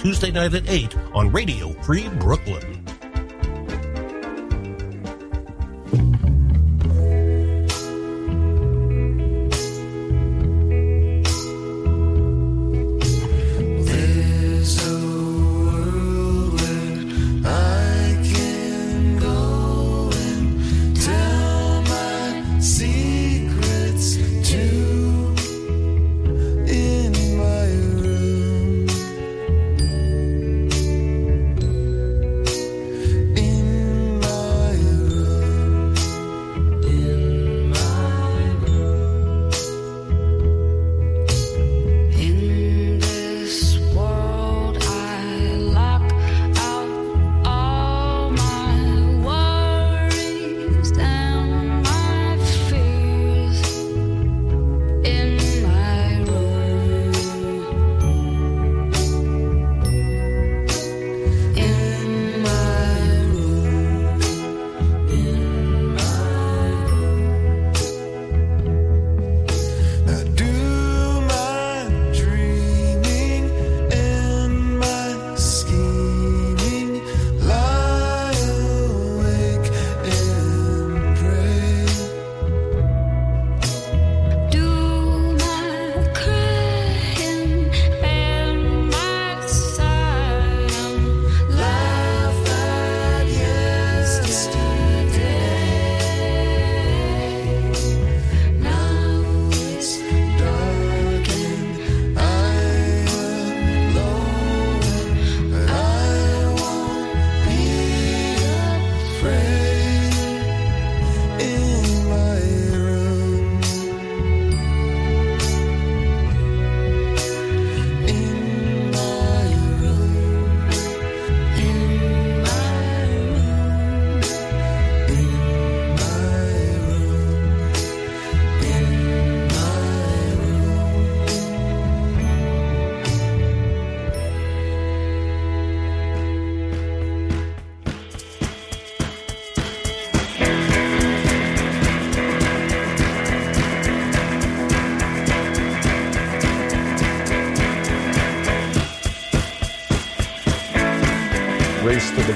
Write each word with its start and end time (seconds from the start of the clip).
Tuesday 0.00 0.30
night 0.30 0.54
at 0.54 0.66
8 0.66 0.96
on 1.12 1.30
Radio 1.30 1.74
Free 1.82 2.08
Brooklyn. 2.08 2.89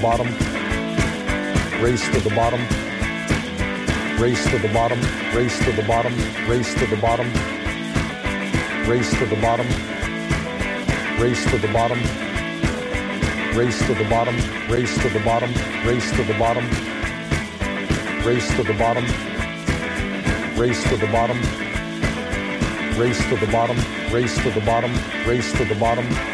Bottom. 0.04 0.28
Race 1.82 2.06
to 2.10 2.20
the 2.20 2.34
bottom. 2.36 2.60
Race 4.20 4.44
to 4.50 4.58
the 4.58 4.68
bottom. 4.68 5.00
Race 5.34 5.58
to 5.64 5.72
the 5.72 5.82
bottom. 5.88 6.12
Race 6.46 6.74
to 6.74 6.84
the 6.84 6.96
bottom. 6.96 7.26
Race 8.86 9.10
to 9.18 9.24
the 9.24 9.40
bottom. 9.40 9.66
Race 11.18 11.42
to 11.50 11.56
the 11.56 11.72
bottom. 11.72 11.98
Race 13.56 13.78
to 13.86 13.94
the 13.94 14.04
bottom. 14.10 14.36
Race 14.70 14.98
to 14.98 15.08
the 15.08 15.24
bottom. 15.24 15.50
Race 15.86 16.10
to 16.10 16.22
the 16.22 16.34
bottom. 16.34 16.66
Race 18.26 18.56
to 18.56 18.62
the 18.62 18.74
bottom. 18.74 19.06
Race 20.60 20.84
to 20.84 20.96
the 20.98 21.06
bottom. 21.16 21.38
Race 23.00 23.28
to 23.30 23.36
the 23.36 23.46
bottom. 23.46 23.78
Race 24.12 24.36
to 24.36 24.50
the 24.50 24.60
bottom. 24.60 24.92
Race 25.26 25.52
to 25.52 25.64
the 25.64 25.74
bottom. 25.76 26.33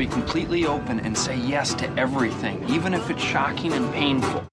Be 0.00 0.06
completely 0.06 0.64
open 0.64 1.00
and 1.00 1.14
say 1.14 1.36
yes 1.36 1.74
to 1.74 1.86
everything, 1.98 2.66
even 2.70 2.94
if 2.94 3.10
it's 3.10 3.22
shocking 3.22 3.74
and 3.74 3.92
painful. 3.92 4.49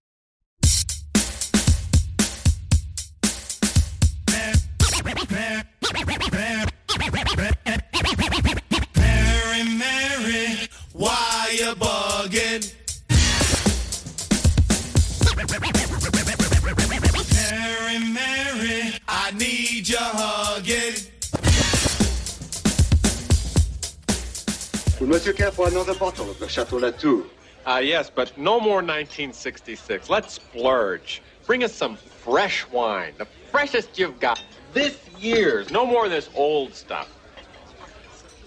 Of 26.47 26.53
Chateau 26.53 26.77
Latour? 26.77 27.25
Ah, 27.65 27.79
yes, 27.79 28.09
but 28.09 28.37
no 28.37 28.59
more 28.59 28.77
1966. 28.77 30.09
Let's 30.09 30.33
splurge. 30.33 31.21
Bring 31.45 31.63
us 31.63 31.73
some 31.73 31.97
fresh 31.97 32.65
wine, 32.69 33.13
the 33.17 33.27
freshest 33.51 33.99
you've 33.99 34.19
got. 34.19 34.41
This 34.73 34.97
year's. 35.19 35.69
No 35.71 35.85
more 35.85 36.05
of 36.05 36.11
this 36.11 36.29
old 36.35 36.73
stuff. 36.73 37.09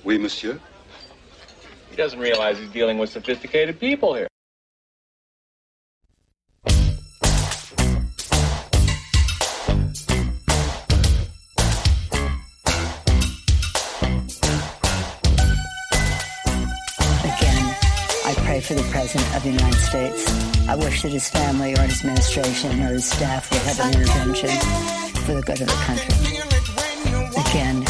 Oui, 0.04 0.16
monsieur. 0.16 0.58
He 1.90 1.96
doesn't 1.96 2.18
realize 2.18 2.58
he's 2.58 2.70
dealing 2.70 2.98
with 2.98 3.10
sophisticated 3.10 3.78
people 3.78 4.14
here. 4.14 4.29
President 19.10 19.36
of 19.36 19.42
the 19.42 19.50
United 19.50 19.80
States. 19.80 20.68
I 20.68 20.76
wish 20.76 21.02
that 21.02 21.10
his 21.10 21.28
family 21.28 21.74
or 21.74 21.82
his 21.82 21.98
administration 21.98 22.80
or 22.80 22.92
his 22.92 23.10
staff 23.10 23.50
would 23.50 23.62
have 23.62 23.80
an 23.80 24.00
intervention 24.00 24.50
for 25.24 25.34
the 25.34 25.42
good 25.42 25.60
of 25.60 25.66
the 25.66 25.74
country. 25.82 26.14
Again, 27.42 27.82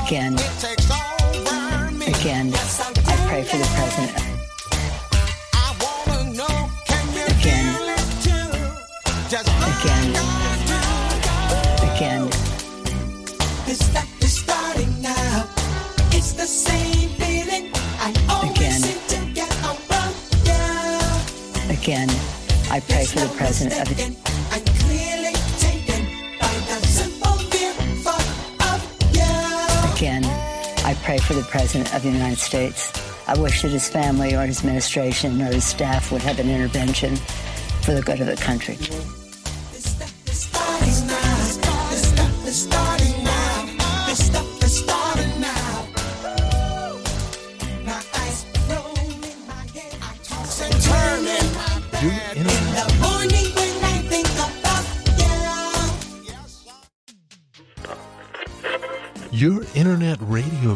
again, 0.00 0.32
again, 2.08 2.54
I 3.04 3.16
pray 3.28 3.42
for 3.44 3.58
the 3.58 3.68
President. 3.76 4.16
Again, 9.76 10.08
again, 11.92 12.30
is 14.22 14.32
starting 14.38 15.02
now. 15.02 15.46
It's 16.12 16.32
the 16.32 16.46
same 16.46 16.83
Again, 21.84 22.08
I 22.70 22.80
pray 22.80 23.04
for 23.04 23.20
the 23.20 23.30
President 23.36 23.78
of 23.78 23.94
the 23.94 24.04
I 30.86 30.94
pray 31.02 31.18
for 31.18 31.34
the 31.34 31.42
President 31.42 31.94
of 31.94 32.02
the 32.02 32.10
United 32.10 32.38
States. 32.38 32.90
I 33.28 33.38
wish 33.38 33.60
that 33.60 33.68
his 33.68 33.86
family 33.86 34.34
or 34.34 34.46
his 34.46 34.60
administration 34.60 35.42
or 35.42 35.52
his 35.52 35.66
staff 35.66 36.10
would 36.10 36.22
have 36.22 36.38
an 36.38 36.48
intervention 36.48 37.16
for 37.82 37.92
the 37.92 38.00
good 38.00 38.18
of 38.18 38.28
the 38.28 38.36
country. 38.36 38.78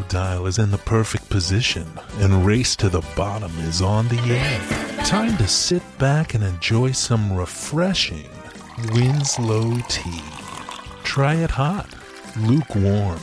Dial 0.08 0.46
is 0.46 0.58
in 0.58 0.70
the 0.70 0.78
perfect 0.78 1.28
position, 1.28 1.86
and 2.18 2.44
Race 2.46 2.74
to 2.76 2.88
the 2.88 3.02
Bottom 3.16 3.52
is 3.60 3.82
on 3.82 4.08
the 4.08 4.20
air. 4.20 5.04
Time 5.04 5.36
to 5.36 5.46
sit 5.46 5.82
back 5.98 6.34
and 6.34 6.42
enjoy 6.42 6.92
some 6.92 7.32
refreshing 7.32 8.28
Winslow 8.92 9.78
tea. 9.88 10.22
Try 11.02 11.34
it 11.34 11.50
hot, 11.50 11.88
lukewarm, 12.36 13.20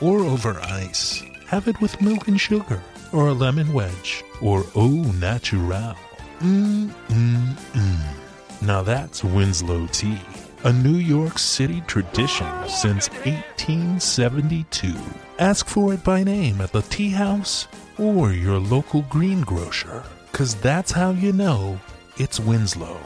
or 0.00 0.20
over 0.20 0.58
ice. 0.60 1.22
Have 1.46 1.68
it 1.68 1.80
with 1.80 2.00
milk 2.00 2.28
and 2.28 2.40
sugar, 2.40 2.82
or 3.12 3.28
a 3.28 3.32
lemon 3.32 3.72
wedge, 3.72 4.24
or 4.40 4.64
au 4.74 4.88
natural. 5.20 5.94
Mmm, 6.40 6.92
mmm, 7.08 7.54
mmm. 7.72 8.62
Now 8.62 8.82
that's 8.82 9.22
Winslow 9.22 9.86
tea, 9.88 10.20
a 10.64 10.72
New 10.72 10.96
York 10.96 11.38
City 11.38 11.80
tradition 11.86 12.46
since 12.68 13.08
1872. 13.24 14.92
Ask 15.38 15.66
for 15.66 15.94
it 15.94 16.02
by 16.02 16.24
name 16.24 16.60
at 16.60 16.72
the 16.72 16.82
tea 16.82 17.10
house 17.10 17.68
or 17.98 18.32
your 18.32 18.58
local 18.58 19.02
greengrocer, 19.02 20.02
because 20.32 20.56
that's 20.56 20.90
how 20.90 21.10
you 21.10 21.32
know 21.32 21.78
it's 22.16 22.40
Winslow. 22.40 22.98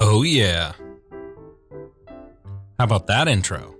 Oh, 0.00 0.22
yeah. 0.24 0.72
How 2.78 2.84
about 2.84 3.06
that 3.06 3.28
intro? 3.28 3.74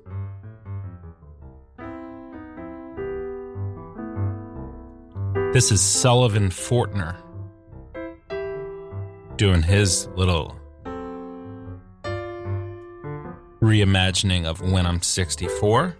This 5.52 5.70
is 5.70 5.82
Sullivan 5.82 6.48
Fortner 6.48 7.16
doing 9.36 9.62
his 9.62 10.08
little 10.16 10.56
reimagining 13.62 14.44
of 14.44 14.60
When 14.60 14.86
I'm 14.86 15.00
64. 15.00 15.96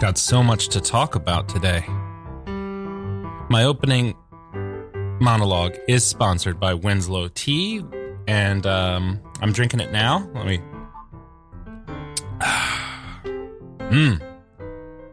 Got 0.00 0.18
so 0.18 0.42
much 0.42 0.68
to 0.68 0.80
talk 0.80 1.14
about 1.14 1.48
today. 1.48 1.84
My 3.48 3.64
opening 3.64 4.14
monologue 5.20 5.76
is 5.88 6.04
sponsored 6.04 6.60
by 6.60 6.74
Winslow 6.74 7.28
Tea, 7.28 7.82
and 8.26 8.66
um, 8.66 9.20
I'm 9.40 9.52
drinking 9.52 9.80
it 9.80 9.92
now. 9.92 10.28
Let 10.34 10.46
me. 10.46 10.60
Mmm. 13.90 14.20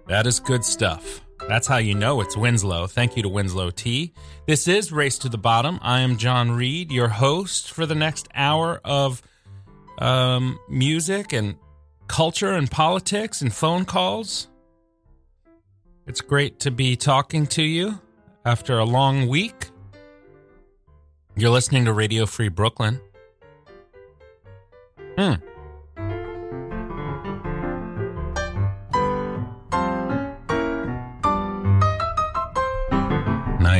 That 0.07 0.27
is 0.27 0.39
good 0.39 0.65
stuff. 0.65 1.21
That's 1.47 1.67
how 1.67 1.77
you 1.77 1.95
know 1.95 2.21
it's 2.21 2.37
Winslow. 2.37 2.87
Thank 2.87 3.17
you 3.17 3.23
to 3.23 3.29
Winslow 3.29 3.71
Tea. 3.71 4.13
This 4.47 4.67
is 4.67 4.91
Race 4.91 5.17
to 5.19 5.29
the 5.29 5.37
Bottom. 5.37 5.79
I 5.81 6.01
am 6.01 6.17
John 6.17 6.51
Reed, 6.51 6.91
your 6.91 7.09
host 7.09 7.71
for 7.71 7.85
the 7.85 7.95
next 7.95 8.27
hour 8.35 8.79
of 8.83 9.21
um, 9.97 10.59
music 10.69 11.33
and 11.33 11.55
culture 12.07 12.53
and 12.53 12.69
politics 12.69 13.41
and 13.41 13.53
phone 13.53 13.85
calls. 13.85 14.47
It's 16.07 16.21
great 16.21 16.59
to 16.61 16.71
be 16.71 16.95
talking 16.95 17.47
to 17.47 17.63
you 17.63 17.99
after 18.45 18.79
a 18.79 18.85
long 18.85 19.27
week. 19.27 19.69
You're 21.35 21.51
listening 21.51 21.85
to 21.85 21.93
Radio 21.93 22.25
Free 22.25 22.49
Brooklyn. 22.49 22.99
Hmm. 25.17 25.35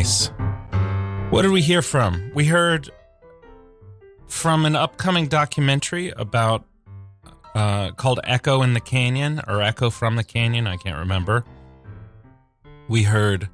Nice. 0.02 0.32
What 1.30 1.44
did 1.44 1.52
we 1.52 1.62
hear 1.62 1.84
from? 1.84 2.32
We 2.34 2.46
heard 2.46 2.90
from 4.26 4.66
an 4.66 4.76
upcoming 4.76 5.28
documentary 5.28 6.10
about 6.10 6.66
uh, 7.54 7.92
called 7.92 8.20
Echo 8.24 8.64
in 8.64 8.74
the 8.74 8.80
Canyon 8.80 9.42
or 9.48 9.62
Echo 9.62 9.92
from 9.92 10.16
the 10.16 10.24
Canyon. 10.24 10.66
I 10.66 10.78
can't 10.78 10.98
remember. 10.98 11.46
We 12.88 13.04
heard 13.04 13.50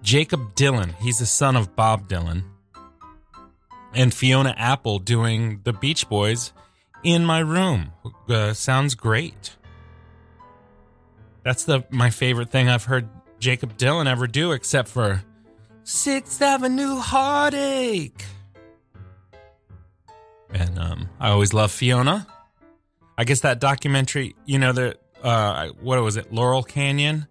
Jakob 0.00 0.54
Dylan. 0.54 0.94
He's 1.00 1.18
the 1.18 1.26
son 1.26 1.56
of 1.56 1.74
Bob 1.74 2.08
Dylan. 2.08 2.44
And 3.92 4.14
Fiona 4.14 4.54
Apple 4.56 5.00
doing 5.00 5.62
the 5.64 5.72
Beach 5.72 6.08
Boys 6.08 6.52
in 7.02 7.24
my 7.24 7.40
room. 7.40 7.90
Uh, 8.28 8.52
sounds 8.52 8.94
great. 8.94 9.56
That's 11.42 11.64
the 11.64 11.82
my 11.90 12.10
favorite 12.10 12.50
thing 12.50 12.68
I've 12.68 12.84
heard 12.84 13.08
Jakob 13.40 13.76
Dylan 13.76 14.06
ever 14.06 14.28
do, 14.28 14.52
except 14.52 14.88
for 14.88 15.24
Sixth 15.88 16.42
Avenue 16.42 16.96
Heartache. 16.96 18.26
And 20.50 20.78
um, 20.78 21.08
I 21.18 21.30
always 21.30 21.54
love 21.54 21.72
Fiona. 21.72 22.26
I 23.16 23.24
guess 23.24 23.40
that 23.40 23.58
documentary, 23.58 24.36
you 24.44 24.58
know, 24.58 24.72
the 24.72 24.98
uh, 25.22 25.68
what 25.80 25.98
was 26.02 26.18
it, 26.18 26.30
Laurel 26.30 26.62
Canyon? 26.62 27.26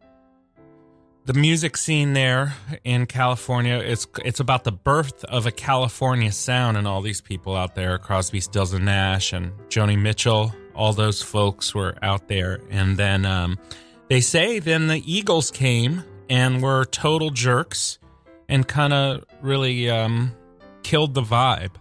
The 1.26 1.36
music 1.36 1.78
scene 1.78 2.14
there 2.14 2.56
in 2.84 3.06
California, 3.06 3.76
it's 3.76 4.08
it's 4.26 4.40
about 4.40 4.64
the 4.64 4.72
birth 4.72 5.24
of 5.26 5.46
a 5.46 5.52
California 5.52 6.32
sound, 6.32 6.78
and 6.78 6.88
all 6.88 7.04
these 7.04 7.22
people 7.22 7.56
out 7.56 7.76
there, 7.76 8.00
Crosby, 8.00 8.40
Stills 8.40 8.74
and 8.74 8.86
Nash, 8.86 9.34
and 9.34 9.52
Joni 9.70 10.02
Mitchell, 10.02 10.52
all 10.74 10.94
those 10.94 11.22
folks 11.22 11.76
were 11.76 11.96
out 12.02 12.28
there, 12.28 12.60
and 12.72 12.98
then 12.98 13.24
um, 13.24 13.60
they 14.08 14.20
say 14.20 14.58
then 14.58 14.88
the 14.88 15.04
Eagles 15.06 15.52
came 15.52 16.04
and 16.28 16.64
were 16.64 16.86
total 16.86 17.30
jerks 17.30 18.00
and 18.50 18.68
kind 18.68 18.94
of 18.94 19.26
really 19.42 19.90
um, 19.90 20.36
killed 20.84 21.14
the 21.14 21.22
vibe. 21.22 21.72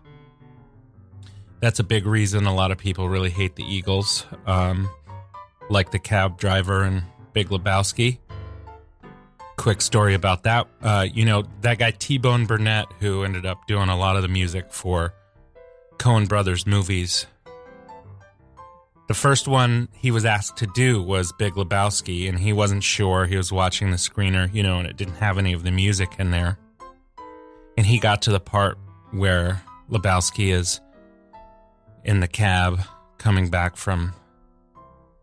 That's 1.61 1.79
a 1.79 1.85
big 1.85 2.07
reason 2.07 2.47
a 2.47 2.55
lot 2.55 2.71
of 2.71 2.79
people 2.79 3.09
really 3.09 3.31
hate 3.31 3.57
the 3.57 3.65
Eagles, 3.65 4.27
um, 4.47 4.91
like 5.71 5.91
the 5.91 5.99
cab 5.99 6.39
driver 6.39 6.83
and 6.83 7.03
Big 7.33 7.49
Lebowski. 7.49 8.19
Quick 9.57 9.81
story 9.81 10.15
about 10.15 10.43
that. 10.43 10.69
Uh, 10.83 11.07
you 11.13 11.25
know, 11.25 11.45
that 11.63 11.79
guy 11.79 11.91
T 11.93 12.19
Bone 12.19 12.47
Burnett, 12.47 12.87
who 13.01 13.25
ended 13.25 13.47
up 13.47 13.67
doing 13.67 13.89
a 13.89 13.97
lot 13.97 14.17
of 14.17 14.23
the 14.23 14.29
music 14.29 14.71
for 14.71 15.15
Coen 15.99 16.29
Brothers 16.29 16.67
movies. 16.67 17.27
The 19.09 19.15
first 19.15 19.47
one 19.47 19.89
he 19.93 20.11
was 20.11 20.25
asked 20.25 20.57
to 20.59 20.67
do 20.67 21.01
was 21.01 21.33
Big 21.33 21.55
Lebowski, 21.55 22.29
and 22.29 22.39
he 22.39 22.53
wasn't 22.53 22.83
sure. 22.83 23.27
He 23.27 23.37
was 23.37 23.53
watching 23.53 23.91
the 23.91 23.97
screener, 23.97 24.53
you 24.53 24.63
know, 24.63 24.79
and 24.79 24.89
it 24.89 24.97
didn't 24.97 25.17
have 25.17 25.39
any 25.39 25.53
of 25.53 25.63
the 25.63 25.71
music 25.71 26.17
in 26.19 26.33
there. 26.33 26.59
And 27.77 27.87
he 27.87 27.99
got 27.99 28.23
to 28.23 28.33
the 28.33 28.41
part 28.41 28.79
where 29.13 29.63
Lebowski 29.91 30.53
is 30.53 30.81
in 32.05 32.21
the 32.21 32.29
cab 32.29 32.81
coming 33.19 33.49
back 33.49 33.77
from 33.77 34.13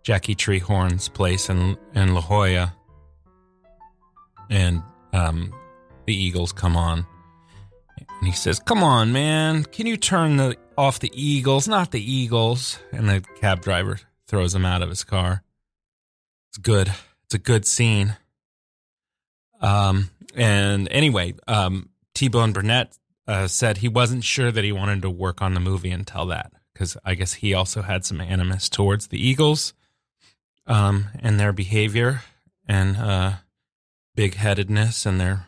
Jackie 0.04 0.36
Treehorn's 0.36 1.10
place 1.10 1.50
in, 1.50 1.78
in 1.94 2.14
La 2.14 2.22
Jolla. 2.22 2.74
And 4.50 4.82
um, 5.12 5.54
the 6.06 6.16
Eagles 6.16 6.54
come 6.54 6.78
on. 6.78 7.06
And 7.98 8.28
he 8.28 8.32
says, 8.32 8.60
Come 8.60 8.84
on, 8.84 9.12
man. 9.12 9.66
Can 9.66 9.88
you 9.88 9.98
turn 9.98 10.38
the 10.38 10.56
off 10.78 11.00
the 11.00 11.12
Eagles, 11.14 11.68
not 11.68 11.92
the 11.92 12.02
Eagles? 12.02 12.80
And 12.92 13.10
the 13.10 13.22
cab 13.40 13.62
driver 13.62 14.00
throws 14.28 14.56
him 14.56 14.66
out 14.66 14.82
of 14.82 14.90
his 14.90 15.04
car. 15.04 15.44
It's 16.50 16.58
good. 16.58 16.92
It's 17.26 17.36
a 17.36 17.40
good 17.40 17.66
scene. 17.66 18.16
Um, 19.62 20.10
and 20.36 20.88
anyway, 20.92 21.36
um, 21.48 21.90
T 22.14 22.28
Bone 22.28 22.54
Burnett 22.54 22.98
uh, 23.28 23.48
said 23.48 23.78
he 23.78 23.88
wasn't 23.88 24.24
sure 24.24 24.52
that 24.52 24.64
he 24.64 24.72
wanted 24.72 25.02
to 25.04 25.10
work 25.10 25.42
on 25.42 25.54
the 25.54 25.60
movie 25.60 25.92
until 25.92 26.26
that, 26.28 26.52
because 26.74 26.98
I 27.06 27.16
guess 27.16 27.34
he 27.34 27.54
also 27.54 27.82
had 27.82 28.06
some 28.06 28.20
animus 28.20 28.70
towards 28.70 29.08
the 29.08 29.26
Eagles 29.26 29.74
um, 30.68 31.06
and 31.20 31.40
their 31.40 31.54
behavior 31.54 32.22
and 32.68 32.98
uh, 32.98 33.34
big 34.16 34.36
headedness 34.36 35.06
and 35.06 35.20
their 35.20 35.48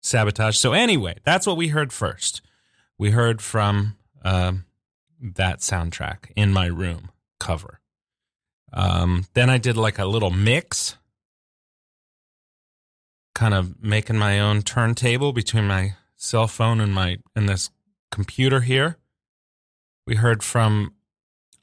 sabotage. 0.00 0.56
So, 0.56 0.72
anyway, 0.72 1.18
that's 1.24 1.46
what 1.46 1.56
we 1.56 1.68
heard 1.68 1.92
first. 1.92 2.40
We 2.98 3.10
heard 3.10 3.42
from 3.42 3.96
um, 4.22 4.64
that 5.20 5.60
soundtrack 5.60 6.30
in 6.36 6.52
my 6.52 6.66
room 6.66 7.10
cover. 7.38 7.80
Um, 8.72 9.26
then 9.34 9.50
I 9.50 9.58
did 9.58 9.76
like 9.76 9.98
a 9.98 10.04
little 10.04 10.30
mix, 10.30 10.96
kind 13.34 13.54
of 13.54 13.82
making 13.82 14.16
my 14.16 14.38
own 14.38 14.62
turntable 14.62 15.32
between 15.32 15.66
my 15.66 15.94
cell 16.16 16.46
phone 16.46 16.80
and 16.80 16.94
my 16.94 17.18
and 17.34 17.48
this 17.48 17.70
computer 18.10 18.60
here. 18.60 18.98
We 20.06 20.16
heard 20.16 20.42
from 20.42 20.94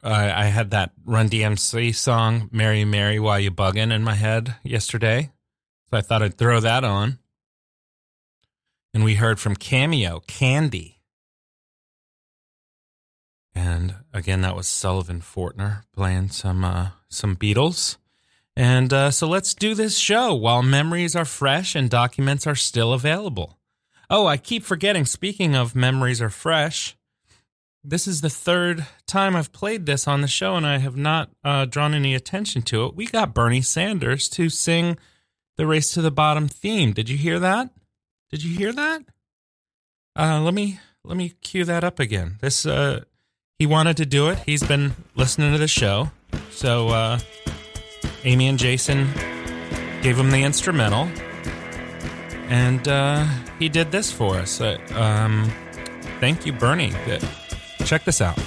uh, 0.04 0.32
I 0.36 0.46
had 0.46 0.72
that 0.72 0.92
Run 1.06 1.30
DMC 1.30 1.96
song 1.96 2.50
"Mary 2.52 2.86
Mary 2.86 3.20
While 3.20 3.40
You 3.40 3.52
Buggin" 3.52 3.92
in 3.92 4.04
my 4.04 4.16
head 4.16 4.56
yesterday, 4.64 5.32
so 5.90 5.98
I 5.98 6.02
thought 6.02 6.22
I'd 6.22 6.38
throw 6.38 6.60
that 6.60 6.84
on. 6.84 7.20
And 8.94 9.04
we 9.04 9.16
heard 9.16 9.40
from 9.40 9.56
Cameo 9.56 10.22
"Candy," 10.28 10.97
and 13.58 13.96
again 14.14 14.42
that 14.42 14.56
was 14.56 14.68
Sullivan 14.68 15.20
Fortner 15.20 15.82
playing 15.96 16.30
some 16.30 16.64
uh, 16.64 16.90
some 17.10 17.36
Beatles. 17.36 17.98
And 18.56 18.92
uh, 18.94 19.12
so 19.12 19.28
let's 19.28 19.54
do 19.54 19.74
this 19.74 19.98
show 19.98 20.34
while 20.34 20.64
memories 20.64 21.16
are 21.16 21.26
fresh 21.26 21.76
and 21.76 21.90
documents 21.90 22.48
are 22.48 22.56
still 22.56 22.94
available. 22.94 23.60
Oh, 24.10 24.26
I 24.26 24.38
keep 24.38 24.64
forgetting. 24.64 25.06
Speaking 25.06 25.56
of 25.56 25.76
memories 25.76 26.22
are 26.22 26.30
fresh, 26.30 26.96
this 27.84 28.08
is 28.08 28.22
the 28.22 28.30
third 28.30 28.86
time 29.06 29.36
I've 29.36 29.54
played 29.54 29.86
this 29.86 30.08
on 30.08 30.22
the 30.22 30.28
show, 30.28 30.56
and 30.56 30.66
I 30.66 30.78
have 30.78 30.98
not 30.98 31.30
uh, 31.44 31.66
drawn 31.66 31.94
any 31.94 32.16
attention 32.16 32.62
to 32.64 32.86
it. 32.86 32.96
We 32.96 33.06
got 33.06 33.34
Bernie 33.34 33.62
Sanders 33.62 34.28
to 34.30 34.50
sing 34.50 34.98
the 35.56 35.68
Race 35.68 35.92
to 35.94 36.02
the 36.02 36.12
Bottom 36.12 36.48
theme. 36.48 36.94
Did 36.94 37.10
you 37.10 37.18
hear 37.18 37.40
that? 37.40 37.70
Did 38.32 38.44
you 38.44 38.58
hear 38.58 38.74
that? 38.74 39.04
Uh, 40.16 40.42
let 40.42 40.54
me 40.54 40.80
let 41.04 41.16
me 41.16 41.30
cue 41.42 41.64
that 41.66 41.84
up 41.84 42.00
again. 42.00 42.38
This 42.42 42.66
uh, 42.66 43.02
he 43.60 43.66
wanted 43.66 43.98
to 43.98 44.06
do 44.06 44.30
it. 44.30 44.38
He's 44.46 44.64
been 44.64 44.94
listening 45.16 45.52
to 45.52 45.58
the 45.58 45.68
show, 45.68 46.12
so 46.52 46.90
uh, 46.90 47.20
Amy 48.24 48.48
and 48.48 48.60
Jason 48.60 49.08
gave 50.02 50.18
him 50.18 50.32
the 50.32 50.44
instrumental, 50.44 51.10
and 52.50 52.88
uh, 52.88 53.26
he 53.58 53.68
did 53.70 53.92
this 53.92 54.12
for 54.12 54.36
us. 54.36 54.62
Uh, 54.62 54.78
um, 54.94 55.52
thank 56.20 56.46
you, 56.46 56.54
Bernie. 56.54 56.94
Uh, 57.08 57.20
Check 57.88 58.04
this 58.04 58.20
out. 58.20 58.38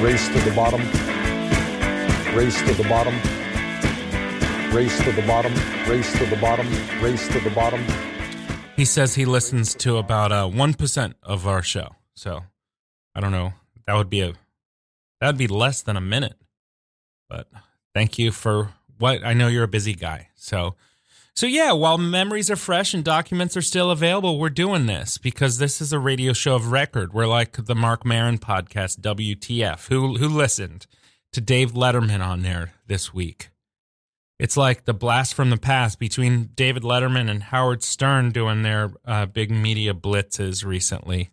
Race 0.00 0.28
to 0.28 0.38
the 0.48 0.52
bottom. 0.54 0.80
Race 2.36 2.56
to 2.62 2.72
the 2.74 2.86
bottom. 2.88 3.14
Race 4.72 4.96
to 5.02 5.10
the 5.10 5.26
bottom. 5.26 5.52
Race 5.90 6.12
to 6.18 6.26
the 6.26 6.36
bottom. 6.36 6.68
Race 7.02 7.26
to 7.28 7.40
the 7.40 7.50
bottom. 7.50 7.84
He 8.76 8.84
says 8.84 9.16
he 9.16 9.24
listens 9.24 9.74
to 9.74 9.96
about 9.96 10.30
uh, 10.30 10.46
1% 10.46 11.14
of 11.24 11.48
our 11.48 11.62
show. 11.62 11.96
So 12.14 12.44
I 13.18 13.20
don't 13.20 13.32
know. 13.32 13.52
That 13.88 13.96
would 13.96 14.08
be 14.08 14.20
a 14.20 14.34
that 15.20 15.26
would 15.26 15.38
be 15.38 15.48
less 15.48 15.82
than 15.82 15.96
a 15.96 16.00
minute. 16.00 16.36
But 17.28 17.48
thank 17.92 18.16
you 18.16 18.30
for 18.30 18.74
what 18.96 19.26
I 19.26 19.32
know 19.32 19.48
you're 19.48 19.64
a 19.64 19.68
busy 19.68 19.92
guy. 19.92 20.28
So 20.36 20.76
so 21.34 21.46
yeah, 21.46 21.72
while 21.72 21.98
memories 21.98 22.48
are 22.48 22.54
fresh 22.54 22.94
and 22.94 23.04
documents 23.04 23.56
are 23.56 23.62
still 23.62 23.90
available, 23.90 24.38
we're 24.38 24.50
doing 24.50 24.86
this 24.86 25.18
because 25.18 25.58
this 25.58 25.80
is 25.80 25.92
a 25.92 25.98
radio 25.98 26.32
show 26.32 26.54
of 26.54 26.70
record. 26.70 27.12
We're 27.12 27.26
like 27.26 27.64
the 27.64 27.74
Marc 27.74 28.06
Maron 28.06 28.38
podcast 28.38 29.00
WTF. 29.00 29.88
Who 29.88 30.16
who 30.18 30.28
listened 30.28 30.86
to 31.32 31.40
Dave 31.40 31.72
Letterman 31.72 32.24
on 32.24 32.42
there 32.42 32.74
this 32.86 33.12
week? 33.12 33.48
It's 34.38 34.56
like 34.56 34.84
the 34.84 34.94
blast 34.94 35.34
from 35.34 35.50
the 35.50 35.56
past 35.56 35.98
between 35.98 36.50
David 36.54 36.84
Letterman 36.84 37.28
and 37.28 37.42
Howard 37.42 37.82
Stern 37.82 38.30
doing 38.30 38.62
their 38.62 38.92
uh, 39.04 39.26
big 39.26 39.50
media 39.50 39.92
blitzes 39.92 40.64
recently. 40.64 41.30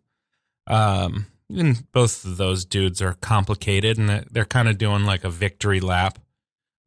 Um, 0.66 1.28
and 1.50 1.90
both 1.92 2.26
of 2.26 2.38
those 2.38 2.66
dudes 2.66 3.02
are 3.02 3.14
complicated 3.14 3.98
and 3.98 4.10
they're- 4.32 4.46
kind 4.46 4.68
of 4.68 4.78
doing 4.78 5.06
like 5.06 5.24
a 5.24 5.30
victory 5.30 5.80
lap. 5.80 6.20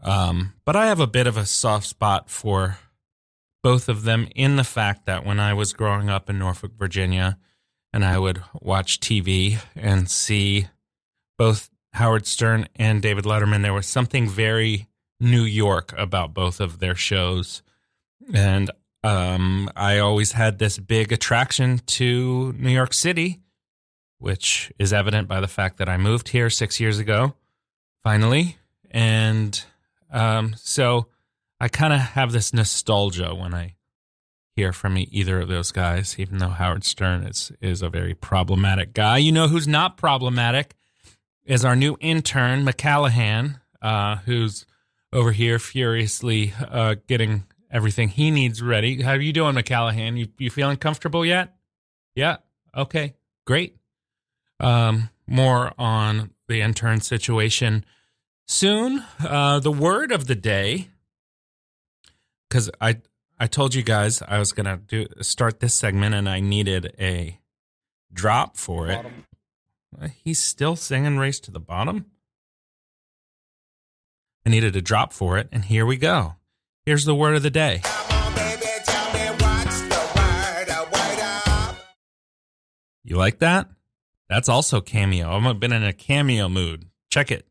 Um, 0.00 0.54
but 0.64 0.76
I 0.76 0.86
have 0.86 1.00
a 1.00 1.06
bit 1.06 1.26
of 1.26 1.36
a 1.36 1.46
soft 1.46 1.86
spot 1.86 2.30
for 2.30 2.78
both 3.62 3.88
of 3.88 4.04
them 4.04 4.28
in 4.34 4.56
the 4.56 4.64
fact 4.64 5.06
that 5.06 5.24
when 5.26 5.40
I 5.40 5.52
was 5.54 5.72
growing 5.72 6.08
up 6.08 6.30
in 6.30 6.38
Norfolk, 6.38 6.72
Virginia, 6.78 7.38
and 7.92 8.04
I 8.04 8.18
would 8.18 8.42
watch 8.60 9.00
TV 9.00 9.58
and 9.74 10.08
see 10.08 10.68
both 11.36 11.70
Howard 11.94 12.26
Stern 12.26 12.68
and 12.76 13.02
David 13.02 13.24
Letterman, 13.24 13.62
there 13.62 13.72
was 13.72 13.86
something 13.86 14.28
very 14.28 14.88
New 15.20 15.42
York 15.42 15.92
about 15.96 16.34
both 16.34 16.60
of 16.60 16.78
their 16.78 16.94
shows. 16.94 17.62
And 18.32 18.70
um, 19.02 19.70
I 19.74 19.98
always 19.98 20.32
had 20.32 20.58
this 20.58 20.78
big 20.78 21.12
attraction 21.12 21.80
to 21.86 22.52
New 22.58 22.70
York 22.70 22.92
City, 22.94 23.40
which 24.18 24.72
is 24.78 24.92
evident 24.92 25.28
by 25.28 25.40
the 25.40 25.48
fact 25.48 25.78
that 25.78 25.88
I 25.88 25.96
moved 25.96 26.28
here 26.28 26.50
six 26.50 26.80
years 26.80 26.98
ago, 26.98 27.34
finally. 28.02 28.58
And 28.90 29.62
um, 30.10 30.54
so 30.56 31.06
I 31.60 31.68
kind 31.68 31.92
of 31.92 32.00
have 32.00 32.32
this 32.32 32.52
nostalgia 32.52 33.34
when 33.34 33.54
I 33.54 33.74
hear 34.56 34.72
from 34.72 34.98
either 34.98 35.40
of 35.40 35.48
those 35.48 35.70
guys, 35.70 36.16
even 36.18 36.38
though 36.38 36.48
Howard 36.48 36.84
Stern 36.84 37.22
is, 37.24 37.52
is 37.60 37.80
a 37.80 37.88
very 37.88 38.14
problematic 38.14 38.92
guy. 38.92 39.18
You 39.18 39.32
know 39.32 39.46
who's 39.48 39.68
not 39.68 39.96
problematic 39.96 40.74
is 41.44 41.64
our 41.64 41.76
new 41.76 41.96
intern, 42.00 42.64
McCallahan, 42.64 43.60
uh, 43.80 44.16
who's 44.16 44.66
over 45.12 45.32
here 45.32 45.58
furiously 45.58 46.52
uh, 46.60 46.96
getting 47.06 47.44
everything 47.70 48.08
he 48.08 48.30
needs 48.30 48.62
ready. 48.62 49.02
How 49.02 49.12
are 49.12 49.20
you 49.20 49.32
doing, 49.32 49.54
McCallahan? 49.54 50.18
You 50.18 50.28
you 50.38 50.50
feeling 50.50 50.76
comfortable 50.76 51.24
yet? 51.24 51.56
Yeah. 52.14 52.36
Okay. 52.76 53.14
Great. 53.46 53.76
Um, 54.60 55.10
more 55.26 55.72
on 55.78 56.30
the 56.48 56.60
intern 56.60 57.00
situation 57.00 57.84
soon. 58.46 59.04
Uh, 59.20 59.60
the 59.60 59.70
word 59.70 60.10
of 60.10 60.26
the 60.26 60.34
day, 60.34 60.88
because 62.48 62.70
I 62.80 63.00
I 63.38 63.46
told 63.46 63.74
you 63.74 63.82
guys 63.82 64.22
I 64.26 64.38
was 64.38 64.52
gonna 64.52 64.78
do 64.78 65.06
start 65.20 65.60
this 65.60 65.74
segment 65.74 66.14
and 66.14 66.28
I 66.28 66.40
needed 66.40 66.94
a 66.98 67.38
drop 68.12 68.56
for 68.56 68.88
it. 68.88 69.04
He's 70.24 70.42
still 70.42 70.76
singing 70.76 71.18
"Race 71.18 71.40
to 71.40 71.50
the 71.50 71.60
Bottom." 71.60 72.06
I 74.46 74.50
needed 74.50 74.74
a 74.76 74.80
drop 74.82 75.12
for 75.12 75.36
it, 75.38 75.48
and 75.52 75.66
here 75.66 75.84
we 75.84 75.96
go. 75.96 76.36
Here's 76.86 77.04
the 77.04 77.14
word 77.14 77.36
of 77.36 77.42
the 77.42 77.50
day. 77.50 77.82
You 83.04 83.16
like 83.16 83.38
that? 83.38 83.68
That's 84.28 84.48
also 84.48 84.80
cameo. 84.80 85.30
I've 85.30 85.60
been 85.60 85.72
in 85.72 85.82
a 85.84 85.92
cameo 85.92 86.48
mood. 86.48 86.86
Check 87.10 87.30
it. 87.30 87.46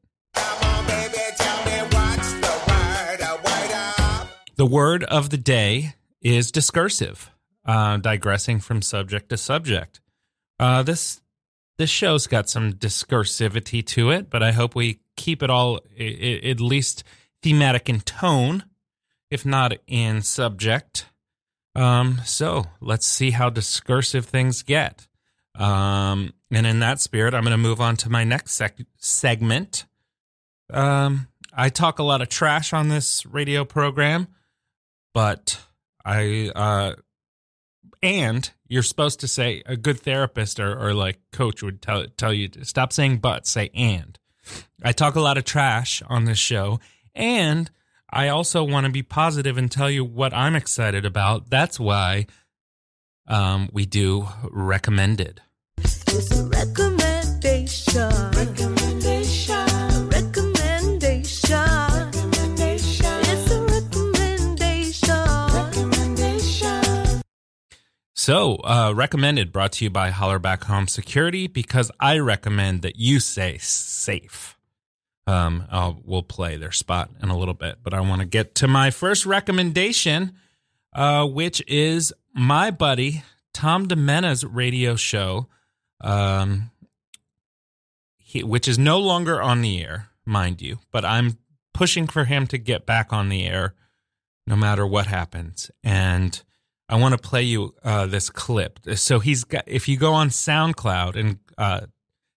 The 4.55 4.65
word 4.65 5.03
of 5.03 5.29
the 5.29 5.37
day 5.37 5.93
is 6.21 6.51
discursive, 6.51 7.29
uh, 7.65 7.97
digressing 7.97 8.59
from 8.59 8.81
subject 8.81 9.29
to 9.29 9.37
subject. 9.37 10.01
Uh, 10.59 10.81
this 10.83 11.21
this 11.77 11.91
show's 11.91 12.25
got 12.25 12.49
some 12.49 12.73
discursivity 12.73 13.85
to 13.85 14.09
it, 14.09 14.31
but 14.31 14.41
I 14.41 14.51
hope 14.51 14.73
we 14.73 14.99
keep 15.15 15.43
it 15.43 15.51
all 15.51 15.79
i- 15.99 16.03
i- 16.43 16.49
at 16.49 16.59
least 16.59 17.03
thematic 17.43 17.87
in 17.87 18.01
tone, 18.01 18.63
if 19.29 19.45
not 19.45 19.73
in 19.85 20.23
subject. 20.23 21.05
Um, 21.75 22.21
so 22.25 22.65
let's 22.81 23.05
see 23.05 23.29
how 23.29 23.51
discursive 23.51 24.25
things 24.25 24.63
get. 24.63 25.07
Um, 25.57 26.33
and 26.51 26.67
in 26.67 26.79
that 26.79 27.01
spirit, 27.01 27.33
I'm 27.33 27.43
going 27.43 27.51
to 27.51 27.57
move 27.57 27.81
on 27.81 27.97
to 27.97 28.09
my 28.09 28.23
next 28.23 28.53
sec- 28.53 28.77
segment. 28.97 29.85
Um, 30.71 31.27
I 31.53 31.69
talk 31.69 31.99
a 31.99 32.03
lot 32.03 32.21
of 32.21 32.29
trash 32.29 32.73
on 32.73 32.89
this 32.89 33.25
radio 33.25 33.65
program, 33.65 34.27
but 35.13 35.59
I, 36.05 36.51
uh, 36.55 36.93
and 38.03 38.49
you're 38.67 38.83
supposed 38.83 39.19
to 39.21 39.27
say 39.27 39.63
a 39.65 39.75
good 39.75 39.99
therapist 39.99 40.59
or, 40.59 40.79
or 40.79 40.93
like 40.93 41.19
coach 41.31 41.63
would 41.63 41.81
tell 41.81 42.05
tell 42.17 42.33
you 42.33 42.47
to 42.49 42.65
stop 42.65 42.93
saying 42.93 43.17
but, 43.17 43.47
say 43.47 43.71
and. 43.73 44.19
I 44.83 44.91
talk 44.91 45.15
a 45.15 45.21
lot 45.21 45.37
of 45.37 45.43
trash 45.43 46.03
on 46.07 46.25
this 46.25 46.37
show, 46.37 46.79
and 47.15 47.69
I 48.11 48.27
also 48.29 48.63
want 48.63 48.85
to 48.85 48.91
be 48.91 49.03
positive 49.03 49.57
and 49.57 49.71
tell 49.71 49.89
you 49.89 50.05
what 50.05 50.33
I'm 50.33 50.55
excited 50.55 51.05
about. 51.05 51.49
That's 51.49 51.79
why 51.79 52.27
um, 53.27 53.69
we 53.73 53.85
do 53.85 54.27
recommended. 54.51 55.41
It's 55.79 56.31
a 56.31 56.45
recommendation. 56.45 58.09
Recommendation. 58.31 60.09
Recommendation. 60.09 61.65
Recommendation. 61.67 63.19
It's 63.23 63.51
a 63.51 63.61
recommendation. 63.65 65.25
Recommendation. 65.53 67.21
So, 68.15 68.55
uh, 68.57 68.93
recommended, 68.95 69.51
brought 69.51 69.73
to 69.73 69.85
you 69.85 69.89
by 69.89 70.11
Hollerback 70.11 70.63
Home 70.63 70.87
Security 70.87 71.47
because 71.47 71.91
I 71.99 72.19
recommend 72.19 72.81
that 72.81 72.97
you 72.97 73.19
say 73.19 73.57
safe. 73.59 74.57
Um, 75.27 75.65
I'll, 75.69 76.01
we'll 76.05 76.23
play 76.23 76.55
their 76.55 76.71
spot 76.71 77.11
in 77.21 77.29
a 77.29 77.37
little 77.37 77.53
bit, 77.53 77.79
but 77.83 77.93
I 77.93 77.99
want 77.99 78.21
to 78.21 78.25
get 78.25 78.55
to 78.55 78.67
my 78.67 78.91
first 78.91 79.25
recommendation, 79.25 80.33
uh, 80.93 81.27
which 81.27 81.61
is 81.67 82.13
my 82.33 82.71
buddy 82.71 83.23
Tom 83.53 83.87
DiMenna's 83.87 84.45
radio 84.45 84.95
show, 84.95 85.47
um, 86.01 86.71
he, 88.17 88.43
which 88.43 88.67
is 88.67 88.77
no 88.77 88.99
longer 88.99 89.41
on 89.41 89.61
the 89.61 89.81
air, 89.81 90.09
mind 90.25 90.61
you, 90.61 90.79
but 90.91 91.05
I'm 91.05 91.37
pushing 91.73 92.07
for 92.07 92.25
him 92.25 92.47
to 92.47 92.57
get 92.57 92.85
back 92.85 93.13
on 93.13 93.29
the 93.29 93.45
air 93.45 93.73
no 94.45 94.55
matter 94.55 94.85
what 94.85 95.07
happens. 95.07 95.69
And 95.83 96.41
I 96.89 96.95
want 96.95 97.13
to 97.13 97.17
play 97.17 97.43
you 97.43 97.75
uh, 97.83 98.05
this 98.05 98.29
clip. 98.29 98.79
So 98.95 99.19
he's 99.19 99.43
got, 99.43 99.63
if 99.67 99.87
you 99.87 99.97
go 99.97 100.13
on 100.13 100.29
SoundCloud 100.29 101.15
and 101.15 101.39
uh, 101.57 101.81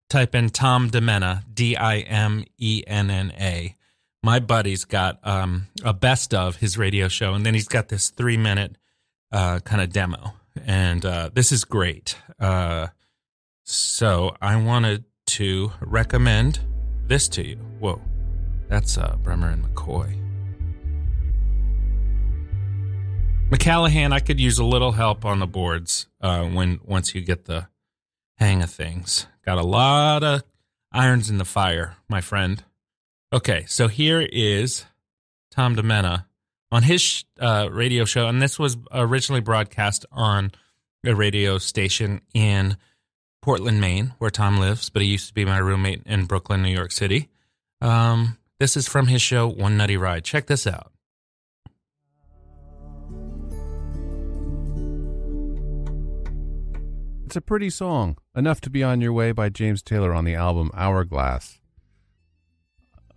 type 0.09 0.35
in 0.35 0.51
Tom 0.51 0.91
DiMenna, 0.91 1.45
D 1.53 1.77
I 1.77 1.99
M 1.99 2.45
E 2.59 2.83
N 2.87 3.11
N 3.11 3.33
A, 3.39 3.77
my 4.23 4.41
buddy's 4.41 4.85
got 4.85 5.19
um, 5.27 5.69
a 5.85 5.95
best 5.95 6.35
of 6.35 6.57
his 6.57 6.77
radio 6.77 7.09
show, 7.09 7.33
and 7.35 7.47
then 7.47 7.55
he's 7.55 7.69
got 7.69 7.89
this 7.89 8.11
three 8.11 8.37
minute 8.37 8.77
uh, 9.33 9.61
kind 9.61 9.81
of 9.81 9.93
demo. 9.93 10.35
And 10.67 11.05
uh, 11.05 11.31
this 11.33 11.53
is 11.53 11.65
great. 11.65 12.17
So 13.73 14.35
I 14.43 14.57
wanted 14.57 15.05
to 15.27 15.71
recommend 15.81 16.59
this 17.07 17.29
to 17.29 17.47
you. 17.47 17.55
Whoa. 17.79 18.01
That's 18.69 18.99
uh, 18.99 19.17
Bremer 19.23 19.51
and 19.51 19.65
McCoy. 19.65 20.17
McCallahan, 23.49 24.13
I 24.13 24.19
could 24.19 24.41
use 24.41 24.59
a 24.59 24.65
little 24.65 24.91
help 24.91 25.25
on 25.25 25.39
the 25.39 25.47
boards 25.47 26.09
uh, 26.21 26.47
when 26.47 26.81
once 26.85 27.15
you 27.15 27.21
get 27.21 27.45
the 27.45 27.69
hang 28.39 28.61
of 28.61 28.71
things. 28.71 29.29
Got 29.47 29.59
a 29.59 29.63
lot 29.63 30.25
of 30.25 30.43
irons 30.91 31.31
in 31.31 31.39
the 31.39 31.45
fire, 31.45 31.97
my 32.09 32.21
friend. 32.21 32.65
Okay, 33.33 33.67
so 33.69 33.87
here 33.87 34.21
is 34.21 34.85
Tom 35.53 35.77
DiMenna 35.77 36.25
on 36.73 36.83
his 36.83 37.25
uh, 37.39 37.69
radio 37.71 38.05
show, 38.05 38.27
and 38.27 38.43
this 38.43 38.59
was 38.59 38.77
originally 38.91 39.41
broadcast 39.41 40.07
on 40.11 40.51
a 41.05 41.15
radio 41.15 41.59
station 41.59 42.21
in 42.35 42.77
Portland, 43.43 43.81
Maine, 43.81 44.15
where 44.19 44.31
Tom 44.31 44.59
lives, 44.59 44.91
but 44.91 45.03
he 45.03 45.09
used 45.09 45.29
to 45.29 45.35
be 45.35 45.45
my 45.45 45.59
roommate 45.59 46.03
in 46.05 46.27
Brooklyn, 46.27 46.63
New 46.63 46.69
York 46.69 46.93
City. 46.93 47.29
Um, 47.81 48.37
this 48.59 48.77
is 48.77 48.87
from 48.87 49.07
his 49.07 49.23
show, 49.23 49.49
One 49.49 49.77
Nutty 49.77 49.97
Ride. 49.97 50.25
Check 50.25 50.47
this 50.47 50.67
out. 50.67 50.93
It's 57.25 57.37
a 57.37 57.41
pretty 57.41 57.71
song, 57.71 58.19
enough 58.35 58.61
to 58.63 58.71
be 58.71 58.83
on 58.83 59.01
your 59.01 59.13
way 59.13 59.31
by 59.31 59.51
James 59.51 59.83
Taylor 59.83 60.13
on 60.13 60.25
the 60.25 60.35
album 60.35 60.71
Hourglass. 60.75 61.61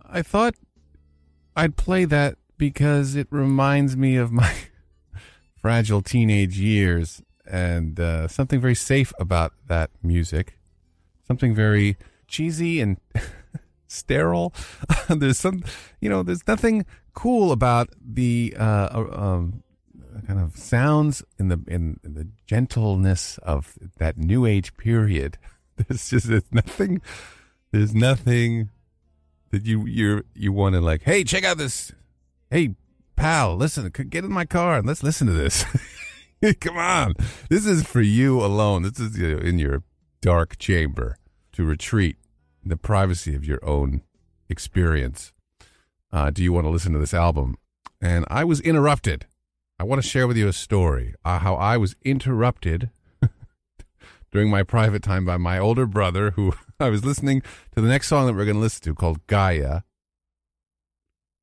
I 0.08 0.22
thought 0.22 0.54
I'd 1.56 1.76
play 1.76 2.04
that 2.04 2.36
because 2.56 3.16
it 3.16 3.26
reminds 3.30 3.96
me 3.96 4.14
of 4.14 4.30
my 4.30 4.54
fragile 5.56 6.00
teenage 6.00 6.56
years 6.58 7.23
and 7.46 7.98
uh, 8.00 8.28
something 8.28 8.60
very 8.60 8.74
safe 8.74 9.12
about 9.18 9.52
that 9.66 9.90
music. 10.02 10.58
Something 11.26 11.54
very 11.54 11.96
cheesy 12.26 12.80
and 12.80 12.98
sterile. 13.86 14.52
there's 15.08 15.38
some, 15.38 15.64
you 16.00 16.08
know, 16.08 16.22
there's 16.22 16.46
nothing 16.46 16.84
cool 17.14 17.52
about 17.52 17.88
the 18.00 18.54
uh, 18.58 19.04
um, 19.12 19.62
kind 20.26 20.40
of 20.40 20.56
sounds 20.56 21.22
in 21.38 21.48
the 21.48 21.60
in, 21.66 22.00
in 22.04 22.14
the 22.14 22.28
gentleness 22.46 23.38
of 23.38 23.78
that 23.98 24.16
new 24.16 24.46
age 24.46 24.76
period. 24.76 25.38
There's 25.76 26.08
just 26.08 26.28
there's 26.28 26.52
nothing. 26.52 27.02
There's 27.72 27.92
nothing 27.92 28.70
that 29.50 29.66
you 29.66 29.86
you 29.86 30.24
you 30.32 30.52
want 30.52 30.76
to 30.76 30.80
like. 30.80 31.02
Hey, 31.02 31.24
check 31.24 31.42
out 31.42 31.58
this. 31.58 31.90
Hey, 32.48 32.76
pal, 33.16 33.56
listen. 33.56 33.90
Get 33.90 34.22
in 34.22 34.32
my 34.32 34.44
car 34.44 34.76
and 34.76 34.86
let's 34.86 35.02
listen 35.02 35.26
to 35.26 35.32
this. 35.32 35.64
Come 36.60 36.76
on, 36.76 37.14
this 37.48 37.64
is 37.64 37.84
for 37.84 38.02
you 38.02 38.44
alone. 38.44 38.82
This 38.82 39.00
is 39.00 39.18
you 39.18 39.34
know, 39.34 39.38
in 39.40 39.58
your 39.58 39.82
dark 40.20 40.58
chamber 40.58 41.16
to 41.52 41.64
retreat 41.64 42.16
in 42.62 42.68
the 42.68 42.76
privacy 42.76 43.34
of 43.34 43.44
your 43.44 43.64
own 43.64 44.02
experience. 44.48 45.32
Uh, 46.12 46.30
do 46.30 46.42
you 46.42 46.52
want 46.52 46.66
to 46.66 46.70
listen 46.70 46.92
to 46.92 46.98
this 46.98 47.14
album? 47.14 47.56
And 48.00 48.24
I 48.28 48.44
was 48.44 48.60
interrupted. 48.60 49.26
I 49.78 49.84
want 49.84 50.02
to 50.02 50.08
share 50.08 50.26
with 50.26 50.36
you 50.36 50.48
a 50.48 50.52
story 50.52 51.14
uh, 51.24 51.38
how 51.38 51.54
I 51.54 51.76
was 51.76 51.96
interrupted 52.02 52.90
during 54.32 54.50
my 54.50 54.62
private 54.62 55.02
time 55.02 55.24
by 55.24 55.36
my 55.36 55.58
older 55.58 55.86
brother, 55.86 56.32
who 56.32 56.54
I 56.80 56.90
was 56.90 57.04
listening 57.04 57.42
to 57.74 57.80
the 57.80 57.88
next 57.88 58.08
song 58.08 58.26
that 58.26 58.34
we're 58.34 58.44
going 58.44 58.56
to 58.56 58.60
listen 58.60 58.84
to 58.84 58.94
called 58.94 59.26
Gaia, 59.26 59.80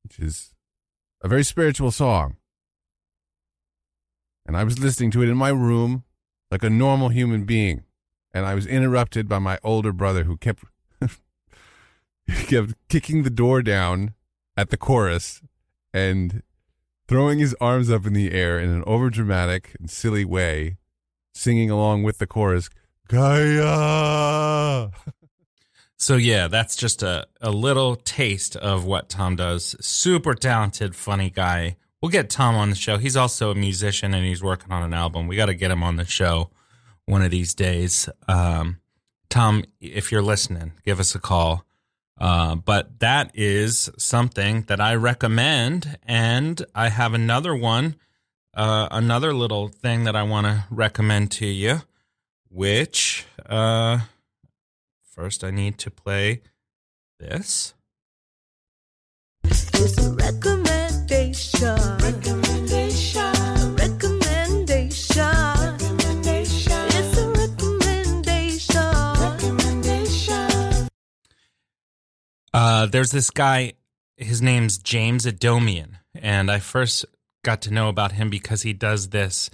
which 0.04 0.18
is 0.20 0.54
a 1.22 1.28
very 1.28 1.44
spiritual 1.44 1.90
song. 1.90 2.36
And 4.46 4.56
I 4.56 4.64
was 4.64 4.78
listening 4.78 5.10
to 5.12 5.22
it 5.22 5.28
in 5.28 5.36
my 5.36 5.50
room 5.50 6.04
like 6.50 6.62
a 6.62 6.70
normal 6.70 7.08
human 7.08 7.44
being. 7.44 7.84
And 8.34 8.46
I 8.46 8.54
was 8.54 8.66
interrupted 8.66 9.28
by 9.28 9.38
my 9.38 9.58
older 9.62 9.92
brother 9.92 10.24
who 10.24 10.36
kept 10.36 10.64
kept 12.46 12.74
kicking 12.88 13.22
the 13.22 13.30
door 13.30 13.62
down 13.62 14.14
at 14.56 14.70
the 14.70 14.76
chorus 14.76 15.42
and 15.92 16.42
throwing 17.08 17.38
his 17.38 17.54
arms 17.60 17.90
up 17.90 18.06
in 18.06 18.12
the 18.12 18.32
air 18.32 18.58
in 18.58 18.70
an 18.70 18.82
overdramatic 18.84 19.74
and 19.78 19.90
silly 19.90 20.24
way, 20.24 20.78
singing 21.34 21.70
along 21.70 22.02
with 22.02 22.18
the 22.18 22.26
chorus, 22.26 22.70
Gaia. 23.08 24.90
So 26.02 26.16
yeah, 26.16 26.48
that's 26.48 26.74
just 26.74 27.04
a, 27.04 27.28
a 27.40 27.52
little 27.52 27.94
taste 27.94 28.56
of 28.56 28.84
what 28.84 29.08
Tom 29.08 29.36
does. 29.36 29.76
Super 29.80 30.34
talented, 30.34 30.96
funny 30.96 31.30
guy. 31.30 31.76
We'll 32.02 32.10
get 32.10 32.28
Tom 32.28 32.56
on 32.56 32.68
the 32.68 32.76
show. 32.76 32.98
He's 32.98 33.16
also 33.16 33.52
a 33.52 33.54
musician 33.54 34.12
and 34.12 34.26
he's 34.26 34.42
working 34.42 34.72
on 34.72 34.82
an 34.82 34.92
album. 34.92 35.28
We 35.28 35.36
got 35.36 35.46
to 35.46 35.54
get 35.54 35.70
him 35.70 35.84
on 35.84 35.96
the 35.96 36.04
show 36.04 36.50
one 37.06 37.22
of 37.22 37.30
these 37.30 37.54
days. 37.54 38.08
Um, 38.26 38.80
Tom, 39.30 39.64
if 39.80 40.10
you're 40.10 40.20
listening, 40.20 40.72
give 40.84 40.98
us 40.98 41.14
a 41.14 41.20
call. 41.20 41.64
Uh, 42.20 42.56
but 42.56 42.98
that 42.98 43.30
is 43.34 43.88
something 43.98 44.62
that 44.62 44.80
I 44.80 44.96
recommend. 44.96 45.96
And 46.02 46.64
I 46.74 46.88
have 46.88 47.14
another 47.14 47.54
one, 47.54 47.94
uh, 48.52 48.88
another 48.90 49.32
little 49.32 49.68
thing 49.68 50.02
that 50.02 50.16
I 50.16 50.24
want 50.24 50.46
to 50.48 50.64
recommend 50.70 51.30
to 51.32 51.46
you, 51.46 51.82
which 52.50 53.26
uh, 53.46 54.00
first 55.08 55.44
I 55.44 55.52
need 55.52 55.78
to 55.78 55.90
play 55.90 56.42
this. 57.20 57.74
It's 59.44 59.98
a 59.98 60.12
recommendation. 60.12 60.81
Uh, 72.54 72.86
there's 72.86 73.12
this 73.12 73.30
guy, 73.30 73.74
his 74.16 74.42
name's 74.42 74.78
James 74.78 75.24
Adomian, 75.24 75.98
and 76.14 76.50
I 76.50 76.58
first 76.58 77.04
got 77.44 77.62
to 77.62 77.72
know 77.72 77.88
about 77.88 78.12
him 78.12 78.28
because 78.28 78.62
he 78.62 78.72
does 78.72 79.10
this 79.10 79.48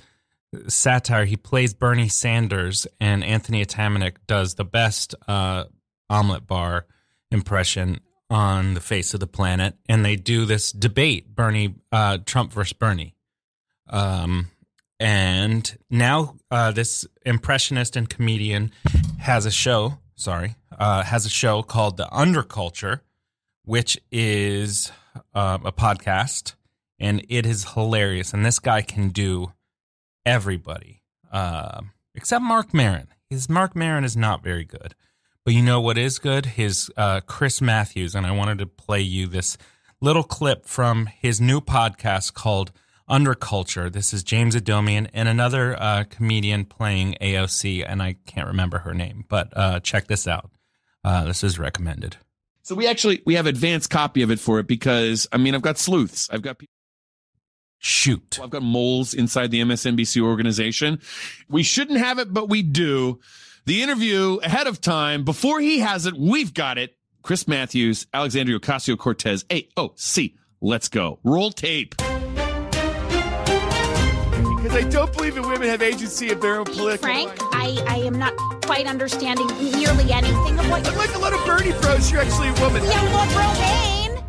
satire. 0.66 1.26
He 1.26 1.36
plays 1.36 1.74
Bernie 1.74 2.08
Sanders, 2.08 2.86
and 3.00 3.22
Anthony 3.22 3.62
Atamanuik 3.64 4.16
does 4.26 4.54
the 4.54 4.64
best 4.64 5.14
uh, 5.26 5.64
omelet 6.08 6.46
bar 6.46 6.86
impression 7.30 8.00
on 8.30 8.74
the 8.74 8.80
face 8.80 9.14
of 9.14 9.20
the 9.20 9.26
planet, 9.26 9.74
and 9.88 10.04
they 10.04 10.16
do 10.16 10.44
this 10.44 10.72
debate: 10.72 11.34
Bernie, 11.34 11.74
uh, 11.92 12.18
Trump 12.24 12.52
versus 12.52 12.72
Bernie. 12.72 13.14
Um, 13.88 14.48
and 15.00 15.78
now 15.88 16.36
uh, 16.50 16.72
this 16.72 17.06
impressionist 17.24 17.96
and 17.96 18.08
comedian 18.08 18.72
has 19.20 19.46
a 19.46 19.50
show. 19.50 19.98
Sorry, 20.16 20.56
uh, 20.76 21.04
has 21.04 21.24
a 21.26 21.30
show 21.30 21.62
called 21.62 21.96
The 21.96 22.06
Underculture, 22.06 23.00
which 23.64 23.98
is 24.10 24.90
uh, 25.34 25.58
a 25.64 25.72
podcast, 25.72 26.54
and 26.98 27.24
it 27.28 27.46
is 27.46 27.72
hilarious. 27.74 28.32
And 28.32 28.44
this 28.44 28.58
guy 28.58 28.82
can 28.82 29.10
do 29.10 29.52
everybody 30.26 31.02
uh, 31.32 31.82
except 32.14 32.42
Marc 32.42 32.74
Maron. 32.74 33.08
His 33.30 33.48
Marc 33.48 33.76
Maron 33.76 34.04
is 34.04 34.16
not 34.16 34.42
very 34.42 34.64
good, 34.64 34.94
but 35.48 35.54
you 35.54 35.62
know 35.62 35.80
what 35.80 35.96
is 35.96 36.18
good? 36.18 36.44
His 36.44 36.90
uh, 36.94 37.22
Chris 37.22 37.62
Matthews, 37.62 38.14
and 38.14 38.26
I 38.26 38.32
wanted 38.32 38.58
to 38.58 38.66
play 38.66 39.00
you 39.00 39.26
this 39.26 39.56
little 39.98 40.22
clip 40.22 40.66
from 40.66 41.06
his 41.06 41.40
new 41.40 41.62
podcast 41.62 42.34
called 42.34 42.70
Underculture. 43.08 43.90
This 43.90 44.12
is 44.12 44.22
James 44.22 44.54
Adomian 44.54 45.08
and 45.14 45.26
another 45.26 45.74
uh, 45.80 46.04
comedian 46.10 46.66
playing 46.66 47.16
AOC, 47.22 47.82
and 47.88 48.02
I 48.02 48.16
can't 48.26 48.46
remember 48.46 48.80
her 48.80 48.92
name, 48.92 49.24
but 49.26 49.48
uh, 49.56 49.80
check 49.80 50.06
this 50.06 50.28
out. 50.28 50.50
Uh, 51.02 51.24
this 51.24 51.42
is 51.42 51.58
recommended. 51.58 52.18
So 52.60 52.74
we 52.74 52.86
actually 52.86 53.22
we 53.24 53.32
have 53.36 53.46
advanced 53.46 53.88
copy 53.88 54.20
of 54.20 54.30
it 54.30 54.40
for 54.40 54.58
it 54.58 54.66
because 54.66 55.26
I 55.32 55.38
mean 55.38 55.54
I've 55.54 55.62
got 55.62 55.78
sleuths. 55.78 56.28
I've 56.30 56.42
got 56.42 56.58
people 56.58 56.74
shoot. 57.78 58.38
I've 58.42 58.50
got 58.50 58.62
moles 58.62 59.14
inside 59.14 59.50
the 59.50 59.62
MSNBC 59.62 60.20
organization. 60.20 61.00
We 61.48 61.62
shouldn't 61.62 62.00
have 62.00 62.18
it, 62.18 62.34
but 62.34 62.50
we 62.50 62.60
do. 62.60 63.20
The 63.68 63.82
interview 63.82 64.40
ahead 64.42 64.66
of 64.66 64.80
time 64.80 65.24
before 65.24 65.60
he 65.60 65.80
has 65.80 66.06
it, 66.06 66.14
we've 66.16 66.54
got 66.54 66.78
it. 66.78 66.96
Chris 67.20 67.46
Matthews, 67.46 68.06
Alexandria 68.14 68.58
Ocasio 68.58 68.96
Cortez, 68.96 69.44
AOC. 69.44 70.36
Let's 70.62 70.88
go. 70.88 71.18
Roll 71.22 71.50
tape. 71.50 71.94
Because 71.98 72.08
I 74.72 74.88
don't 74.88 75.12
believe 75.12 75.34
that 75.34 75.42
women 75.42 75.68
have 75.68 75.82
agency 75.82 76.30
of 76.30 76.40
their 76.40 76.60
own 76.60 76.64
political 76.64 77.06
Frank. 77.06 77.30
I, 77.54 77.84
I 77.86 77.98
am 77.98 78.18
not 78.18 78.34
quite 78.64 78.86
understanding 78.86 79.46
nearly 79.48 80.12
anything 80.12 80.58
of 80.58 80.70
what 80.70 80.86
you're 80.86 80.96
Like 80.96 81.14
a 81.14 81.18
little 81.18 81.44
Bernie 81.44 81.72
bros, 81.82 82.10
you're 82.10 82.22
actually 82.22 82.48
a 82.48 82.54
woman. 82.62 82.82
Young 82.82 83.12
Lord 83.12 83.30
Romaine. 83.32 84.24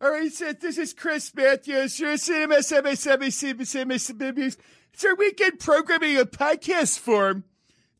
All 0.00 0.10
right, 0.10 0.32
so 0.32 0.54
this 0.54 0.78
is 0.78 0.94
Chris 0.94 1.30
Matthews. 1.34 2.00
You're 2.00 2.16
seeing 2.16 2.48
MSNBC. 2.48 4.56
It's 4.94 5.04
our 5.04 5.14
weekend 5.14 5.58
programming 5.58 6.16
in 6.16 6.24
podcast 6.24 6.98
form. 6.98 7.44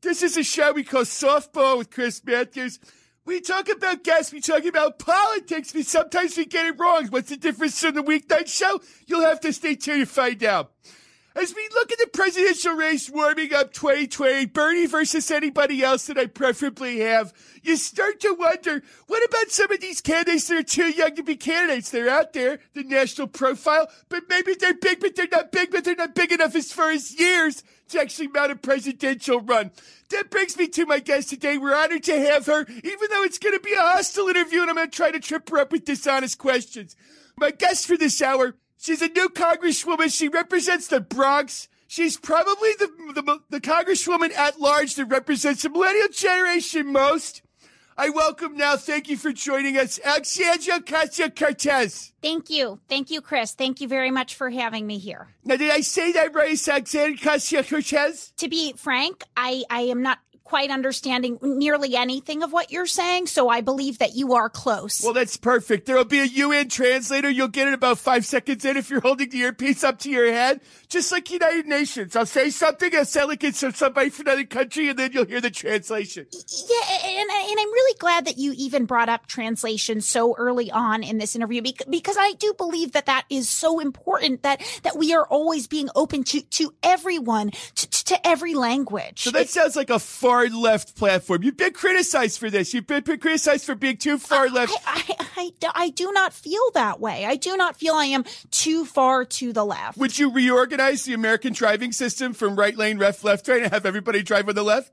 This 0.03 0.23
is 0.23 0.37
a 0.37 0.45
show 0.45 0.73
we 0.73 0.85
call 0.85 1.03
Softball 1.03 1.79
with 1.79 1.91
Chris 1.91 2.23
Matthews. 2.25 2.79
We 3.25 3.41
talk 3.41 3.69
about 3.69 4.05
gas, 4.05 4.31
we 4.31 4.41
talk 4.41 4.65
about 4.67 4.99
politics, 4.99 5.75
we 5.75 5.83
sometimes 5.83 6.37
we 6.37 6.45
get 6.45 6.67
it 6.67 6.79
wrong. 6.79 7.07
What's 7.07 7.31
the 7.31 7.37
difference 7.37 7.81
from 7.81 7.95
the 7.95 8.03
weeknight 8.03 8.47
show? 8.47 8.81
You'll 9.07 9.23
have 9.23 9.41
to 9.41 9.53
stay 9.53 9.75
tuned 9.75 10.01
to 10.01 10.07
find 10.07 10.45
out. 10.45 10.71
As 11.35 11.55
we 11.55 11.69
look 11.75 11.93
at 11.93 11.99
the 11.99 12.09
presidential 12.13 12.75
race 12.75 13.11
warming 13.11 13.53
up 13.53 13.73
2020, 13.73 14.47
Bernie 14.47 14.87
versus 14.87 15.31
anybody 15.31 15.83
else 15.83 16.07
that 16.07 16.19
I 16.19 16.27
preferably 16.27 17.01
have, 17.01 17.33
you 17.63 17.77
start 17.77 18.21
to 18.21 18.35
wonder, 18.39 18.83
what 19.07 19.25
about 19.25 19.51
some 19.51 19.73
of 19.73 19.81
these 19.81 20.01
candidates 20.01 20.49
that 20.49 20.59
are 20.59 20.63
too 20.63 20.91
young 20.91 21.15
to 21.17 21.23
be 21.23 21.37
candidates? 21.37 21.91
They're 21.91 22.09
out 22.09 22.33
there, 22.33 22.61
the 22.75 22.85
national 22.85 23.27
profile, 23.27 23.89
but 24.09 24.25
maybe 24.29 24.55
they're 24.55 24.73
big, 24.73 25.01
but 25.01 25.17
they're 25.17 25.29
not 25.31 25.53
big, 25.53 25.71
but 25.71 25.85
they're 25.85 25.95
not 25.95 26.15
big 26.15 26.33
enough 26.33 26.55
as 26.55 26.71
far 26.73 26.91
as 26.91 27.19
years 27.19 27.63
to 27.89 28.01
actually 28.01 28.29
mount 28.29 28.53
a 28.53 28.57
presidential 28.57 29.41
run. 29.41 29.71
That 30.11 30.31
brings 30.31 30.57
me 30.57 30.69
to 30.69 30.87
my 30.87 31.01
guest 31.01 31.31
today. 31.31 31.59
We're 31.59 31.75
honored 31.75 32.05
to 32.05 32.19
have 32.19 32.47
her, 32.47 32.67
even 32.69 33.09
though 33.11 33.23
it's 33.23 33.39
going 33.39 33.55
to 33.55 33.61
be 33.61 33.73
a 33.73 33.81
hostile 33.81 34.29
interview 34.29 34.61
and 34.61 34.71
I'm 34.71 34.77
going 34.77 34.91
to 34.91 34.97
try 34.97 35.11
to 35.11 35.21
trip 35.21 35.49
her 35.51 35.59
up 35.59 35.73
with 35.73 35.85
dishonest 35.85 36.39
questions. 36.39 36.97
My 37.39 37.51
guest 37.51 37.87
for 37.87 37.97
this 37.97 38.23
hour, 38.23 38.55
she's 38.79 39.03
a 39.03 39.09
new 39.09 39.29
congresswoman. 39.29 40.17
She 40.17 40.29
represents 40.29 40.89
the 40.89 41.01
Bronx. 41.01 41.69
She's 41.89 42.17
probably 42.17 42.71
the, 42.79 42.91
the, 43.15 43.39
the 43.51 43.61
congresswoman 43.61 44.33
at 44.37 44.61
large 44.61 44.95
that 44.97 45.07
represents 45.07 45.63
the 45.63 45.71
millennial 45.71 46.09
generation 46.09 46.93
most. 46.93 47.43
I 47.99 48.11
welcome 48.11 48.59
now, 48.59 48.77
thank 48.77 49.09
you 49.09 49.17
for 49.17 49.33
joining 49.33 49.79
us, 49.79 49.99
Alexandria 50.05 50.81
Ocasio 50.81 51.35
Cortez. 51.35 52.13
Thank 52.21 52.51
you. 52.51 52.79
Thank 52.89 53.11
you, 53.11 53.23
Chris. 53.23 53.53
Thank 53.53 53.81
you 53.81 53.89
very 53.89 54.11
much 54.11 54.35
for 54.35 54.51
having 54.51 54.87
me 54.87 54.99
here. 54.99 55.29
Now, 55.45 55.57
did 55.57 55.71
I 55.71 55.81
say 55.81 56.13
that 56.13 56.35
right, 56.35 56.69
Alexandria 56.69 57.17
Ocasio 57.17 57.67
Cortez? 57.67 58.35
To 58.37 58.49
be 58.49 58.75
frank, 58.77 59.25
I, 59.35 59.65
I 59.71 59.81
am 59.83 60.03
not 60.03 60.19
quite 60.47 60.71
understanding 60.71 61.39
nearly 61.43 61.97
anything 61.97 62.45
of 62.45 62.53
what 62.53 62.71
you're 62.71 62.87
saying, 62.87 63.27
so 63.27 63.49
I 63.49 63.61
believe 63.61 63.99
that 63.99 64.15
you 64.15 64.35
are 64.35 64.49
close. 64.49 65.03
Well, 65.03 65.13
that's 65.13 65.37
perfect. 65.37 65.87
There 65.87 65.97
will 65.97 66.05
be 66.05 66.21
a 66.21 66.25
UN 66.25 66.69
translator. 66.69 67.29
You'll 67.29 67.49
get 67.49 67.67
it 67.67 67.75
about 67.75 67.99
five 67.99 68.25
seconds 68.25 68.65
in 68.65 68.77
if 68.77 68.89
you're 68.89 69.01
holding 69.01 69.29
the 69.29 69.39
earpiece 69.39 69.83
up 69.83 69.99
to 70.01 70.11
your 70.11 70.31
head, 70.31 70.61
just 70.89 71.11
like 71.11 71.29
United 71.31 71.67
Nations. 71.67 72.15
I'll 72.15 72.27
say 72.27 72.51
something, 72.51 72.95
I'll 72.95 73.05
sound 73.05 73.29
like 73.29 73.43
it's 73.43 73.59
from 73.59 73.75
somebody 73.75 74.09
from 74.11 74.29
another 74.29 74.45
country, 74.45 74.89
and 74.89 74.97
then 74.97 75.13
you'll 75.13 75.25
hear 75.25 75.41
the 75.41 75.51
translation. 75.51 76.27
Yeah, 76.33 77.09
and, 77.09 77.29
and 77.29 77.61
I'm 77.61 77.73
really 77.73 77.99
glad 77.99 78.27
that 78.27 78.39
you 78.39 78.55
even 78.57 78.87
brought 78.87 79.09
up 79.09 79.27
translation 79.27 80.01
so 80.01 80.37
early 80.37 80.71
on 80.71 81.03
in 81.03 81.19
this 81.19 81.35
interview 81.35 81.61
because 81.91 82.17
I 82.19 82.35
do 82.39 82.55
believe 82.57 82.93
that 82.93 83.07
that 83.07 83.25
is 83.31 83.49
so 83.49 83.81
important 83.81 84.45
that 84.45 84.63
that 84.85 84.97
we 84.97 85.13
are 85.13 85.27
always 85.27 85.67
being 85.67 85.89
open 85.97 86.23
to 86.25 86.41
to 86.41 86.73
everyone 86.85 87.51
to, 87.75 88.05
to 88.05 88.27
every 88.27 88.55
language. 88.55 89.23
So 89.23 89.33
that 89.33 89.49
sounds 89.49 89.75
like 89.75 89.91
a 89.91 89.99
far 89.99 90.36
left 90.45 90.97
platform. 90.97 91.43
You've 91.43 91.57
been 91.57 91.73
criticized 91.73 92.39
for 92.39 92.51
this. 92.51 92.73
You've 92.73 92.87
been 92.87 93.03
criticized 93.03 93.65
for 93.65 93.75
being 93.75 93.97
too 93.97 94.19
far 94.19 94.49
left. 94.49 94.73
I, 94.87 95.03
I, 95.19 95.27
I, 95.37 95.71
I 95.75 95.91
do 95.91 96.13
not 96.13 96.33
feel 96.33 96.71
that 96.75 97.01
way. 97.01 97.25
I 97.25 97.37
do 97.37 97.57
not 97.57 97.77
feel 97.77 97.95
I 97.95 98.07
am 98.07 98.25
too 98.51 98.85
far 98.85 99.25
to 99.25 99.53
the 99.53 99.65
left. 99.65 99.99
Would 99.99 100.19
you 100.19 100.31
reorganize 100.31 101.05
the 101.05 101.15
American 101.15 101.53
driving 101.53 101.93
system 101.93 102.33
from 102.33 102.57
right 102.57 102.77
lane, 102.77 102.99
left, 102.99 103.25
left, 103.25 103.49
right, 103.49 103.63
and 103.63 103.73
have 103.73 103.87
everybody 103.87 104.23
drive 104.23 104.49
on 104.49 104.55
the 104.55 104.63
left? 104.63 104.93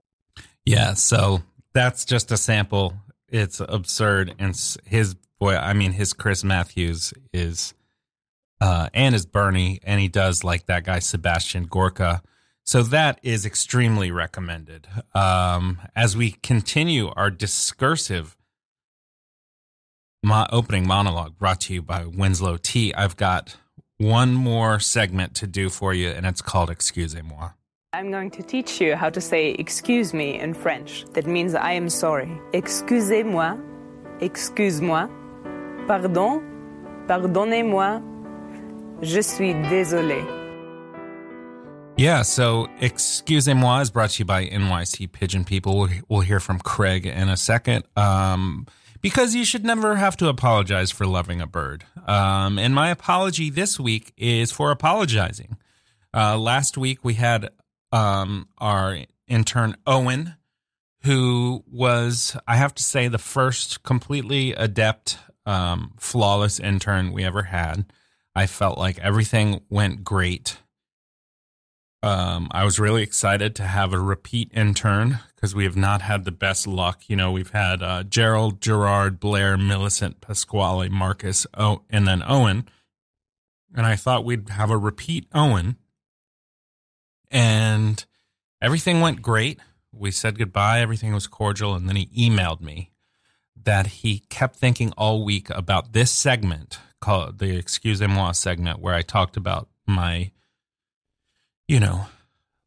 Yeah, 0.65 0.93
so 0.93 1.43
that's 1.73 2.05
just 2.05 2.31
a 2.31 2.37
sample. 2.37 2.93
It's 3.27 3.59
absurd, 3.59 4.35
and 4.39 4.55
his 4.85 5.15
boy, 5.39 5.55
I 5.55 5.73
mean, 5.73 5.91
his 5.91 6.13
Chris 6.13 6.43
Matthews 6.43 7.13
is, 7.33 7.73
uh, 8.61 8.89
and 8.93 9.13
his 9.13 9.25
Bernie, 9.25 9.79
and 9.83 9.99
he 9.99 10.07
does 10.07 10.43
like 10.43 10.67
that 10.67 10.85
guy 10.85 10.99
Sebastian 10.99 11.63
Gorka. 11.63 12.21
So 12.65 12.81
that 12.83 13.19
is 13.23 13.45
extremely 13.45 14.09
recommended. 14.09 14.87
Um, 15.13 15.79
as 15.95 16.15
we 16.15 16.31
continue 16.31 17.09
our 17.15 17.29
discursive 17.29 18.37
mo- 20.23 20.47
opening 20.49 20.87
monologue 20.87 21.37
brought 21.37 21.59
to 21.61 21.73
you 21.73 21.81
by 21.81 22.05
Winslow 22.05 22.57
Tea, 22.57 22.93
I've 22.93 23.17
got 23.17 23.57
one 23.97 24.33
more 24.33 24.79
segment 24.79 25.35
to 25.35 25.47
do 25.47 25.69
for 25.69 25.93
you, 25.93 26.09
and 26.09 26.25
it's 26.25 26.41
called 26.41 26.69
Excusez-moi. 26.69 27.49
I'm 27.91 28.09
going 28.09 28.31
to 28.31 28.41
teach 28.41 28.81
you 28.81 28.95
how 28.95 29.09
to 29.09 29.21
say 29.21 29.51
excuse 29.51 30.13
me 30.13 30.39
in 30.39 30.53
French. 30.53 31.05
That 31.13 31.27
means 31.27 31.53
I 31.53 31.73
am 31.73 31.89
sorry. 31.89 32.31
Excusez-moi, 32.53 33.57
excuse-moi, 34.19 35.07
pardon, 35.85 36.41
pardonnez-moi, 37.07 38.01
je 39.01 39.21
suis 39.21 39.53
désolé. 39.53 40.42
Yeah, 41.97 42.23
so 42.23 42.67
Excusez-moi 42.81 43.81
is 43.81 43.91
brought 43.91 44.11
to 44.11 44.19
you 44.19 44.25
by 44.25 44.47
NYC 44.47 45.11
Pigeon 45.11 45.45
People. 45.45 45.87
We'll, 46.09 46.21
hear 46.21 46.39
from 46.39 46.59
Craig 46.59 47.05
in 47.05 47.29
a 47.29 47.37
second. 47.37 47.85
Um, 47.95 48.65
because 49.01 49.35
you 49.35 49.45
should 49.45 49.63
never 49.63 49.95
have 49.95 50.17
to 50.17 50.27
apologize 50.27 50.89
for 50.89 51.05
loving 51.05 51.39
a 51.39 51.45
bird. 51.45 51.85
Um, 52.07 52.57
and 52.57 52.73
my 52.73 52.89
apology 52.89 53.49
this 53.49 53.79
week 53.79 54.11
is 54.17 54.51
for 54.51 54.71
apologizing. 54.71 55.57
Uh, 56.13 56.37
last 56.37 56.77
week 56.77 57.03
we 57.03 57.13
had 57.13 57.51
um, 57.91 58.47
our 58.57 58.97
intern 59.27 59.75
Owen, 59.85 60.35
who 61.03 61.63
was, 61.71 62.35
I 62.47 62.55
have 62.55 62.73
to 62.75 62.83
say, 62.83 63.07
the 63.07 63.17
first 63.17 63.83
completely 63.83 64.53
adept, 64.53 65.19
um, 65.45 65.93
flawless 65.99 66.59
intern 66.59 67.11
we 67.11 67.23
ever 67.23 67.43
had. 67.43 67.85
I 68.35 68.47
felt 68.47 68.79
like 68.79 68.97
everything 68.99 69.61
went 69.69 70.03
great. 70.03 70.57
Um, 72.03 72.49
I 72.51 72.65
was 72.65 72.81
really 72.81 73.01
excited 73.01 73.55
to 73.55 73.63
have 73.63 73.93
a 73.93 73.99
repeat 73.99 74.51
intern 74.53 75.19
because 75.35 75.55
we 75.55 75.63
have 75.63 75.77
not 75.77 76.01
had 76.01 76.25
the 76.25 76.33
best 76.33 76.67
luck. 76.67 77.03
You 77.07 77.15
know, 77.15 77.31
we've 77.31 77.51
had 77.51 77.81
uh, 77.81 78.03
Gerald, 78.03 78.59
Gerard, 78.59 79.21
Blair, 79.21 79.55
Millicent, 79.57 80.19
Pasquale, 80.19 80.89
Marcus, 80.89 81.47
oh, 81.57 81.83
and 81.89 82.05
then 82.05 82.21
Owen. 82.27 82.67
And 83.73 83.85
I 83.85 83.95
thought 83.95 84.25
we'd 84.25 84.49
have 84.49 84.69
a 84.69 84.77
repeat 84.77 85.27
Owen. 85.33 85.77
And 87.31 88.03
everything 88.61 88.99
went 88.99 89.21
great. 89.21 89.61
We 89.93 90.11
said 90.11 90.37
goodbye. 90.37 90.81
Everything 90.81 91.13
was 91.13 91.27
cordial. 91.27 91.73
And 91.73 91.87
then 91.87 91.95
he 91.95 92.07
emailed 92.07 92.59
me 92.59 92.91
that 93.63 93.87
he 93.87 94.19
kept 94.27 94.57
thinking 94.57 94.91
all 94.97 95.23
week 95.23 95.49
about 95.51 95.93
this 95.93 96.11
segment 96.11 96.79
called 96.99 97.39
the 97.39 97.55
Excusez-moi 97.55 98.33
segment 98.33 98.79
where 98.79 98.93
I 98.93 99.03
talked 99.03 99.37
about 99.37 99.69
my 99.87 100.31
you 101.73 101.79
know, 101.79 102.05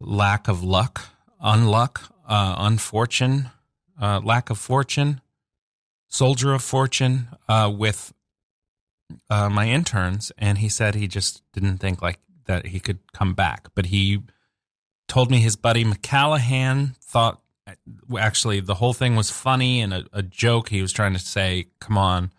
lack 0.00 0.48
of 0.48 0.64
luck, 0.64 1.10
unluck, 1.40 2.10
uh, 2.26 2.56
unfortune, 2.58 3.50
uh, 4.02 4.20
lack 4.24 4.50
of 4.50 4.58
fortune, 4.58 5.20
soldier 6.08 6.52
of 6.52 6.60
fortune 6.60 7.28
uh, 7.48 7.72
with 7.72 8.12
uh, 9.30 9.48
my 9.48 9.68
interns, 9.68 10.32
and 10.36 10.58
he 10.58 10.68
said 10.68 10.96
he 10.96 11.06
just 11.06 11.40
didn't 11.52 11.78
think 11.78 12.02
like 12.02 12.18
that 12.46 12.66
he 12.66 12.80
could 12.80 12.98
come 13.12 13.32
back, 13.32 13.68
but 13.76 13.86
he 13.86 14.24
told 15.06 15.30
me 15.30 15.38
his 15.38 15.54
buddy 15.54 15.84
McCallahan 15.84 16.96
thought 16.96 17.40
actually 18.18 18.58
the 18.58 18.74
whole 18.74 18.92
thing 18.92 19.14
was 19.14 19.30
funny 19.30 19.80
and 19.80 19.94
a, 19.94 20.04
a 20.12 20.22
joke. 20.24 20.70
He 20.70 20.82
was 20.82 20.92
trying 20.92 21.12
to 21.12 21.20
say, 21.20 21.68
"Come 21.78 21.96
on, 21.96 22.32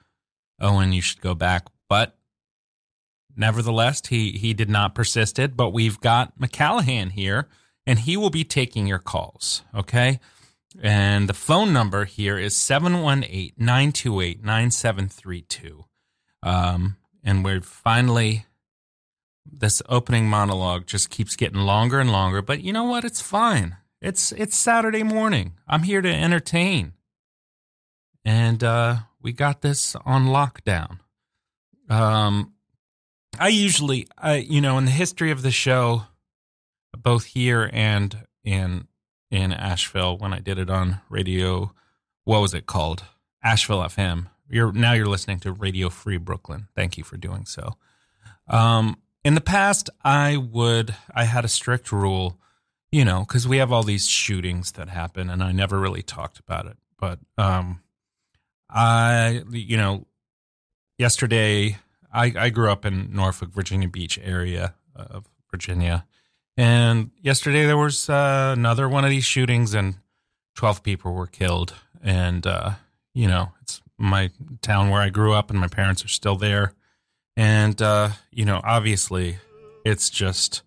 Owen, 0.59 0.91
you 0.91 1.01
should 1.01 1.21
go 1.21 1.33
back," 1.33 1.67
but 1.87 2.16
Nevertheless, 3.37 4.01
he 4.07 4.31
he 4.31 4.53
did 4.53 4.69
not 4.69 4.95
persist 4.95 5.37
it, 5.37 5.55
but 5.55 5.69
we've 5.69 5.99
got 6.01 6.37
McCallahan 6.39 7.11
here, 7.11 7.47
and 7.85 7.99
he 7.99 8.17
will 8.17 8.31
be 8.31 8.43
taking 8.43 8.87
your 8.87 8.99
calls. 8.99 9.61
Okay. 9.73 10.19
And 10.81 11.27
the 11.27 11.33
phone 11.33 11.73
number 11.73 12.05
here 12.05 12.37
is 12.37 12.55
718 12.55 13.53
928 13.57 14.43
9732. 14.43 15.85
Um, 16.43 16.97
and 17.23 17.43
we're 17.43 17.61
finally, 17.61 18.45
this 19.45 19.81
opening 19.89 20.29
monologue 20.29 20.85
just 20.85 21.09
keeps 21.09 21.35
getting 21.35 21.61
longer 21.61 21.99
and 21.99 22.11
longer, 22.11 22.41
but 22.41 22.61
you 22.61 22.73
know 22.73 22.83
what? 22.83 23.05
It's 23.05 23.21
fine. 23.21 23.77
It's, 24.01 24.31
it's 24.33 24.55
Saturday 24.55 25.03
morning. 25.03 25.53
I'm 25.67 25.83
here 25.83 26.01
to 26.01 26.13
entertain. 26.13 26.93
And, 28.23 28.63
uh, 28.63 28.97
we 29.19 29.33
got 29.33 29.61
this 29.61 29.95
on 30.05 30.27
lockdown. 30.27 30.99
Um, 31.89 32.53
I 33.39 33.49
usually, 33.49 34.07
you 34.35 34.61
know, 34.61 34.77
in 34.77 34.85
the 34.85 34.91
history 34.91 35.31
of 35.31 35.41
the 35.41 35.51
show, 35.51 36.03
both 36.97 37.25
here 37.25 37.69
and 37.71 38.27
in 38.43 38.87
in 39.29 39.51
Asheville, 39.51 40.17
when 40.17 40.33
I 40.33 40.39
did 40.39 40.57
it 40.57 40.69
on 40.69 41.01
radio, 41.09 41.73
what 42.23 42.41
was 42.41 42.53
it 42.53 42.65
called? 42.65 43.03
Asheville 43.43 43.81
FM. 43.81 44.27
You're 44.49 44.71
now 44.71 44.93
you're 44.93 45.05
listening 45.05 45.39
to 45.41 45.51
Radio 45.51 45.89
Free 45.89 46.17
Brooklyn. 46.17 46.67
Thank 46.75 46.97
you 46.97 47.03
for 47.03 47.17
doing 47.17 47.45
so. 47.45 47.73
Um, 48.47 48.97
in 49.23 49.35
the 49.35 49.41
past, 49.41 49.89
I 50.03 50.37
would 50.37 50.95
I 51.13 51.25
had 51.25 51.43
a 51.43 51.49
strict 51.49 51.91
rule, 51.91 52.39
you 52.91 53.03
know, 53.03 53.21
because 53.21 53.47
we 53.47 53.57
have 53.57 53.71
all 53.71 53.83
these 53.83 54.07
shootings 54.07 54.73
that 54.73 54.89
happen, 54.89 55.29
and 55.29 55.43
I 55.43 55.51
never 55.51 55.79
really 55.79 56.03
talked 56.03 56.39
about 56.39 56.65
it. 56.65 56.77
But 56.97 57.19
um, 57.37 57.81
I, 58.69 59.43
you 59.51 59.77
know, 59.77 60.05
yesterday 60.97 61.77
I, 62.17 62.33
I 62.35 62.49
grew 62.49 62.71
up 62.71 62.85
in 62.85 63.13
Norfolk, 63.13 63.51
Virginia 63.51 63.87
Beach 63.87 64.19
area 64.23 64.73
of 64.95 65.25
Virginia. 65.51 66.05
And 66.57 67.11
yesterday 67.21 67.65
there 67.65 67.77
was 67.77 68.09
uh, 68.09 68.55
another 68.57 68.89
one 68.89 69.03
of 69.03 69.11
these 69.11 69.25
shootings, 69.25 69.73
and 69.73 69.95
12 70.55 70.81
people 70.81 71.13
were 71.13 71.27
killed. 71.27 71.75
And, 72.03 72.47
uh, 72.47 72.71
you 73.13 73.27
know, 73.27 73.51
it's 73.61 73.81
my 73.97 74.31
town 74.61 74.89
where 74.89 75.01
I 75.01 75.09
grew 75.09 75.33
up, 75.33 75.51
and 75.51 75.59
my 75.59 75.67
parents 75.67 76.03
are 76.03 76.09
still 76.09 76.35
there. 76.35 76.73
And, 77.35 77.79
uh, 77.81 78.09
you 78.31 78.45
know, 78.45 78.61
obviously 78.63 79.37
it's 79.85 80.09
just 80.09 80.63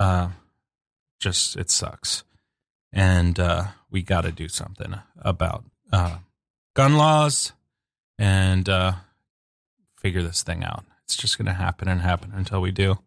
uh, 0.00 0.30
just 1.18 1.56
it 1.56 1.70
sucks, 1.70 2.24
and 2.92 3.38
uh, 3.38 3.64
we 3.90 4.02
got 4.02 4.22
to 4.22 4.32
do 4.32 4.48
something 4.48 4.94
about 5.18 5.64
uh, 5.92 6.16
gun 6.74 6.96
laws 6.96 7.52
and 8.18 8.68
uh, 8.68 8.92
figure 10.00 10.22
this 10.22 10.42
thing 10.42 10.64
out. 10.64 10.84
It's 11.04 11.16
just 11.16 11.38
going 11.38 11.46
to 11.46 11.52
happen 11.52 11.88
and 11.88 12.00
happen 12.00 12.32
until 12.34 12.60
we 12.60 12.70
do. 12.70 12.98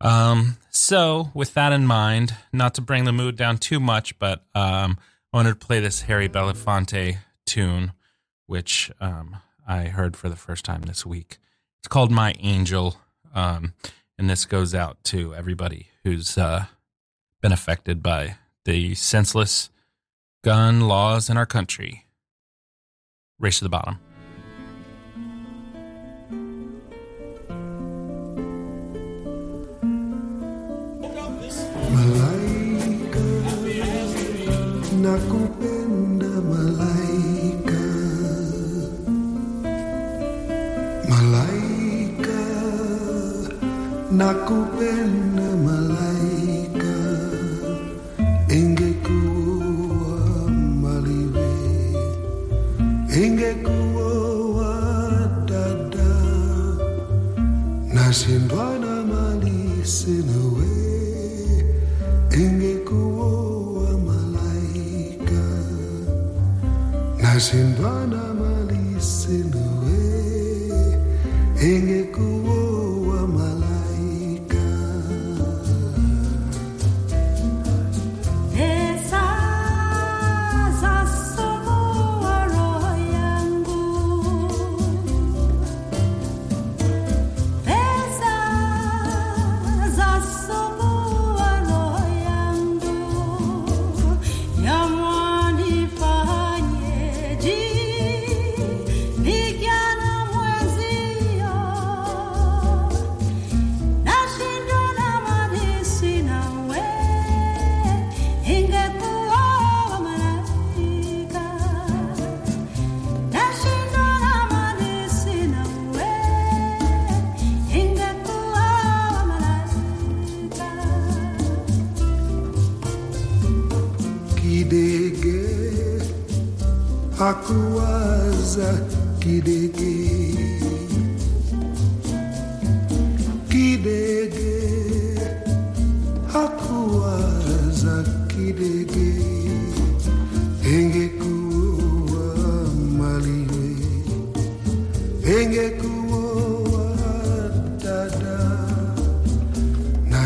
Um, 0.00 0.58
so, 0.70 1.30
with 1.32 1.54
that 1.54 1.72
in 1.72 1.86
mind, 1.86 2.34
not 2.52 2.74
to 2.74 2.80
bring 2.82 3.04
the 3.04 3.12
mood 3.12 3.36
down 3.36 3.58
too 3.58 3.80
much, 3.80 4.18
but 4.18 4.44
um, 4.54 4.98
I 5.32 5.36
wanted 5.36 5.60
to 5.60 5.66
play 5.66 5.80
this 5.80 6.02
Harry 6.02 6.28
Belafonte 6.28 7.18
tune, 7.46 7.92
which 8.46 8.90
um, 9.00 9.36
I 9.66 9.84
heard 9.84 10.16
for 10.16 10.28
the 10.28 10.36
first 10.36 10.64
time 10.64 10.82
this 10.82 11.06
week. 11.06 11.38
It's 11.80 11.88
called 11.88 12.10
My 12.10 12.34
Angel, 12.40 12.96
um, 13.34 13.74
and 14.18 14.28
this 14.28 14.44
goes 14.44 14.74
out 14.74 15.02
to 15.04 15.34
everybody 15.34 15.88
who's 16.04 16.36
uh, 16.36 16.66
been 17.40 17.52
affected 17.52 18.02
by 18.02 18.36
the 18.64 18.94
senseless 18.94 19.70
gun 20.44 20.82
laws 20.82 21.30
in 21.30 21.36
our 21.36 21.46
country. 21.46 22.06
Race 23.38 23.58
to 23.58 23.64
the 23.64 23.70
bottom. 23.70 23.98
Malaika, 31.96 33.24
nakupenda 35.02 36.28
malaika, 36.50 37.80
malaika, 41.10 42.42
nakupenda 44.20 45.48
malaika, 45.66 46.94
ingekuwa 48.58 50.18
maliwe, 50.82 51.48
ingekuwa 53.24 54.72
dada, 55.48 56.10
nashindwa 57.94 58.78
na 58.78 58.94
mali 59.04 59.84
sina 59.84 60.45
nashindwa 67.36 68.06
na 68.06 68.25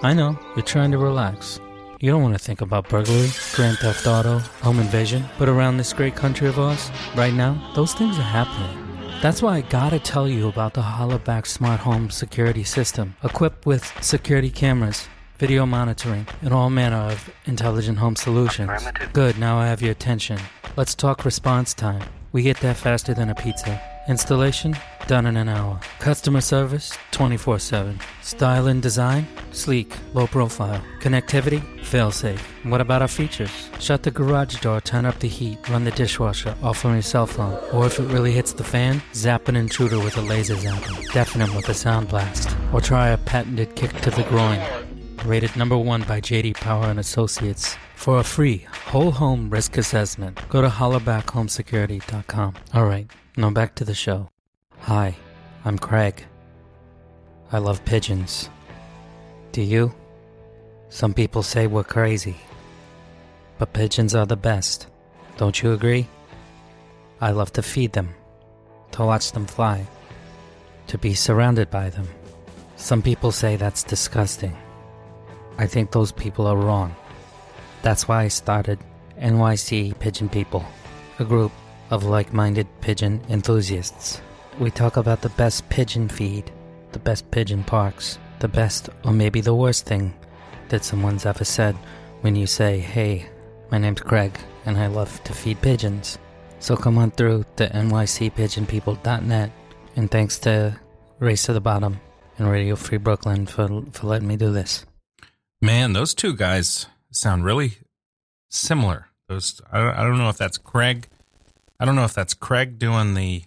I 0.00 0.14
know, 0.14 0.38
you're 0.54 0.64
trying 0.64 0.92
to 0.92 0.98
relax. 0.98 1.58
You 1.98 2.12
don't 2.12 2.22
want 2.22 2.34
to 2.34 2.38
think 2.38 2.60
about 2.60 2.88
burglary, 2.88 3.30
Grand 3.54 3.78
Theft 3.78 4.06
Auto, 4.06 4.38
home 4.62 4.78
invasion, 4.78 5.24
but 5.40 5.48
around 5.48 5.76
this 5.76 5.92
great 5.92 6.14
country 6.14 6.46
of 6.46 6.56
ours, 6.56 6.92
right 7.16 7.34
now, 7.34 7.72
those 7.74 7.94
things 7.94 8.16
are 8.16 8.22
happening. 8.22 8.78
That's 9.20 9.42
why 9.42 9.56
I 9.56 9.62
gotta 9.62 9.98
tell 9.98 10.28
you 10.28 10.46
about 10.46 10.74
the 10.74 10.82
Hollaback 10.82 11.46
Smart 11.46 11.80
Home 11.80 12.10
Security 12.10 12.62
System, 12.62 13.16
equipped 13.24 13.66
with 13.66 13.92
security 14.00 14.50
cameras, 14.50 15.08
video 15.36 15.66
monitoring, 15.66 16.28
and 16.42 16.54
all 16.54 16.70
manner 16.70 16.98
of 16.98 17.28
intelligent 17.46 17.98
home 17.98 18.14
solutions. 18.14 18.70
Good, 19.12 19.36
now 19.36 19.58
I 19.58 19.66
have 19.66 19.82
your 19.82 19.90
attention. 19.90 20.38
Let's 20.76 20.94
talk 20.94 21.24
response 21.24 21.74
time. 21.74 22.04
We 22.32 22.42
get 22.42 22.58
there 22.58 22.74
faster 22.74 23.14
than 23.14 23.30
a 23.30 23.34
pizza. 23.34 23.80
Installation? 24.06 24.76
Done 25.06 25.24
in 25.24 25.36
an 25.38 25.48
hour. 25.48 25.80
Customer 25.98 26.42
service? 26.42 26.96
24 27.12 27.58
7. 27.58 27.98
Style 28.22 28.66
and 28.66 28.82
design? 28.82 29.26
Sleek, 29.52 29.94
low 30.12 30.26
profile. 30.26 30.82
Connectivity? 31.00 31.62
Fail 31.84 32.10
safe. 32.10 32.40
What 32.64 32.82
about 32.82 33.00
our 33.00 33.08
features? 33.08 33.70
Shut 33.80 34.02
the 34.02 34.10
garage 34.10 34.60
door, 34.60 34.82
turn 34.82 35.06
up 35.06 35.18
the 35.20 35.28
heat, 35.28 35.58
run 35.70 35.84
the 35.84 35.90
dishwasher, 35.90 36.54
off 36.62 36.78
from 36.78 36.92
your 36.92 37.02
cell 37.02 37.26
phone. 37.26 37.58
Or 37.72 37.86
if 37.86 37.98
it 37.98 38.04
really 38.04 38.32
hits 38.32 38.52
the 38.52 38.64
fan, 38.64 39.00
zap 39.14 39.48
an 39.48 39.56
intruder 39.56 39.98
with 39.98 40.18
a 40.18 40.22
laser 40.22 40.56
zapper. 40.56 41.12
Deafen 41.12 41.40
him 41.40 41.54
with 41.54 41.68
a 41.70 41.74
sound 41.74 42.08
blast. 42.08 42.54
Or 42.74 42.82
try 42.82 43.08
a 43.08 43.16
patented 43.16 43.74
kick 43.74 43.92
to 44.02 44.10
the 44.10 44.24
groin. 44.24 44.60
Rated 45.24 45.56
number 45.56 45.76
one 45.76 46.02
by 46.02 46.20
JD 46.20 46.54
Power 46.54 46.84
and 46.86 46.98
Associates. 46.98 47.76
For 47.96 48.20
a 48.20 48.24
free 48.24 48.66
whole 48.86 49.10
home 49.10 49.50
risk 49.50 49.76
assessment, 49.76 50.40
go 50.48 50.62
to 50.62 50.68
hollowbackhomesecurity.com. 50.68 52.54
All 52.72 52.84
right, 52.84 53.10
now 53.36 53.50
back 53.50 53.74
to 53.74 53.84
the 53.84 53.94
show. 53.94 54.30
Hi, 54.80 55.16
I'm 55.64 55.78
Craig. 55.78 56.24
I 57.52 57.58
love 57.58 57.84
pigeons. 57.84 58.48
Do 59.52 59.60
you? 59.60 59.92
Some 60.88 61.12
people 61.12 61.42
say 61.42 61.66
we're 61.66 61.84
crazy. 61.84 62.36
But 63.58 63.72
pigeons 63.72 64.14
are 64.14 64.26
the 64.26 64.36
best. 64.36 64.86
Don't 65.36 65.60
you 65.62 65.72
agree? 65.72 66.06
I 67.20 67.32
love 67.32 67.52
to 67.54 67.62
feed 67.62 67.92
them, 67.92 68.14
to 68.92 69.04
watch 69.04 69.32
them 69.32 69.46
fly, 69.46 69.86
to 70.86 70.96
be 70.96 71.14
surrounded 71.14 71.68
by 71.70 71.90
them. 71.90 72.08
Some 72.76 73.02
people 73.02 73.32
say 73.32 73.56
that's 73.56 73.82
disgusting. 73.82 74.56
I 75.58 75.66
think 75.66 75.90
those 75.90 76.12
people 76.12 76.46
are 76.46 76.56
wrong. 76.56 76.94
That's 77.82 78.06
why 78.06 78.22
I 78.22 78.28
started 78.28 78.78
NYC 79.20 79.98
Pigeon 79.98 80.28
People, 80.28 80.64
a 81.18 81.24
group 81.24 81.50
of 81.90 82.04
like 82.04 82.32
minded 82.32 82.68
pigeon 82.80 83.20
enthusiasts. 83.28 84.20
We 84.60 84.70
talk 84.70 84.96
about 84.96 85.20
the 85.20 85.30
best 85.30 85.68
pigeon 85.68 86.08
feed, 86.08 86.50
the 86.92 87.00
best 87.00 87.28
pigeon 87.32 87.64
parks, 87.64 88.18
the 88.38 88.48
best 88.48 88.88
or 89.04 89.12
maybe 89.12 89.40
the 89.40 89.54
worst 89.54 89.84
thing 89.84 90.14
that 90.68 90.84
someone's 90.84 91.26
ever 91.26 91.44
said 91.44 91.74
when 92.20 92.36
you 92.36 92.46
say, 92.46 92.78
Hey, 92.78 93.28
my 93.70 93.78
name's 93.78 94.00
Craig 94.00 94.38
and 94.64 94.78
I 94.78 94.86
love 94.86 95.22
to 95.24 95.32
feed 95.32 95.60
pigeons. 95.60 96.18
So 96.60 96.76
come 96.76 96.98
on 96.98 97.10
through 97.10 97.44
to 97.56 97.68
nycpigeonpeople.net 97.68 99.50
and 99.96 100.10
thanks 100.10 100.38
to 100.40 100.78
Race 101.18 101.44
to 101.44 101.52
the 101.52 101.60
Bottom 101.60 102.00
and 102.38 102.50
Radio 102.50 102.76
Free 102.76 102.98
Brooklyn 102.98 103.46
for, 103.46 103.82
for 103.92 104.06
letting 104.06 104.28
me 104.28 104.36
do 104.36 104.52
this. 104.52 104.84
Man, 105.60 105.92
those 105.92 106.14
two 106.14 106.34
guys 106.34 106.86
sound 107.10 107.44
really 107.44 107.78
similar. 108.48 109.08
Those 109.28 109.60
I 109.72 109.78
don't, 109.78 109.96
I 109.96 110.04
don't 110.04 110.18
know 110.18 110.28
if 110.28 110.38
that's 110.38 110.58
Craig. 110.58 111.08
I 111.80 111.84
don't 111.84 111.96
know 111.96 112.04
if 112.04 112.14
that's 112.14 112.34
Craig 112.34 112.78
doing 112.78 113.14
the 113.14 113.42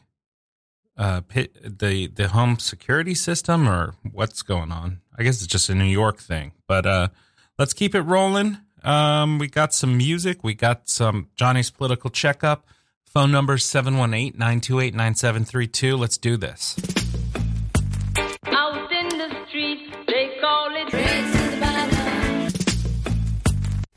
uh 0.97 1.21
pit, 1.21 1.79
the 1.79 2.07
the 2.07 2.27
home 2.29 2.59
security 2.59 3.15
system 3.15 3.65
or 3.67 3.95
what's 4.11 4.41
going 4.41 4.73
on. 4.73 4.99
I 5.17 5.23
guess 5.23 5.37
it's 5.37 5.47
just 5.47 5.69
a 5.69 5.75
New 5.75 5.85
York 5.85 6.19
thing. 6.19 6.51
But 6.67 6.85
uh 6.85 7.07
let's 7.57 7.71
keep 7.73 7.95
it 7.95 8.01
rolling. 8.01 8.57
Um 8.83 9.39
we 9.39 9.47
got 9.47 9.73
some 9.73 9.95
music, 9.95 10.43
we 10.43 10.53
got 10.53 10.89
some 10.89 11.29
Johnny's 11.35 11.71
political 11.71 12.09
checkup. 12.09 12.67
Phone 13.05 13.31
number 13.31 13.55
718-928-9732. 13.57 15.97
Let's 15.99 16.17
do 16.17 16.35
this. 16.37 16.77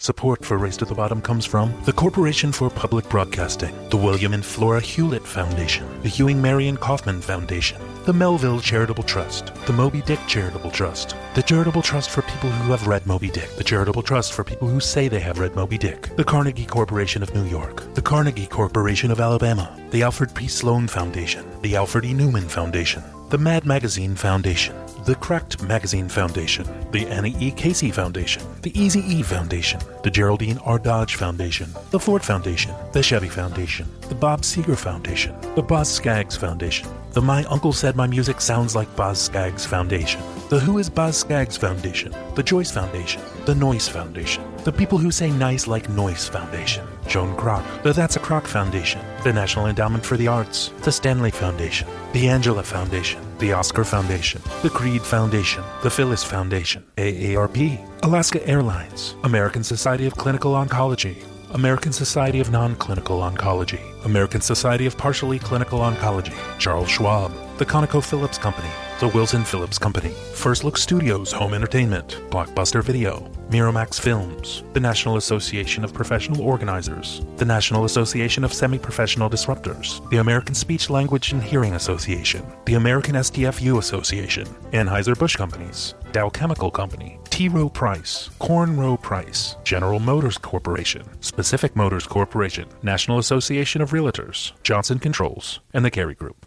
Support 0.05 0.45
for 0.45 0.59
Race 0.59 0.77
to 0.77 0.85
the 0.85 0.95
Bottom 0.95 1.23
comes 1.23 1.47
from 1.47 1.73
the 1.87 1.93
Corporation 1.95 2.53
for 2.53 2.69
Public 2.69 3.09
Broadcasting, 3.09 3.75
the 3.89 3.97
William 3.97 4.35
and 4.35 4.45
Flora 4.45 4.79
Hewlett 4.79 5.27
Foundation, 5.27 5.89
the 6.03 6.11
Ewing 6.11 6.43
Marion 6.43 6.77
Kauffman 6.77 7.23
Foundation, 7.23 7.81
the 8.05 8.13
Melville 8.13 8.61
Charitable 8.61 9.05
Trust, 9.05 9.55
the 9.65 9.73
Moby 9.73 10.03
Dick 10.03 10.21
Charitable 10.29 10.71
Trust, 10.71 11.17
the 11.35 11.43
Charitable 11.43 11.81
Trust 11.81 12.11
for 12.11 12.21
people 12.21 12.51
who 12.51 12.71
have 12.71 12.87
read 12.87 13.07
Moby 13.07 13.31
Dick, 13.31 13.49
the 13.57 13.65
Charitable 13.65 14.03
Trust 14.03 14.35
for 14.35 14.45
people 14.45 14.69
who 14.69 14.79
say 14.79 15.09
they 15.09 15.21
have 15.21 15.39
read 15.39 15.57
Moby 15.57 15.79
Dick, 15.79 16.15
the 16.17 16.25
Carnegie 16.25 16.67
Corporation 16.67 17.23
of 17.23 17.35
New 17.35 17.45
York, 17.45 17.95
the 17.95 18.03
Carnegie 18.03 18.47
Corporation 18.47 19.11
of 19.11 19.21
Alabama, 19.21 19.75
the 19.89 20.03
Alfred 20.03 20.35
P. 20.35 20.49
Sloan 20.49 20.87
Foundation, 20.87 21.47
the 21.63 21.77
Alfred 21.77 22.05
E. 22.05 22.13
Neuman 22.13 22.51
Foundation, 22.51 23.03
the 23.35 23.39
Mad 23.39 23.67
Magazine 23.67 24.15
Foundation, 24.15 24.77
the 25.07 25.17
Cracked 25.17 25.61
Magazine 25.61 26.09
Foundation, 26.09 26.65
the 26.93 27.05
Annie 27.09 27.35
E. 27.41 27.51
Casey 27.51 27.91
Foundation, 27.91 28.41
the 28.63 28.71
Easy 28.81 29.01
E 29.01 29.25
Foundation, 29.25 29.81
the 30.05 30.11
Geraldine 30.11 30.59
R. 30.59 30.79
Dodge 30.79 31.17
Foundation, 31.17 31.69
the 31.91 31.99
Ford 31.99 32.23
Foundation, 32.23 32.73
the 32.93 33.03
Chevy 33.03 33.29
Foundation, 33.29 33.89
the 34.03 34.15
Bob 34.15 34.43
Seger 34.43 34.77
Foundation, 34.77 35.35
the 35.57 35.63
Boz 35.63 35.93
Scaggs 35.93 36.37
Foundation, 36.37 36.89
the 37.11 37.21
My 37.21 37.43
Uncle 37.47 37.73
Said 37.73 37.97
My 37.97 38.07
Music 38.07 38.41
Sounds 38.41 38.77
Like 38.77 38.95
Boz 38.95 39.21
Scaggs 39.21 39.67
Foundation, 39.67 40.23
the 40.49 40.61
Who 40.61 40.79
is 40.79 40.89
Boz 40.89 41.17
Scaggs 41.17 41.57
Foundation, 41.57 42.15
the 42.37 42.43
Joyce 42.45 42.71
Foundation, 42.71 43.21
the 43.47 43.55
Noise 43.57 43.89
Foundation, 43.89 44.45
the 44.63 44.73
People 44.73 44.99
Who 44.99 45.11
Say 45.11 45.31
Nice 45.33 45.67
Like 45.67 45.89
Noise 45.89 46.29
Foundation, 46.29 46.87
Joan 47.09 47.37
Kroc, 47.37 47.65
the 47.83 47.93
That's 47.93 48.15
a 48.15 48.21
Kroc 48.21 48.47
Foundation, 48.47 49.01
the 49.25 49.33
National 49.33 49.67
Endowment 49.67 50.07
for 50.07 50.17
the 50.17 50.29
Arts, 50.29 50.71
the 50.83 50.93
Stanley 50.93 51.33
Foundation, 51.33 51.89
the 52.13 52.29
Angela 52.29 52.63
Foundation, 52.63 53.24
the 53.39 53.53
Oscar 53.53 53.85
Foundation, 53.85 54.41
the 54.63 54.71
Creed 54.71 55.03
Foundation, 55.03 55.63
the 55.83 55.91
Phyllis 55.91 56.25
Foundation, 56.25 56.85
AARP, 56.97 58.03
Alaska 58.03 58.47
Airlines, 58.47 59.15
American 59.25 59.65
Society 59.65 60.07
of 60.07 60.17
Clinical 60.17 60.53
Oncology, 60.53 61.17
American 61.55 61.93
Society 61.93 62.41
of 62.41 62.51
Non-Clinical 62.51 63.21
Oncology, 63.21 63.81
American 64.05 64.41
Society 64.41 64.87
of 64.87 64.99
Partially 64.99 65.39
Clinical 65.39 65.81
Oncology, 65.81 66.35
Charles 66.59 66.89
Schwab, 66.89 67.33
the 67.59 67.65
ConocoPhillips 67.65 68.41
Company, 68.41 68.69
the 68.99 69.09
Wilson 69.09 69.45
Phillips 69.45 69.79
Company, 69.79 70.11
First 70.33 70.65
Look 70.65 70.77
Studios 70.77 71.31
Home 71.31 71.55
Entertainment, 71.55 72.21
Blockbuster 72.31 72.83
Video, 72.83 73.31
Miramax 73.49 74.01
Films, 74.01 74.65
the 74.73 74.81
National 74.81 75.17
Association 75.19 75.85
of 75.85 75.95
Professional 75.95 76.43
Organizers, 76.43 77.21
the 77.37 77.45
National 77.45 77.85
Association 77.85 78.43
of 78.43 78.53
Semi-Professional 78.53 79.31
Disruptors, 79.31 80.09
the 80.11 80.17
American 80.17 80.55
Speech 80.55 80.91
Language 80.91 81.31
and 81.31 81.41
Hearing 81.41 81.75
Association, 81.75 82.45
the 82.65 82.75
American 82.75 83.15
STFU 83.15 83.79
Association, 83.79 84.47
Anheuser-Busch 84.73 85.37
Companies, 85.37 85.95
Dow 86.11 86.29
Chemical 86.31 86.73
Company, 86.73 87.21
T. 87.31 87.49
Rowe 87.49 87.69
Price, 87.69 88.31
Corn 88.41 88.77
Rowe 88.77 88.97
Price, 88.97 89.57
General 89.63 90.01
Motors 90.01 90.39
Corporation, 90.39 91.05
Specific 91.21 91.77
Motors 91.77 92.07
Corporation, 92.07 92.69
National 92.83 93.19
Association 93.19 93.81
of 93.81 93.91
Realtors, 93.91 94.53
Johnson 94.65 94.99
Controls, 94.99 95.61
and 95.73 95.85
the 95.85 95.91
Carey 95.91 96.15
Group. 96.17 96.47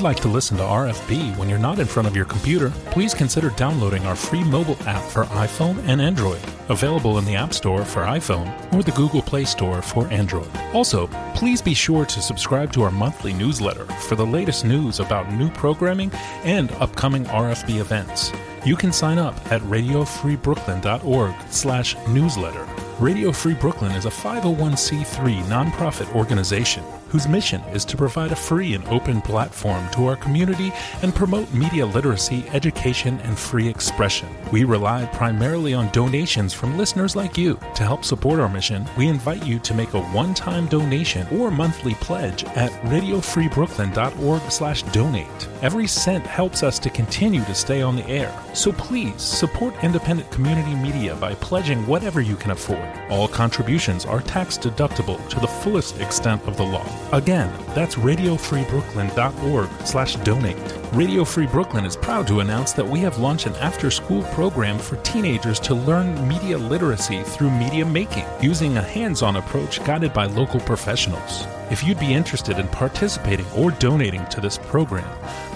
You'd 0.00 0.04
like 0.04 0.20
to 0.20 0.28
listen 0.28 0.56
to 0.56 0.62
RFB 0.62 1.36
when 1.36 1.46
you're 1.46 1.58
not 1.58 1.78
in 1.78 1.84
front 1.86 2.08
of 2.08 2.16
your 2.16 2.24
computer, 2.24 2.70
please 2.86 3.12
consider 3.12 3.50
downloading 3.50 4.06
our 4.06 4.16
free 4.16 4.42
mobile 4.42 4.78
app 4.86 5.02
for 5.02 5.24
iPhone 5.24 5.76
and 5.86 6.00
Android, 6.00 6.40
available 6.70 7.18
in 7.18 7.26
the 7.26 7.34
App 7.34 7.52
Store 7.52 7.84
for 7.84 8.04
iPhone 8.04 8.48
or 8.72 8.82
the 8.82 8.92
Google 8.92 9.20
Play 9.20 9.44
Store 9.44 9.82
for 9.82 10.06
Android. 10.06 10.48
Also, 10.72 11.06
please 11.34 11.60
be 11.60 11.74
sure 11.74 12.06
to 12.06 12.22
subscribe 12.22 12.72
to 12.72 12.82
our 12.82 12.90
monthly 12.90 13.34
newsletter 13.34 13.84
for 13.84 14.16
the 14.16 14.24
latest 14.24 14.64
news 14.64 15.00
about 15.00 15.30
new 15.34 15.50
programming 15.50 16.10
and 16.44 16.72
upcoming 16.80 17.26
RFB 17.26 17.78
events. 17.78 18.32
You 18.64 18.76
can 18.76 18.94
sign 18.94 19.18
up 19.18 19.34
at 19.52 19.60
radiofreebrooklyn.org 19.62 21.34
slash 21.50 21.94
newsletter. 22.08 22.89
Radio 23.00 23.32
Free 23.32 23.54
Brooklyn 23.54 23.92
is 23.92 24.04
a 24.04 24.10
501c3 24.10 25.42
nonprofit 25.44 26.14
organization 26.14 26.84
whose 27.10 27.26
mission 27.26 27.60
is 27.72 27.84
to 27.84 27.96
provide 27.96 28.30
a 28.30 28.36
free 28.36 28.74
and 28.74 28.86
open 28.86 29.20
platform 29.20 29.88
to 29.90 30.06
our 30.06 30.16
community 30.16 30.72
and 31.02 31.14
promote 31.14 31.52
media 31.52 31.84
literacy, 31.84 32.44
education, 32.52 33.18
and 33.20 33.36
free 33.36 33.66
expression. 33.66 34.28
We 34.52 34.64
rely 34.64 35.06
primarily 35.06 35.74
on 35.74 35.90
donations 35.90 36.52
from 36.52 36.78
listeners 36.78 37.16
like 37.16 37.36
you. 37.36 37.58
To 37.74 37.82
help 37.82 38.04
support 38.04 38.38
our 38.38 38.48
mission, 38.48 38.88
we 38.96 39.08
invite 39.08 39.44
you 39.44 39.58
to 39.58 39.74
make 39.74 39.94
a 39.94 40.00
one-time 40.00 40.68
donation 40.68 41.26
or 41.36 41.50
monthly 41.50 41.94
pledge 41.94 42.44
at 42.44 42.70
radiofreebrooklyn.org 42.82 44.42
slash 44.50 44.82
donate. 44.84 45.48
Every 45.62 45.88
cent 45.88 46.24
helps 46.24 46.62
us 46.62 46.78
to 46.78 46.90
continue 46.90 47.44
to 47.44 47.54
stay 47.54 47.82
on 47.82 47.96
the 47.96 48.06
air. 48.06 48.32
So 48.54 48.72
please 48.72 49.20
support 49.20 49.74
independent 49.82 50.30
community 50.30 50.74
media 50.76 51.16
by 51.16 51.34
pledging 51.34 51.84
whatever 51.88 52.20
you 52.20 52.36
can 52.36 52.52
afford. 52.52 52.89
All 53.10 53.28
contributions 53.28 54.04
are 54.04 54.20
tax 54.20 54.56
deductible 54.56 55.28
to 55.28 55.40
the 55.40 55.46
fullest 55.46 56.00
extent 56.00 56.42
of 56.46 56.56
the 56.56 56.62
law. 56.62 56.86
Again, 57.12 57.52
that's 57.74 57.96
radiofreebrooklyn.org 57.96 59.68
slash 59.84 60.16
donate. 60.16 60.56
Radio 60.92 61.24
Free 61.24 61.46
Brooklyn 61.46 61.84
is 61.84 61.96
proud 61.96 62.26
to 62.26 62.40
announce 62.40 62.72
that 62.72 62.86
we 62.86 62.98
have 63.00 63.18
launched 63.18 63.46
an 63.46 63.54
after-school 63.56 64.22
program 64.34 64.78
for 64.78 64.96
teenagers 64.96 65.60
to 65.60 65.74
learn 65.74 66.28
media 66.28 66.58
literacy 66.58 67.22
through 67.22 67.50
media 67.50 67.84
making, 67.86 68.24
using 68.40 68.76
a 68.76 68.82
hands-on 68.82 69.36
approach 69.36 69.84
guided 69.84 70.12
by 70.12 70.26
local 70.26 70.60
professionals. 70.60 71.46
If 71.70 71.84
you'd 71.84 72.00
be 72.00 72.14
interested 72.14 72.58
in 72.58 72.66
participating 72.68 73.46
or 73.56 73.70
donating 73.70 74.26
to 74.26 74.40
this 74.40 74.58
program, 74.58 75.08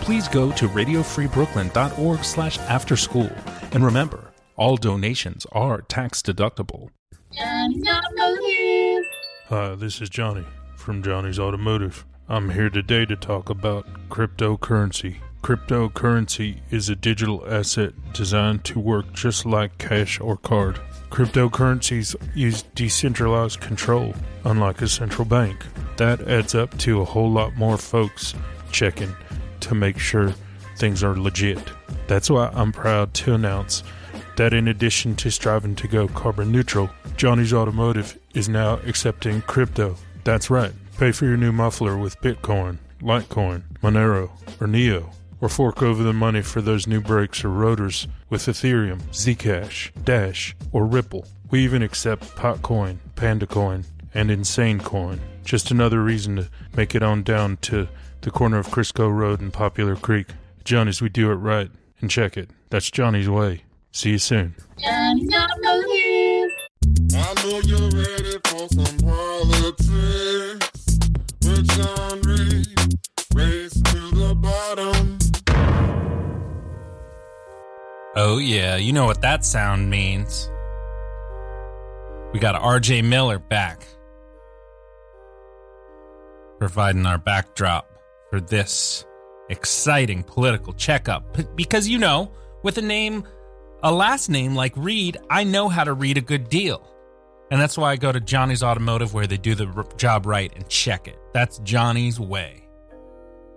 please 0.02 0.28
go 0.28 0.52
to 0.52 0.68
radiofreebrooklyn.org 0.68 2.24
slash 2.24 2.58
afterschool. 2.58 3.32
And 3.74 3.84
remember, 3.84 4.32
all 4.56 4.76
donations 4.76 5.46
are 5.50 5.82
tax 5.82 6.22
deductible. 6.22 6.90
Hi, 9.48 9.74
this 9.74 10.00
is 10.00 10.08
Johnny 10.08 10.44
from 10.76 11.02
Johnny's 11.02 11.40
Automotive. 11.40 12.04
I'm 12.28 12.50
here 12.50 12.70
today 12.70 13.06
to 13.06 13.16
talk 13.16 13.50
about 13.50 13.86
cryptocurrency. 14.08 15.16
Cryptocurrency 15.42 16.60
is 16.70 16.88
a 16.88 16.94
digital 16.94 17.44
asset 17.48 17.92
designed 18.12 18.64
to 18.64 18.78
work 18.78 19.12
just 19.12 19.44
like 19.44 19.76
cash 19.78 20.20
or 20.20 20.36
card. 20.36 20.78
Cryptocurrencies 21.10 22.14
use 22.36 22.62
decentralized 22.76 23.60
control, 23.60 24.14
unlike 24.44 24.80
a 24.80 24.88
central 24.88 25.24
bank. 25.24 25.66
That 25.96 26.28
adds 26.28 26.54
up 26.54 26.78
to 26.78 27.00
a 27.00 27.04
whole 27.04 27.30
lot 27.30 27.56
more 27.56 27.78
folks 27.78 28.34
checking 28.70 29.14
to 29.60 29.74
make 29.74 29.98
sure 29.98 30.34
things 30.76 31.02
are 31.02 31.16
legit. 31.16 31.58
That's 32.06 32.30
why 32.30 32.50
I'm 32.52 32.72
proud 32.72 33.12
to 33.14 33.34
announce 33.34 33.82
that 34.36 34.52
in 34.52 34.68
addition 34.68 35.16
to 35.16 35.30
striving 35.30 35.74
to 35.76 35.88
go 35.88 36.08
carbon 36.08 36.50
neutral, 36.50 36.90
Johnny's 37.16 37.52
Automotive 37.52 38.18
is 38.34 38.48
now 38.48 38.74
accepting 38.86 39.42
crypto. 39.42 39.96
That's 40.24 40.50
right. 40.50 40.72
Pay 40.98 41.12
for 41.12 41.26
your 41.26 41.36
new 41.36 41.52
muffler 41.52 41.96
with 41.96 42.20
Bitcoin, 42.20 42.78
Litecoin, 43.00 43.62
Monero, 43.82 44.30
or 44.60 44.66
Neo, 44.66 45.10
or 45.40 45.48
fork 45.48 45.82
over 45.82 46.02
the 46.02 46.12
money 46.12 46.40
for 46.40 46.62
those 46.62 46.86
new 46.86 47.00
brakes 47.00 47.44
or 47.44 47.50
rotors 47.50 48.08
with 48.30 48.42
Ethereum, 48.46 49.02
Zcash, 49.10 49.90
Dash, 50.04 50.56
or 50.72 50.86
Ripple. 50.86 51.26
We 51.50 51.62
even 51.64 51.82
accept 51.82 52.34
Potcoin, 52.36 52.98
PandaCoin, 53.16 53.84
and 54.14 54.30
Insane 54.30 54.80
Coin. 54.80 55.20
Just 55.44 55.70
another 55.70 56.02
reason 56.02 56.36
to 56.36 56.48
make 56.76 56.94
it 56.94 57.02
on 57.02 57.22
down 57.22 57.58
to 57.58 57.88
the 58.22 58.30
corner 58.30 58.58
of 58.58 58.68
Crisco 58.68 59.12
Road 59.12 59.40
and 59.40 59.52
Popular 59.52 59.96
Creek. 59.96 60.28
Johnny's, 60.64 61.02
we 61.02 61.10
do 61.10 61.30
it 61.30 61.34
right. 61.34 61.70
And 62.00 62.10
check 62.10 62.36
it. 62.36 62.50
That's 62.70 62.90
Johnny's 62.90 63.28
way. 63.28 63.63
See 63.96 64.10
you 64.10 64.18
soon. 64.18 64.56
I 64.84 65.14
know 65.14 65.46
you're 67.62 67.90
ready 67.90 68.38
for 68.44 68.66
some 68.68 68.98
politics. 68.98 70.98
With 71.44 71.68
John 71.68 72.20
Reed, 72.22 72.66
race 73.36 73.72
to 73.72 74.10
the 74.10 74.34
bottom. 74.34 75.16
Oh, 78.16 78.38
yeah, 78.38 78.74
you 78.74 78.92
know 78.92 79.06
what 79.06 79.22
that 79.22 79.44
sound 79.44 79.88
means. 79.88 80.50
We 82.32 82.40
got 82.40 82.60
RJ 82.60 83.04
Miller 83.04 83.38
back, 83.38 83.86
providing 86.58 87.06
our 87.06 87.18
backdrop 87.18 87.88
for 88.30 88.40
this 88.40 89.04
exciting 89.50 90.24
political 90.24 90.72
checkup. 90.72 91.38
Because, 91.54 91.88
you 91.88 91.98
know, 91.98 92.32
with 92.64 92.76
a 92.78 92.82
name, 92.82 93.24
a 93.84 93.92
last 93.92 94.30
name 94.30 94.54
like 94.56 94.72
Reed, 94.76 95.18
I 95.30 95.44
know 95.44 95.68
how 95.68 95.84
to 95.84 95.92
read 95.92 96.16
a 96.16 96.22
good 96.22 96.48
deal. 96.48 96.90
And 97.50 97.60
that's 97.60 97.76
why 97.76 97.92
I 97.92 97.96
go 97.96 98.10
to 98.10 98.18
Johnny's 98.18 98.62
Automotive 98.62 99.12
where 99.12 99.26
they 99.26 99.36
do 99.36 99.54
the 99.54 99.66
job 99.96 100.26
right 100.26 100.50
and 100.56 100.66
check 100.68 101.06
it. 101.06 101.18
That's 101.34 101.58
Johnny's 101.58 102.18
way. 102.18 102.66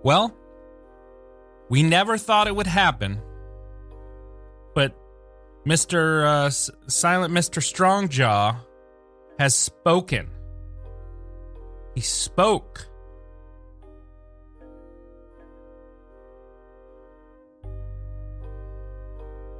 Well, 0.04 0.36
we 1.70 1.82
never 1.82 2.18
thought 2.18 2.46
it 2.46 2.54
would 2.54 2.66
happen, 2.66 3.20
but 4.74 4.94
Mr. 5.66 6.24
Uh, 6.26 6.46
S- 6.46 6.70
Silent 6.86 7.34
Mr. 7.34 7.60
Strongjaw 7.60 8.56
has 9.38 9.54
spoken. 9.54 10.30
He 11.94 12.02
spoke. 12.02 12.86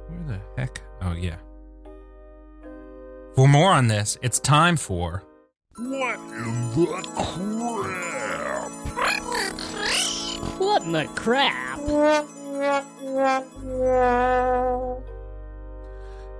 Where 0.09 0.37
the 0.37 0.41
heck? 0.61 0.81
Oh, 1.01 1.13
yeah. 1.13 1.37
For 3.35 3.47
more 3.47 3.71
on 3.71 3.87
this, 3.87 4.17
it's 4.21 4.39
time 4.39 4.75
for. 4.75 5.23
What 5.77 6.19
in 10.83 10.91
the 10.91 11.05
crap? 11.15 11.79
What 11.79 12.25
in 12.25 12.53
the 12.59 13.45
crap? 13.55 15.03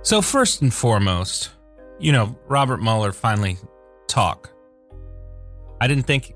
So, 0.02 0.20
first 0.20 0.62
and 0.62 0.72
foremost, 0.72 1.50
you 1.98 2.12
know, 2.12 2.38
Robert 2.48 2.82
Mueller 2.82 3.12
finally 3.12 3.58
talk. 4.08 4.50
I 5.80 5.86
didn't 5.86 6.06
think 6.06 6.34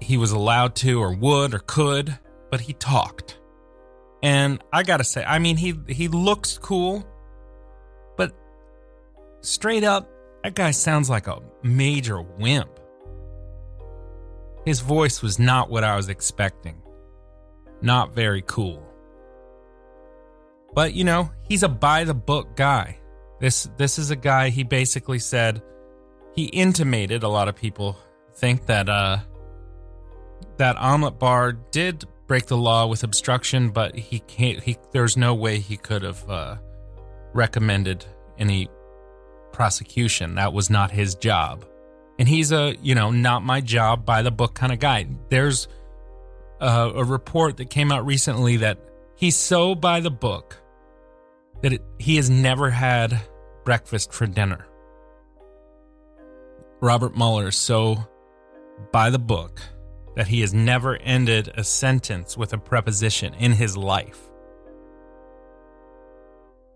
he 0.00 0.16
was 0.16 0.30
allowed 0.32 0.74
to 0.76 1.00
or 1.00 1.12
would 1.14 1.54
or 1.54 1.58
could, 1.58 2.18
but 2.50 2.60
he 2.60 2.72
talked. 2.74 3.38
And 4.22 4.62
I 4.72 4.82
got 4.82 4.98
to 4.98 5.04
say, 5.04 5.24
I 5.24 5.38
mean, 5.38 5.56
he 5.56 5.74
he 5.88 6.08
looks 6.08 6.58
cool, 6.58 7.06
but 8.16 8.32
straight 9.40 9.84
up, 9.84 10.08
that 10.42 10.54
guy 10.54 10.70
sounds 10.70 11.10
like 11.10 11.26
a 11.26 11.40
major 11.62 12.20
wimp. 12.20 12.70
His 14.64 14.80
voice 14.80 15.22
was 15.22 15.38
not 15.38 15.70
what 15.70 15.84
I 15.84 15.96
was 15.96 16.08
expecting. 16.08 16.82
Not 17.82 18.14
very 18.14 18.42
cool. 18.46 18.82
But 20.74 20.94
you 20.94 21.04
know, 21.04 21.30
he's 21.42 21.62
a 21.62 21.68
by 21.68 22.04
the 22.04 22.14
book 22.14 22.56
guy. 22.56 22.98
This 23.38 23.68
this 23.76 23.98
is 23.98 24.10
a 24.10 24.16
guy 24.16 24.48
he 24.48 24.64
basically 24.64 25.18
said 25.18 25.62
he 26.34 26.44
intimated 26.44 27.22
a 27.22 27.28
lot 27.28 27.48
of 27.48 27.56
people 27.56 27.96
think 28.34 28.66
that 28.66 28.88
uh 28.88 29.18
that 30.58 30.76
omelet 30.76 31.18
bar 31.18 31.52
did 31.52 32.04
break 32.26 32.46
the 32.46 32.56
law 32.56 32.86
with 32.86 33.02
obstruction, 33.02 33.70
but 33.70 33.96
he 33.96 34.20
can't 34.20 34.62
he 34.62 34.76
there's 34.92 35.16
no 35.16 35.34
way 35.34 35.58
he 35.58 35.76
could 35.76 36.02
have 36.02 36.28
uh 36.28 36.56
recommended 37.32 38.04
any 38.38 38.68
prosecution. 39.52 40.34
That 40.34 40.52
was 40.52 40.70
not 40.70 40.90
his 40.90 41.14
job. 41.14 41.64
And 42.18 42.28
he's 42.28 42.52
a, 42.52 42.76
you 42.82 42.94
know, 42.94 43.10
not 43.10 43.42
my 43.42 43.60
job 43.60 44.04
by 44.06 44.22
the 44.22 44.30
book 44.30 44.54
kind 44.54 44.72
of 44.72 44.78
guy. 44.78 45.06
There's 45.28 45.68
a, 46.60 46.92
a 46.94 47.04
report 47.04 47.58
that 47.58 47.70
came 47.70 47.92
out 47.92 48.06
recently 48.06 48.58
that 48.58 48.78
he's 49.16 49.36
so 49.36 49.74
by 49.74 50.00
the 50.00 50.10
book 50.10 50.56
that 51.62 51.72
it, 51.74 51.82
he 51.98 52.16
has 52.16 52.30
never 52.30 52.70
had 52.70 53.20
breakfast 53.64 54.12
for 54.12 54.26
dinner. 54.26 54.66
Robert 56.80 57.16
Mueller 57.16 57.48
is 57.48 57.56
so 57.56 57.96
by 58.92 59.10
the 59.10 59.18
book 59.18 59.60
that 60.16 60.26
he 60.26 60.40
has 60.40 60.52
never 60.52 60.96
ended 60.96 61.52
a 61.54 61.62
sentence 61.62 62.36
with 62.36 62.52
a 62.52 62.58
preposition 62.58 63.34
in 63.34 63.52
his 63.52 63.76
life. 63.76 64.18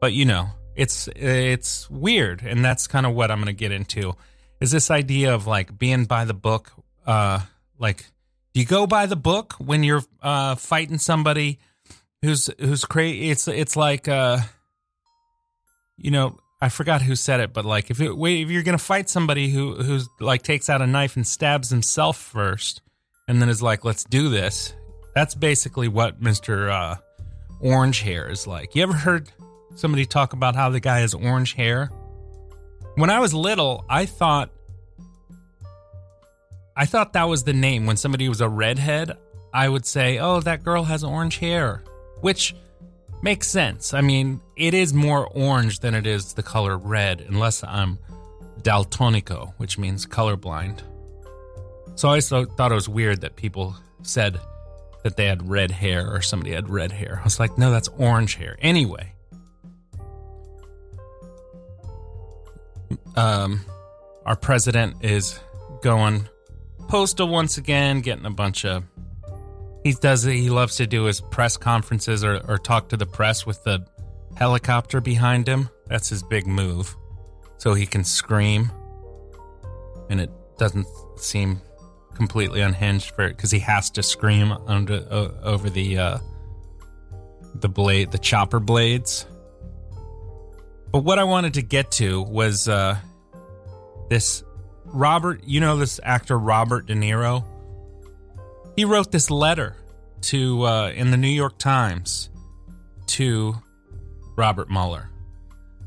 But 0.00 0.12
you 0.12 0.24
know, 0.24 0.50
it's 0.76 1.08
it's 1.16 1.90
weird 1.90 2.42
and 2.42 2.64
that's 2.64 2.86
kind 2.86 3.04
of 3.04 3.14
what 3.14 3.30
I'm 3.30 3.38
going 3.38 3.46
to 3.46 3.52
get 3.52 3.72
into 3.72 4.14
is 4.60 4.70
this 4.70 4.90
idea 4.90 5.34
of 5.34 5.46
like 5.46 5.76
being 5.76 6.04
by 6.04 6.24
the 6.24 6.34
book 6.34 6.70
uh 7.06 7.40
like 7.78 8.04
Do 8.52 8.60
you 8.60 8.66
go 8.66 8.86
by 8.86 9.06
the 9.06 9.16
book 9.16 9.54
when 9.54 9.82
you're 9.82 10.04
uh, 10.22 10.54
fighting 10.54 10.98
somebody 10.98 11.58
who's 12.22 12.50
who's 12.60 12.84
crazy? 12.84 13.30
It's 13.30 13.48
it's 13.48 13.74
like 13.74 14.06
uh, 14.06 14.38
you 15.96 16.10
know 16.10 16.38
I 16.60 16.68
forgot 16.68 17.00
who 17.00 17.16
said 17.16 17.40
it, 17.40 17.54
but 17.54 17.64
like 17.64 17.90
if 17.90 18.00
it, 18.00 18.12
if 18.12 18.50
you're 18.50 18.62
gonna 18.62 18.78
fight 18.78 19.08
somebody 19.08 19.48
who 19.48 19.76
who's 19.76 20.08
like 20.20 20.42
takes 20.42 20.68
out 20.68 20.82
a 20.82 20.86
knife 20.86 21.16
and 21.16 21.26
stabs 21.26 21.70
himself 21.70 22.18
first, 22.18 22.82
and 23.30 23.40
then 23.40 23.48
is 23.48 23.62
like, 23.62 23.84
let's 23.84 24.02
do 24.02 24.28
this. 24.28 24.74
That's 25.14 25.36
basically 25.36 25.86
what 25.86 26.20
Mister 26.20 26.68
uh, 26.68 26.96
Orange 27.60 28.00
Hair 28.00 28.28
is 28.28 28.44
like. 28.44 28.74
You 28.74 28.82
ever 28.82 28.92
heard 28.92 29.30
somebody 29.76 30.04
talk 30.04 30.32
about 30.32 30.56
how 30.56 30.70
the 30.70 30.80
guy 30.80 30.98
has 30.98 31.14
orange 31.14 31.54
hair? 31.54 31.92
When 32.96 33.08
I 33.08 33.20
was 33.20 33.32
little, 33.32 33.84
I 33.88 34.06
thought 34.06 34.50
I 36.76 36.86
thought 36.86 37.12
that 37.12 37.28
was 37.28 37.44
the 37.44 37.52
name. 37.52 37.86
When 37.86 37.96
somebody 37.96 38.28
was 38.28 38.40
a 38.40 38.48
redhead, 38.48 39.16
I 39.54 39.68
would 39.68 39.86
say, 39.86 40.18
"Oh, 40.18 40.40
that 40.40 40.64
girl 40.64 40.82
has 40.82 41.04
orange 41.04 41.38
hair," 41.38 41.84
which 42.22 42.56
makes 43.22 43.46
sense. 43.46 43.94
I 43.94 44.00
mean, 44.00 44.40
it 44.56 44.74
is 44.74 44.92
more 44.92 45.28
orange 45.28 45.78
than 45.78 45.94
it 45.94 46.04
is 46.04 46.34
the 46.34 46.42
color 46.42 46.76
red, 46.76 47.20
unless 47.20 47.62
I'm 47.62 48.00
daltonico, 48.62 49.52
which 49.58 49.78
means 49.78 50.04
colorblind. 50.04 50.80
So 51.94 52.08
I 52.08 52.14
also 52.14 52.44
thought 52.44 52.72
it 52.72 52.74
was 52.74 52.88
weird 52.88 53.20
that 53.20 53.36
people 53.36 53.76
said 54.02 54.38
that 55.02 55.16
they 55.16 55.26
had 55.26 55.48
red 55.48 55.70
hair 55.70 56.10
or 56.10 56.22
somebody 56.22 56.52
had 56.52 56.68
red 56.68 56.92
hair. 56.92 57.18
I 57.20 57.24
was 57.24 57.40
like, 57.40 57.58
no, 57.58 57.70
that's 57.70 57.88
orange 57.98 58.34
hair. 58.36 58.56
Anyway, 58.60 59.12
um, 63.16 63.60
our 64.24 64.36
president 64.36 65.04
is 65.04 65.40
going 65.82 66.28
postal 66.88 67.28
once 67.28 67.58
again, 67.58 68.00
getting 68.00 68.26
a 68.26 68.30
bunch 68.30 68.64
of. 68.64 68.84
He 69.84 69.92
does. 69.92 70.22
He 70.24 70.50
loves 70.50 70.76
to 70.76 70.86
do 70.86 71.04
his 71.04 71.20
press 71.20 71.56
conferences 71.56 72.22
or, 72.22 72.40
or 72.46 72.58
talk 72.58 72.90
to 72.90 72.96
the 72.96 73.06
press 73.06 73.46
with 73.46 73.62
the 73.64 73.86
helicopter 74.36 75.00
behind 75.00 75.48
him. 75.48 75.70
That's 75.86 76.10
his 76.10 76.22
big 76.22 76.46
move, 76.46 76.94
so 77.56 77.72
he 77.72 77.86
can 77.86 78.04
scream, 78.04 78.70
and 80.10 80.20
it 80.20 80.30
doesn't 80.58 80.86
seem 81.16 81.62
completely 82.20 82.60
unhinged 82.60 83.14
for 83.14 83.22
it 83.22 83.34
because 83.34 83.50
he 83.50 83.60
has 83.60 83.88
to 83.88 84.02
scream 84.02 84.52
under 84.66 84.96
uh, 85.10 85.30
over 85.42 85.70
the 85.70 85.96
uh, 85.96 86.18
the 87.54 87.68
blade, 87.68 88.10
the 88.10 88.18
chopper 88.18 88.60
blades. 88.60 89.24
But 90.92 91.02
what 91.02 91.18
I 91.18 91.24
wanted 91.24 91.54
to 91.54 91.62
get 91.62 91.92
to 91.92 92.20
was 92.20 92.68
uh, 92.68 92.98
this 94.10 94.44
Robert, 94.84 95.40
you 95.46 95.60
know 95.60 95.78
this 95.78 95.98
actor 96.02 96.38
Robert 96.38 96.84
De 96.84 96.94
Niro? 96.94 97.42
He 98.76 98.84
wrote 98.84 99.10
this 99.10 99.30
letter 99.30 99.74
to 100.32 100.64
uh, 100.64 100.90
in 100.90 101.10
the 101.10 101.16
New 101.16 101.26
York 101.28 101.56
Times 101.56 102.28
to 103.06 103.54
Robert 104.36 104.68
Mueller. 104.68 105.08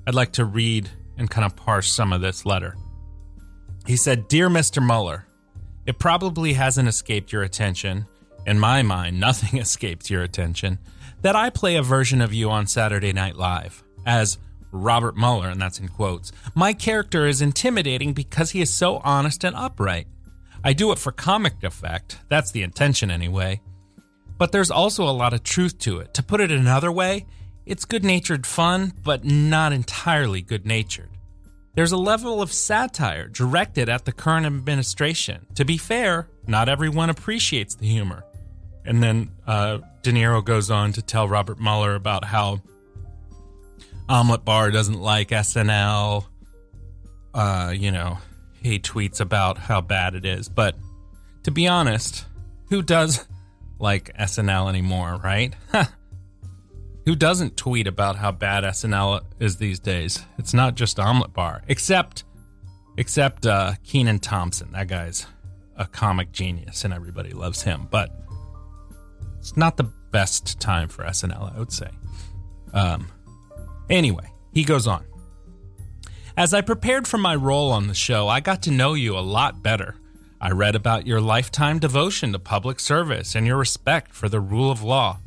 I'd 0.07 0.15
like 0.15 0.31
to 0.31 0.45
read 0.45 0.89
and 1.15 1.29
kind 1.29 1.45
of 1.45 1.55
parse 1.55 1.93
some 1.93 2.11
of 2.11 2.21
this 2.21 2.43
letter. 2.43 2.75
He 3.85 3.97
said, 3.97 4.27
Dear 4.27 4.49
Mr. 4.49 4.83
Mueller, 4.83 5.27
it 5.85 5.99
probably 5.99 6.53
hasn't 6.53 6.87
escaped 6.87 7.31
your 7.31 7.43
attention, 7.43 8.05
in 8.45 8.59
my 8.59 8.81
mind, 8.81 9.19
nothing 9.19 9.59
escaped 9.61 10.09
your 10.09 10.23
attention, 10.23 10.79
that 11.21 11.35
I 11.35 11.49
play 11.49 11.75
a 11.75 11.83
version 11.83 12.21
of 12.21 12.33
you 12.33 12.49
on 12.49 12.67
Saturday 12.67 13.13
Night 13.13 13.35
Live 13.35 13.83
as 14.05 14.37
Robert 14.71 15.15
Mueller, 15.15 15.49
and 15.49 15.61
that's 15.61 15.79
in 15.79 15.87
quotes. 15.87 16.31
My 16.55 16.73
character 16.73 17.27
is 17.27 17.41
intimidating 17.41 18.13
because 18.13 18.51
he 18.51 18.61
is 18.61 18.73
so 18.73 18.97
honest 19.03 19.43
and 19.43 19.55
upright. 19.55 20.07
I 20.63 20.73
do 20.73 20.91
it 20.91 20.99
for 20.99 21.11
comic 21.11 21.63
effect, 21.63 22.19
that's 22.29 22.51
the 22.51 22.63
intention 22.63 23.11
anyway. 23.11 23.61
But 24.37 24.51
there's 24.51 24.71
also 24.71 25.07
a 25.07 25.11
lot 25.11 25.33
of 25.33 25.43
truth 25.43 25.77
to 25.79 25.99
it. 25.99 26.13
To 26.15 26.23
put 26.23 26.41
it 26.41 26.51
another 26.51 26.91
way, 26.91 27.25
it's 27.65 27.85
good 27.85 28.03
natured 28.03 28.47
fun, 28.47 28.93
but 29.03 29.23
not 29.23 29.71
entirely 29.71 30.41
good 30.41 30.65
natured. 30.65 31.09
There's 31.75 31.91
a 31.91 31.97
level 31.97 32.41
of 32.41 32.53
satire 32.53 33.27
directed 33.27 33.89
at 33.89 34.05
the 34.05 34.11
current 34.11 34.45
administration. 34.45 35.47
To 35.55 35.65
be 35.65 35.77
fair, 35.77 36.27
not 36.45 36.69
everyone 36.69 37.09
appreciates 37.09 37.75
the 37.75 37.87
humor. 37.87 38.23
And 38.85 39.01
then 39.01 39.31
uh, 39.47 39.79
De 40.03 40.11
Niro 40.11 40.43
goes 40.43 40.69
on 40.69 40.93
to 40.93 41.01
tell 41.01 41.27
Robert 41.27 41.59
Mueller 41.59 41.95
about 41.95 42.25
how 42.25 42.61
Omelet 44.07 44.45
Bar 44.45 44.71
doesn't 44.71 44.99
like 44.99 45.29
SNL. 45.29 46.25
Uh, 47.33 47.73
you 47.75 47.91
know, 47.91 48.19
he 48.61 48.77
tweets 48.77 49.19
about 49.19 49.57
how 49.57 49.81
bad 49.81 50.13
it 50.13 50.25
is. 50.25 50.49
But 50.49 50.75
to 51.43 51.51
be 51.51 51.67
honest, 51.67 52.25
who 52.69 52.83
does 52.83 53.25
like 53.79 54.15
SNL 54.17 54.69
anymore, 54.69 55.19
right? 55.23 55.55
who 57.05 57.15
doesn't 57.15 57.57
tweet 57.57 57.87
about 57.87 58.17
how 58.17 58.31
bad 58.31 58.63
SNL 58.63 59.21
is 59.39 59.57
these 59.57 59.79
days? 59.79 60.23
It's 60.37 60.53
not 60.53 60.75
just 60.75 60.99
Omelet 60.99 61.33
Bar, 61.33 61.63
except 61.67 62.23
except 62.97 63.45
uh, 63.45 63.73
Kenan 63.83 64.19
Thompson. 64.19 64.71
That 64.71 64.87
guy's 64.87 65.25
a 65.75 65.85
comic 65.85 66.31
genius, 66.31 66.85
and 66.85 66.93
everybody 66.93 67.31
loves 67.31 67.63
him. 67.63 67.87
But 67.89 68.11
it's 69.39 69.57
not 69.57 69.77
the 69.77 69.91
best 70.11 70.59
time 70.59 70.87
for 70.87 71.03
SNL, 71.03 71.55
I 71.55 71.59
would 71.59 71.71
say. 71.71 71.89
Um, 72.73 73.07
Anyway, 73.89 74.31
he 74.53 74.63
goes 74.63 74.87
on. 74.87 75.05
As 76.35 76.53
I 76.53 76.61
prepared 76.61 77.07
for 77.07 77.17
my 77.17 77.35
role 77.35 77.71
on 77.71 77.87
the 77.87 77.93
show, 77.93 78.27
I 78.27 78.39
got 78.39 78.63
to 78.63 78.71
know 78.71 78.93
you 78.93 79.17
a 79.17 79.19
lot 79.19 79.61
better. 79.61 79.95
I 80.41 80.51
read 80.51 80.75
about 80.75 81.05
your 81.05 81.21
lifetime 81.21 81.79
devotion 81.79 82.31
to 82.31 82.39
public 82.39 82.79
service 82.79 83.35
and 83.35 83.45
your 83.45 83.57
respect 83.57 84.13
for 84.13 84.27
the 84.29 84.39
rule 84.39 84.71
of 84.71 84.81
law. 84.81 85.19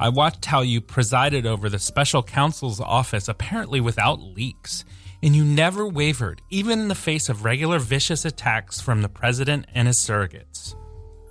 I 0.00 0.08
watched 0.08 0.46
how 0.46 0.62
you 0.62 0.80
presided 0.80 1.44
over 1.44 1.68
the 1.68 1.78
special 1.78 2.22
counsel's 2.22 2.80
office 2.80 3.28
apparently 3.28 3.82
without 3.82 4.18
leaks, 4.18 4.82
and 5.22 5.36
you 5.36 5.44
never 5.44 5.86
wavered, 5.86 6.40
even 6.48 6.80
in 6.80 6.88
the 6.88 6.94
face 6.94 7.28
of 7.28 7.44
regular 7.44 7.78
vicious 7.78 8.24
attacks 8.24 8.80
from 8.80 9.02
the 9.02 9.10
president 9.10 9.66
and 9.74 9.86
his 9.86 9.98
surrogates. 9.98 10.74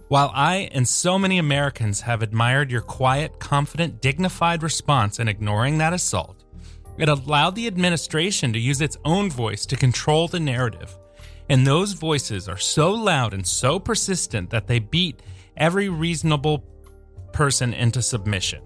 While 0.08 0.32
I 0.36 0.70
and 0.72 0.88
so 0.88 1.18
many 1.18 1.40
Americans 1.40 2.02
have 2.02 2.22
admired 2.22 2.70
your 2.70 2.82
quiet, 2.82 3.40
confident, 3.40 4.04
dignified 4.04 4.62
response 4.62 5.18
in 5.18 5.28
ignoring 5.28 5.80
that 5.80 5.94
assault, 5.94 6.44
it 7.00 7.10
allowed 7.10 7.56
the 7.56 7.66
administration 7.66 8.54
to 8.54 8.60
use 8.60 8.82
its 8.82 8.98
own 9.04 9.32
voice 9.32 9.66
to 9.66 9.78
control 9.78 10.28
the 10.28 10.40
narrative. 10.40 10.96
And 11.50 11.66
those 11.66 11.94
voices 11.94 12.48
are 12.48 12.58
so 12.58 12.92
loud 12.92 13.34
and 13.34 13.48
so 13.48 13.80
persistent 13.80 14.52
that 14.52 14.68
they 14.68 14.78
beat 14.78 15.24
every 15.58 15.90
reasonable 15.90 16.64
person 17.32 17.74
into 17.74 18.02
submission. 18.02 18.62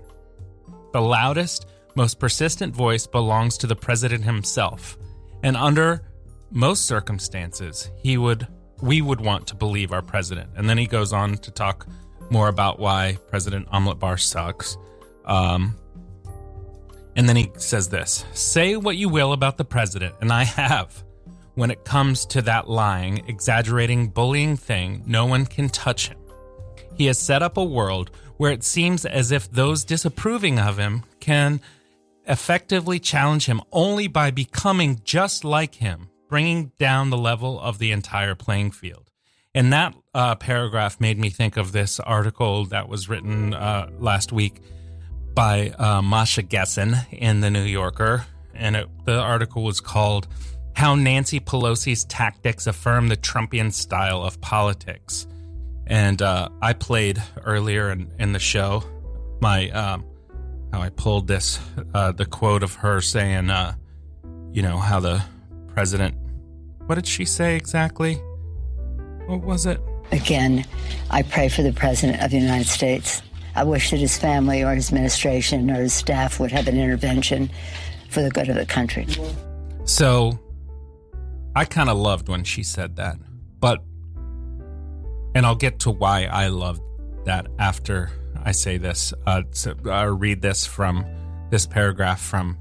The 0.92 1.02
loudest, 1.02 1.68
most 1.96 2.20
persistent 2.20 2.76
voice 2.76 3.08
belongs 3.08 3.58
to 3.60 3.68
the 3.68 3.76
president 3.76 4.24
himself. 4.24 4.98
And 5.44 5.58
under 5.58 6.02
most 6.52 6.86
circumstances, 6.86 7.90
he 7.98 8.18
would 8.18 8.48
we 8.82 9.02
would 9.02 9.22
want 9.22 9.48
to 9.48 9.56
believe 9.56 9.94
our 9.94 10.02
president. 10.02 10.50
And 10.56 10.70
then 10.70 10.78
he 10.78 10.88
goes 10.88 11.14
on 11.14 11.38
to 11.38 11.52
talk 11.52 11.88
more 12.30 12.50
about 12.50 12.80
why 12.80 13.18
President 13.30 13.68
Omelet 13.72 13.98
Bar 13.98 14.18
sucks. 14.18 14.78
Um, 15.26 15.76
and 17.16 17.30
then 17.30 17.36
he 17.36 17.52
says 17.58 17.90
this 17.90 18.26
Say 18.34 18.76
what 18.76 18.98
you 18.98 19.10
will 19.10 19.34
about 19.34 19.58
the 19.58 19.66
president, 19.66 20.16
and 20.22 20.32
I 20.32 20.44
have. 20.44 21.04
When 21.56 21.70
it 21.70 21.86
comes 21.86 22.26
to 22.28 22.42
that 22.44 22.68
lying, 22.68 23.28
exaggerating, 23.28 24.08
bullying 24.08 24.58
thing, 24.58 25.04
no 25.06 25.28
one 25.28 25.46
can 25.46 25.70
touch 25.70 26.10
him. 26.10 26.18
He 26.96 27.06
has 27.06 27.20
set 27.20 27.44
up 27.44 27.58
a 27.58 27.64
world 27.64 28.10
where 28.44 28.52
it 28.52 28.62
seems 28.62 29.06
as 29.06 29.32
if 29.32 29.50
those 29.50 29.86
disapproving 29.86 30.60
of 30.60 30.78
him 30.78 31.02
can 31.22 31.62
effectively 32.28 33.00
challenge 33.00 33.46
him 33.46 33.62
only 33.72 34.06
by 34.06 34.32
becoming 34.32 35.00
just 35.06 35.46
like 35.46 35.76
him, 35.76 36.10
bringing 36.28 36.70
down 36.78 37.10
the 37.10 37.18
level 37.18 37.58
of 37.62 37.80
the 37.80 37.94
entire 37.94 38.36
playing 38.36 38.70
field. 38.70 39.10
And 39.56 39.72
that 39.72 39.96
uh, 40.14 40.36
paragraph 40.36 41.00
made 41.00 41.18
me 41.18 41.30
think 41.30 41.56
of 41.56 41.72
this 41.72 42.02
article 42.02 42.66
that 42.66 42.90
was 42.90 43.08
written 43.08 43.54
uh, 43.54 43.88
last 43.98 44.34
week 44.34 44.60
by 45.34 45.70
uh, 45.70 46.02
Masha 46.02 46.44
Gessen 46.44 46.98
in 47.14 47.40
the 47.40 47.50
New 47.50 47.64
Yorker, 47.64 48.26
and 48.54 48.76
it, 48.76 48.90
the 49.06 49.22
article 49.22 49.64
was 49.64 49.80
called 49.80 50.28
"How 50.76 50.96
Nancy 50.96 51.40
Pelosi's 51.40 52.04
Tactics 52.04 52.68
Affirm 52.68 53.08
the 53.08 53.16
Trumpian 53.16 53.72
Style 53.72 54.22
of 54.22 54.42
Politics." 54.42 55.28
And 55.88 56.22
uh, 56.22 56.50
I 56.62 56.74
played 56.74 57.22
earlier 57.44 57.92
in, 57.92 58.12
in 58.20 58.34
the 58.34 58.40
show 58.40 58.84
my 59.44 59.70
um, 59.72 60.06
how 60.72 60.82
I 60.82 60.90
pulled 60.90 61.28
this 61.28 61.60
uh, 61.94 62.14
the 62.14 62.26
quote 62.26 62.64
of 62.64 62.76
her 62.76 63.02
saying, 63.02 63.50
uh, 63.50 63.76
you 64.52 64.62
know, 64.64 64.78
how 64.78 65.00
the 65.00 65.22
president. 65.68 66.16
What 66.86 66.96
did 66.96 67.06
she 67.06 67.26
say 67.26 67.56
exactly? 67.56 68.16
What 69.28 69.42
was 69.42 69.66
it? 69.66 69.80
Again, 70.12 70.66
I 71.12 71.24
pray 71.24 71.50
for 71.50 71.62
the 71.62 71.74
President 71.74 72.22
of 72.22 72.32
the 72.32 72.38
United 72.38 72.68
States. 72.68 73.22
I 73.56 73.64
wish 73.64 73.92
that 73.92 74.00
his 74.00 74.18
family 74.18 74.64
or 74.64 74.74
his 74.74 74.90
administration 74.90 75.70
or 75.70 75.82
his 75.82 75.94
staff 75.94 76.40
would 76.40 76.52
have 76.52 76.68
an 76.68 76.78
intervention 76.78 77.50
for 78.10 78.22
the 78.22 78.30
good 78.30 78.50
of 78.50 78.56
the 78.56 78.66
country. 78.66 79.08
So 79.86 80.40
I 81.56 81.66
kind 81.66 81.90
of 81.90 81.98
loved 81.98 82.30
when 82.30 82.44
she 82.44 82.64
said 82.64 82.96
that. 82.98 83.18
But 83.60 83.82
and 85.36 85.46
I'll 85.46 85.56
get 85.56 85.80
to 85.80 85.92
why 85.92 86.26
I 86.26 86.48
love 86.48 86.80
that 87.26 87.48
after 87.60 88.12
I 88.44 88.52
say 88.52 88.78
this. 88.78 89.14
Uh, 89.26 89.44
so, 89.52 89.76
uh, 89.86 90.08
read 90.08 90.42
this 90.42 90.66
from 90.66 91.06
this 91.50 91.66
paragraph 91.66 92.22
from 92.22 92.58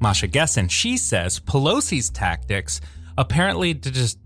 Masha 0.00 0.28
Gessen. 0.28 0.68
She 0.70 0.96
says 0.96 1.40
Pelosi's 1.40 2.10
tactics 2.10 2.80
apparently 3.16 3.74
just 3.74 4.18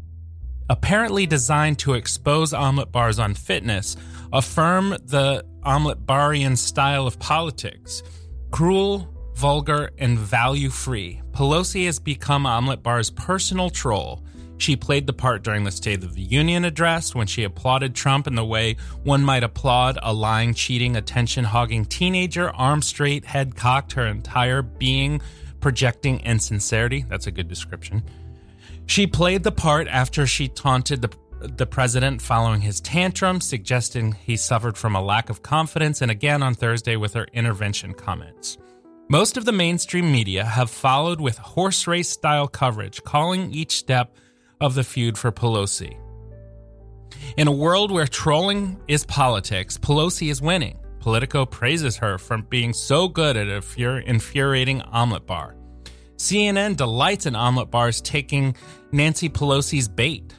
apparently 0.68 1.26
designed 1.26 1.78
to 1.78 1.94
expose 1.94 2.52
omelet 2.52 2.90
bars 2.90 3.18
on 3.18 3.34
fitness, 3.34 3.96
affirm 4.32 4.90
the 4.90 5.44
omelet 5.62 6.04
barian 6.04 6.56
style 6.56 7.06
of 7.06 7.18
politics, 7.18 8.02
cruel, 8.50 9.08
vulgar, 9.34 9.90
and 9.98 10.18
value 10.18 10.70
free. 10.70 11.20
Pelosi 11.32 11.86
has 11.86 11.98
become 11.98 12.46
omelet 12.46 12.82
bar's 12.82 13.10
personal 13.10 13.70
troll. 13.70 14.24
She 14.58 14.76
played 14.76 15.06
the 15.06 15.12
part 15.12 15.42
during 15.42 15.64
the 15.64 15.70
State 15.70 16.02
of 16.02 16.14
the 16.14 16.22
Union 16.22 16.64
address 16.64 17.14
when 17.14 17.26
she 17.26 17.44
applauded 17.44 17.94
Trump 17.94 18.26
in 18.26 18.34
the 18.34 18.44
way 18.44 18.76
one 19.04 19.22
might 19.22 19.44
applaud 19.44 19.98
a 20.02 20.12
lying, 20.12 20.54
cheating, 20.54 20.96
attention 20.96 21.44
hogging 21.44 21.84
teenager, 21.84 22.50
arm 22.50 22.82
straight, 22.82 23.24
head 23.24 23.54
cocked, 23.54 23.92
her 23.92 24.06
entire 24.06 24.62
being 24.62 25.20
projecting 25.60 26.20
insincerity. 26.20 27.04
That's 27.08 27.26
a 27.26 27.30
good 27.30 27.48
description. 27.48 28.02
She 28.86 29.06
played 29.06 29.42
the 29.42 29.52
part 29.52 29.88
after 29.88 30.26
she 30.26 30.48
taunted 30.48 31.02
the 31.02 31.10
the 31.38 31.66
president 31.66 32.22
following 32.22 32.62
his 32.62 32.80
tantrum, 32.80 33.42
suggesting 33.42 34.12
he 34.12 34.36
suffered 34.36 34.76
from 34.76 34.96
a 34.96 35.02
lack 35.02 35.28
of 35.28 35.42
confidence, 35.42 36.00
and 36.00 36.10
again 36.10 36.42
on 36.42 36.54
Thursday 36.54 36.96
with 36.96 37.12
her 37.12 37.26
intervention 37.32 37.92
comments. 37.92 38.56
Most 39.08 39.36
of 39.36 39.44
the 39.44 39.52
mainstream 39.52 40.10
media 40.10 40.44
have 40.44 40.70
followed 40.70 41.20
with 41.20 41.36
horse 41.38 41.86
race 41.86 42.08
style 42.08 42.48
coverage, 42.48 43.04
calling 43.04 43.52
each 43.52 43.76
step 43.76 44.16
of 44.60 44.74
the 44.74 44.84
feud 44.84 45.18
for 45.18 45.32
Pelosi. 45.32 45.96
In 47.36 47.48
a 47.48 47.52
world 47.52 47.90
where 47.90 48.06
trolling 48.06 48.80
is 48.88 49.04
politics, 49.04 49.78
Pelosi 49.78 50.30
is 50.30 50.40
winning. 50.40 50.78
Politico 51.00 51.46
praises 51.46 51.96
her 51.98 52.18
for 52.18 52.38
being 52.38 52.72
so 52.72 53.08
good 53.08 53.36
at 53.36 53.46
an 53.46 54.02
infuriating 54.06 54.82
omelet 54.82 55.26
bar. 55.26 55.54
CNN 56.16 56.76
delights 56.76 57.26
in 57.26 57.36
omelet 57.36 57.70
bars 57.70 58.00
taking 58.00 58.56
Nancy 58.90 59.28
Pelosi's 59.28 59.88
bait. 59.88 60.34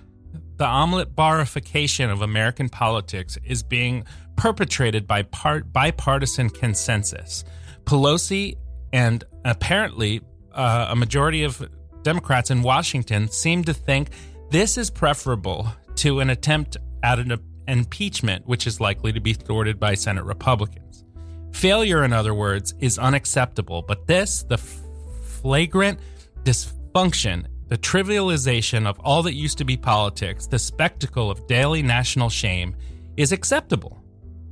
The 0.57 0.65
omelet 0.65 1.15
barification 1.15 2.11
of 2.11 2.21
American 2.21 2.67
politics 2.67 3.37
is 3.45 3.61
being 3.61 4.03
perpetrated 4.35 5.07
by 5.07 5.21
part, 5.23 5.71
bipartisan 5.71 6.49
consensus. 6.49 7.43
Pelosi 7.85 8.55
and 8.91 9.23
apparently 9.45 10.21
uh, 10.53 10.87
a 10.89 10.95
majority 10.95 11.43
of 11.43 11.69
Democrats 12.07 12.51
in 12.51 12.63
Washington 12.63 13.27
seem 13.27 13.65
to 13.65 13.73
think 13.73 14.11
this 14.49 14.77
is 14.77 14.89
preferable 14.89 15.67
to 15.95 16.21
an 16.21 16.29
attempt 16.29 16.77
at 17.03 17.19
an 17.19 17.37
impeachment, 17.67 18.47
which 18.47 18.65
is 18.65 18.79
likely 18.79 19.11
to 19.11 19.19
be 19.19 19.33
thwarted 19.33 19.77
by 19.77 19.93
Senate 19.93 20.23
Republicans. 20.23 21.03
Failure, 21.51 22.05
in 22.05 22.13
other 22.13 22.33
words, 22.33 22.73
is 22.79 22.97
unacceptable, 22.97 23.81
but 23.81 24.07
this, 24.07 24.43
the 24.43 24.57
flagrant 24.57 25.99
dysfunction, 26.43 27.45
the 27.67 27.77
trivialization 27.77 28.87
of 28.87 28.97
all 29.01 29.21
that 29.23 29.33
used 29.33 29.57
to 29.57 29.65
be 29.65 29.75
politics, 29.75 30.47
the 30.47 30.59
spectacle 30.59 31.29
of 31.29 31.45
daily 31.45 31.83
national 31.83 32.29
shame, 32.29 32.73
is 33.17 33.33
acceptable. 33.33 34.01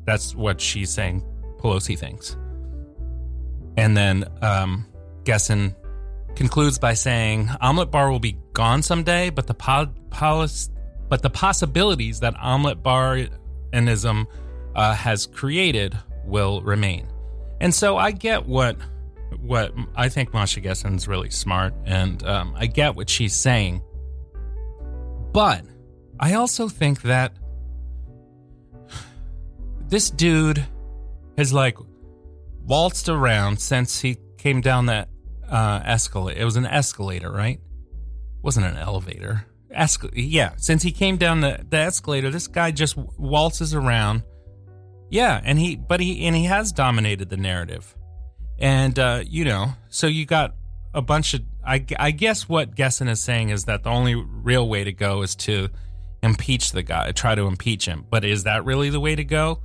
That's 0.03 0.35
what 0.35 0.59
she's 0.59 0.89
saying 0.89 1.23
Pelosi 1.59 1.97
thinks. 1.97 2.35
And 3.77 3.95
then 3.95 4.25
um, 4.41 4.85
Gessen 5.23 5.73
concludes 6.35 6.77
by 6.77 6.93
saying 6.93 7.49
omelet 7.61 7.91
bar 7.91 8.11
will 8.11 8.19
be 8.19 8.37
gone 8.53 8.81
someday, 8.81 9.29
but 9.29 9.47
the 9.47 9.53
po- 9.53 9.93
polis- 10.09 10.69
but 11.09 11.21
the 11.21 11.29
possibilities 11.29 12.19
that 12.21 12.35
omelet 12.39 12.81
barism 12.83 14.25
uh, 14.75 14.93
has 14.93 15.25
created 15.25 15.97
will 16.25 16.61
remain. 16.61 17.07
And 17.61 17.73
so 17.73 17.97
I 17.97 18.11
get 18.11 18.45
what 18.45 18.77
what 19.41 19.73
I 19.95 20.09
think 20.09 20.33
Masha 20.33 20.61
Gessen's 20.61 21.07
really 21.07 21.29
smart, 21.29 21.73
and 21.85 22.23
um, 22.23 22.53
I 22.57 22.67
get 22.67 22.95
what 22.95 23.09
she's 23.09 23.33
saying. 23.33 23.81
But 25.31 25.65
I 26.19 26.33
also 26.33 26.69
think 26.69 27.01
that 27.03 27.33
this 29.87 30.09
dude 30.09 30.65
has 31.37 31.53
like 31.53 31.77
waltzed 32.63 33.09
around 33.09 33.59
since 33.59 33.99
he 34.01 34.17
came 34.37 34.61
down 34.61 34.87
that 34.87 35.09
uh, 35.49 35.81
escalator. 35.85 36.39
It 36.39 36.45
was 36.45 36.55
an 36.55 36.65
escalator, 36.65 37.31
right? 37.31 37.57
It 37.57 38.43
wasn't 38.43 38.65
an 38.65 38.77
elevator. 38.77 39.45
Escal- 39.75 40.11
yeah, 40.13 40.53
since 40.57 40.83
he 40.83 40.91
came 40.91 41.17
down 41.17 41.41
the, 41.41 41.65
the 41.69 41.77
escalator, 41.77 42.29
this 42.29 42.47
guy 42.47 42.71
just 42.71 42.95
waltzes 42.97 43.73
around. 43.73 44.23
Yeah, 45.09 45.41
and 45.43 45.59
he, 45.59 45.75
but 45.75 45.99
he, 45.99 46.25
and 46.25 46.35
he 46.35 46.45
has 46.45 46.71
dominated 46.71 47.29
the 47.29 47.37
narrative. 47.37 47.95
And, 48.57 48.97
uh, 48.97 49.23
you 49.25 49.45
know, 49.45 49.73
so 49.89 50.07
you 50.07 50.25
got 50.25 50.55
a 50.93 51.01
bunch 51.01 51.33
of, 51.33 51.41
I, 51.65 51.85
I 51.99 52.11
guess 52.11 52.47
what 52.47 52.75
Gessen 52.75 53.09
is 53.09 53.19
saying 53.19 53.49
is 53.49 53.65
that 53.65 53.83
the 53.83 53.89
only 53.89 54.15
real 54.15 54.67
way 54.67 54.83
to 54.83 54.93
go 54.93 55.23
is 55.23 55.35
to 55.37 55.69
impeach 56.23 56.71
the 56.71 56.81
guy, 56.81 57.11
try 57.11 57.35
to 57.35 57.47
impeach 57.47 57.85
him. 57.85 58.05
But 58.09 58.23
is 58.23 58.43
that 58.45 58.65
really 58.65 58.89
the 58.89 58.99
way 58.99 59.15
to 59.15 59.23
go? 59.23 59.61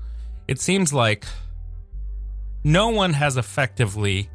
It 0.49 0.61
seems 0.61 0.93
like 0.93 1.25
no 2.65 2.89
one 2.89 3.13
has 3.13 3.37
effectively, 3.37 4.29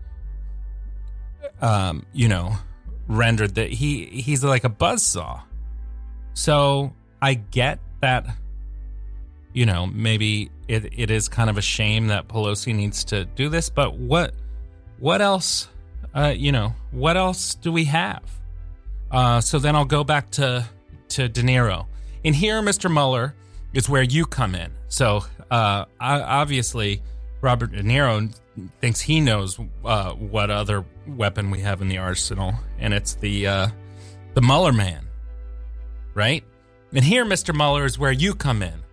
um, 1.62 2.06
you 2.14 2.28
know, 2.28 2.54
rendered 3.08 3.56
that 3.56 3.70
he, 3.70 4.06
he's 4.06 4.44
like 4.44 4.64
a 4.64 4.70
buzzsaw. 4.70 5.42
So 6.34 6.94
I 7.22 7.36
get 7.36 7.80
that, 8.02 8.26
you 9.54 9.66
know, 9.66 9.88
maybe 9.88 10.52
it, 10.68 10.94
it 10.98 11.12
is 11.12 11.28
kind 11.28 11.50
of 11.50 11.58
a 11.58 11.62
shame 11.62 12.08
that 12.08 12.28
Pelosi 12.28 12.76
needs 12.76 13.04
to 13.06 13.26
do 13.26 13.50
this, 13.50 13.70
but 13.70 13.96
what, 13.98 14.34
what 15.00 15.22
else, 15.22 15.68
uh, 16.14 16.34
you 16.36 16.52
know, 16.52 16.74
what 16.92 17.18
else 17.18 17.56
do 17.56 17.72
we 17.72 17.86
have? 17.86 18.24
Uh, 19.12 19.40
so 19.40 19.60
then 19.60 19.76
I'll 19.76 19.86
go 19.86 20.04
back 20.04 20.30
to 20.32 20.66
to 21.10 21.30
De 21.30 21.42
Niro. 21.42 21.86
In 22.24 22.34
here, 22.34 22.62
Mr. 22.62 22.92
Mueller 22.92 23.36
is 23.74 23.88
where 23.88 24.04
you 24.04 24.26
come 24.26 24.56
in. 24.56 24.72
So 24.88 25.24
uh, 25.52 25.86
obviously, 26.00 27.02
Robert 27.42 27.72
De 27.72 27.84
Niro 27.84 28.34
thinks 28.82 29.02
he 29.02 29.20
knows 29.20 29.60
uh, 29.84 30.12
what 30.14 30.50
other 30.50 30.86
weapon 31.08 31.52
we 31.52 31.60
have 31.62 31.82
in 31.82 31.88
the 31.88 31.98
arsenal, 31.98 32.54
and 32.80 32.94
it's 32.94 33.16
the 33.16 33.48
uh, 33.48 33.68
the 34.34 34.42
Mueller 34.42 34.74
man, 34.74 35.08
right? 36.14 36.44
And 36.94 37.04
here, 37.04 37.26
Mr. 37.26 37.56
Mueller 37.56 37.86
is 37.86 38.00
where 38.00 38.12
you 38.12 38.34
come 38.34 38.62
in, 38.62 38.84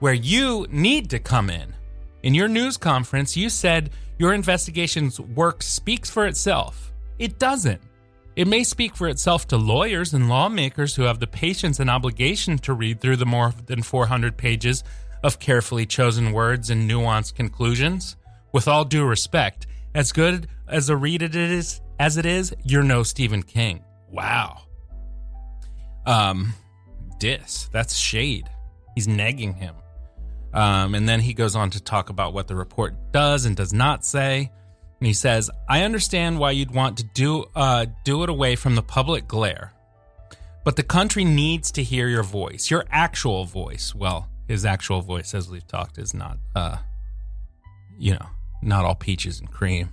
where 0.00 0.12
you 0.12 0.66
need 0.70 1.10
to 1.10 1.18
come 1.18 1.50
in. 1.50 1.74
In 2.22 2.34
your 2.34 2.48
news 2.48 2.76
conference, 2.76 3.36
you 3.36 3.48
said 3.48 3.90
your 4.18 4.32
investigation's 4.32 5.20
work 5.20 5.62
speaks 5.62 6.10
for 6.10 6.26
itself. 6.26 6.92
It 7.18 7.38
doesn't. 7.38 7.80
It 8.36 8.48
may 8.48 8.64
speak 8.64 8.96
for 8.96 9.08
itself 9.08 9.46
to 9.48 9.56
lawyers 9.56 10.12
and 10.12 10.28
lawmakers 10.28 10.96
who 10.96 11.02
have 11.02 11.20
the 11.20 11.26
patience 11.26 11.78
and 11.78 11.88
obligation 11.88 12.58
to 12.58 12.72
read 12.72 13.00
through 13.00 13.16
the 13.16 13.26
more 13.26 13.52
than 13.66 13.82
400 13.82 14.36
pages 14.36 14.82
of 15.22 15.38
carefully 15.38 15.86
chosen 15.86 16.32
words 16.32 16.68
and 16.70 16.90
nuanced 16.90 17.34
conclusions. 17.34 18.16
With 18.54 18.68
all 18.68 18.84
due 18.84 19.04
respect, 19.04 19.66
as 19.96 20.12
good 20.12 20.46
as 20.68 20.88
a 20.88 20.96
read 20.96 21.22
it 21.22 21.34
is 21.34 21.80
as 21.98 22.16
it 22.16 22.24
is, 22.24 22.54
you're 22.62 22.84
no 22.84 23.02
Stephen 23.02 23.42
King. 23.42 23.82
Wow. 24.08 24.62
Um, 26.06 26.54
dis. 27.18 27.68
That's 27.72 27.96
shade. 27.96 28.48
He's 28.94 29.08
negging 29.08 29.56
him. 29.56 29.74
Um, 30.52 30.94
and 30.94 31.08
then 31.08 31.18
he 31.18 31.34
goes 31.34 31.56
on 31.56 31.70
to 31.70 31.82
talk 31.82 32.10
about 32.10 32.32
what 32.32 32.46
the 32.46 32.54
report 32.54 32.94
does 33.10 33.44
and 33.44 33.56
does 33.56 33.72
not 33.72 34.04
say. 34.04 34.52
And 35.00 35.06
he 35.08 35.14
says, 35.14 35.50
"I 35.68 35.82
understand 35.82 36.38
why 36.38 36.52
you'd 36.52 36.70
want 36.70 36.98
to 36.98 37.04
do 37.04 37.46
uh, 37.56 37.86
do 38.04 38.22
it 38.22 38.30
away 38.30 38.54
from 38.54 38.76
the 38.76 38.82
public 38.82 39.26
glare, 39.26 39.72
but 40.62 40.76
the 40.76 40.84
country 40.84 41.24
needs 41.24 41.72
to 41.72 41.82
hear 41.82 42.06
your 42.06 42.22
voice, 42.22 42.70
your 42.70 42.84
actual 42.92 43.46
voice. 43.46 43.96
Well, 43.96 44.28
his 44.46 44.64
actual 44.64 45.00
voice, 45.00 45.34
as 45.34 45.48
we've 45.48 45.66
talked, 45.66 45.98
is 45.98 46.14
not, 46.14 46.38
uh, 46.54 46.76
you 47.98 48.12
know, 48.12 48.28
not 48.64 48.84
all 48.84 48.94
peaches 48.94 49.40
and 49.40 49.50
cream. 49.50 49.90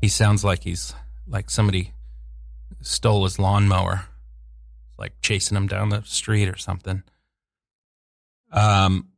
He 0.00 0.08
sounds 0.08 0.44
like 0.44 0.62
he's 0.62 0.94
like 1.26 1.50
somebody 1.50 1.92
stole 2.80 3.24
his 3.24 3.38
lawnmower, 3.38 4.04
like 4.98 5.14
chasing 5.20 5.56
him 5.56 5.66
down 5.66 5.88
the 5.88 6.02
street 6.02 6.48
or 6.48 6.56
something. 6.56 7.02
Um, 8.52 9.08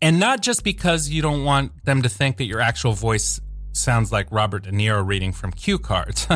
and 0.00 0.18
not 0.18 0.42
just 0.42 0.64
because 0.64 1.08
you 1.08 1.22
don't 1.22 1.44
want 1.44 1.84
them 1.84 2.02
to 2.02 2.08
think 2.08 2.38
that 2.38 2.44
your 2.44 2.60
actual 2.60 2.92
voice 2.92 3.40
sounds 3.72 4.10
like 4.10 4.26
Robert 4.30 4.64
De 4.64 4.70
Niro 4.70 5.06
reading 5.06 5.32
from 5.32 5.52
cue 5.52 5.78
cards. 5.78 6.26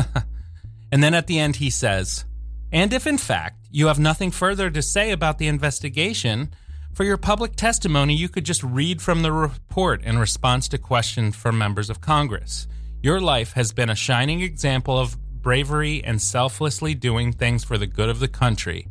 and 0.91 1.03
then 1.03 1.13
at 1.13 1.27
the 1.27 1.39
end, 1.39 1.57
he 1.57 1.69
says, 1.69 2.25
And 2.71 2.93
if 2.93 3.07
in 3.07 3.17
fact 3.17 3.67
you 3.71 3.87
have 3.87 3.99
nothing 3.99 4.31
further 4.31 4.69
to 4.69 4.81
say 4.81 5.11
about 5.11 5.37
the 5.37 5.47
investigation, 5.47 6.53
for 6.93 7.03
your 7.03 7.17
public 7.17 7.55
testimony, 7.55 8.13
you 8.15 8.29
could 8.29 8.45
just 8.45 8.63
read 8.63 9.01
from 9.01 9.21
the 9.21 9.31
report 9.31 10.03
in 10.03 10.19
response 10.19 10.67
to 10.69 10.77
questions 10.77 11.35
from 11.35 11.57
members 11.57 11.89
of 11.89 12.01
Congress. 12.01 12.67
Your 13.01 13.21
life 13.21 13.53
has 13.53 13.71
been 13.71 13.89
a 13.89 13.95
shining 13.95 14.41
example 14.41 14.99
of 14.99 15.17
bravery 15.41 16.03
and 16.03 16.21
selflessly 16.21 16.93
doing 16.93 17.31
things 17.31 17.63
for 17.63 17.77
the 17.77 17.87
good 17.87 18.09
of 18.09 18.19
the 18.19 18.27
country. 18.27 18.87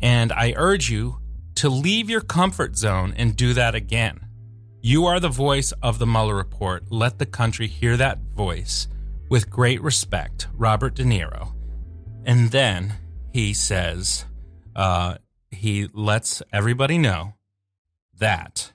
And 0.00 0.32
I 0.32 0.54
urge 0.56 0.90
you 0.90 1.18
to 1.56 1.68
leave 1.68 2.10
your 2.10 2.20
comfort 2.20 2.76
zone 2.76 3.14
and 3.16 3.36
do 3.36 3.52
that 3.54 3.74
again. 3.74 4.20
You 4.82 5.06
are 5.06 5.20
the 5.20 5.28
voice 5.28 5.72
of 5.82 5.98
the 5.98 6.06
Mueller 6.06 6.34
report. 6.34 6.90
Let 6.90 7.18
the 7.18 7.26
country 7.26 7.68
hear 7.68 7.96
that 7.96 8.18
voice. 8.18 8.88
With 9.30 9.48
great 9.48 9.80
respect, 9.82 10.48
Robert 10.54 10.94
De 10.94 11.04
Niro. 11.04 11.52
And 12.24 12.50
then 12.50 12.94
he 13.32 13.54
says, 13.54 14.24
uh, 14.76 15.16
he 15.54 15.88
lets 15.92 16.42
everybody 16.52 16.98
know 16.98 17.34
that 18.18 18.72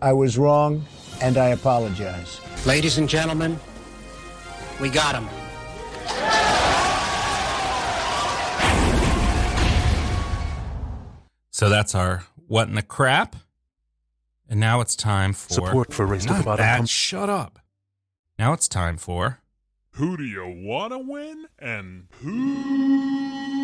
I 0.00 0.12
was 0.12 0.38
wrong, 0.38 0.84
and 1.20 1.36
I 1.38 1.48
apologize. 1.48 2.40
Ladies 2.66 2.98
and 2.98 3.08
gentlemen, 3.08 3.58
we 4.80 4.88
got 4.88 5.14
him. 5.14 5.28
So 11.50 11.70
that's 11.70 11.94
our 11.94 12.24
what 12.46 12.68
in 12.68 12.74
the 12.74 12.82
crap. 12.82 13.36
And 14.48 14.60
now 14.60 14.80
it's 14.80 14.94
time 14.94 15.32
for 15.32 15.54
Support 15.54 15.94
for 15.94 16.06
Race 16.06 16.22
to 16.22 16.28
the 16.28 16.34
Not 16.34 16.44
Bottom 16.44 16.64
that, 16.64 16.88
shut 16.88 17.30
up. 17.30 17.58
Now 18.38 18.52
it's 18.52 18.68
time 18.68 18.98
for 18.98 19.40
Who 19.92 20.16
do 20.16 20.24
you 20.24 20.46
want 20.46 20.92
to 20.92 20.98
win 20.98 21.46
and 21.58 22.08
who's 22.20 23.55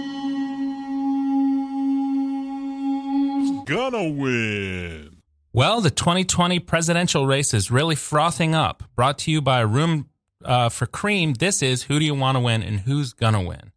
gonna 3.65 4.09
win? 4.09 5.19
Well, 5.53 5.81
the 5.81 5.91
2020 5.91 6.61
presidential 6.61 7.27
race 7.27 7.53
is 7.53 7.71
really 7.71 7.95
frothing 7.95 8.55
up. 8.55 8.85
Brought 8.97 9.19
to 9.19 9.31
you 9.31 9.43
by 9.43 9.61
Room 9.61 10.09
uh, 10.45 10.69
for 10.69 10.87
Cream. 10.87 11.35
This 11.35 11.63
is 11.63 11.85
Who 11.85 11.99
Do 11.99 12.05
You 12.05 12.15
Want 12.15 12.37
to 12.37 12.41
Win 12.41 12.63
and 12.63 12.81
Who's 12.81 13.13
Gonna 13.13 13.43
Win. 13.43 13.73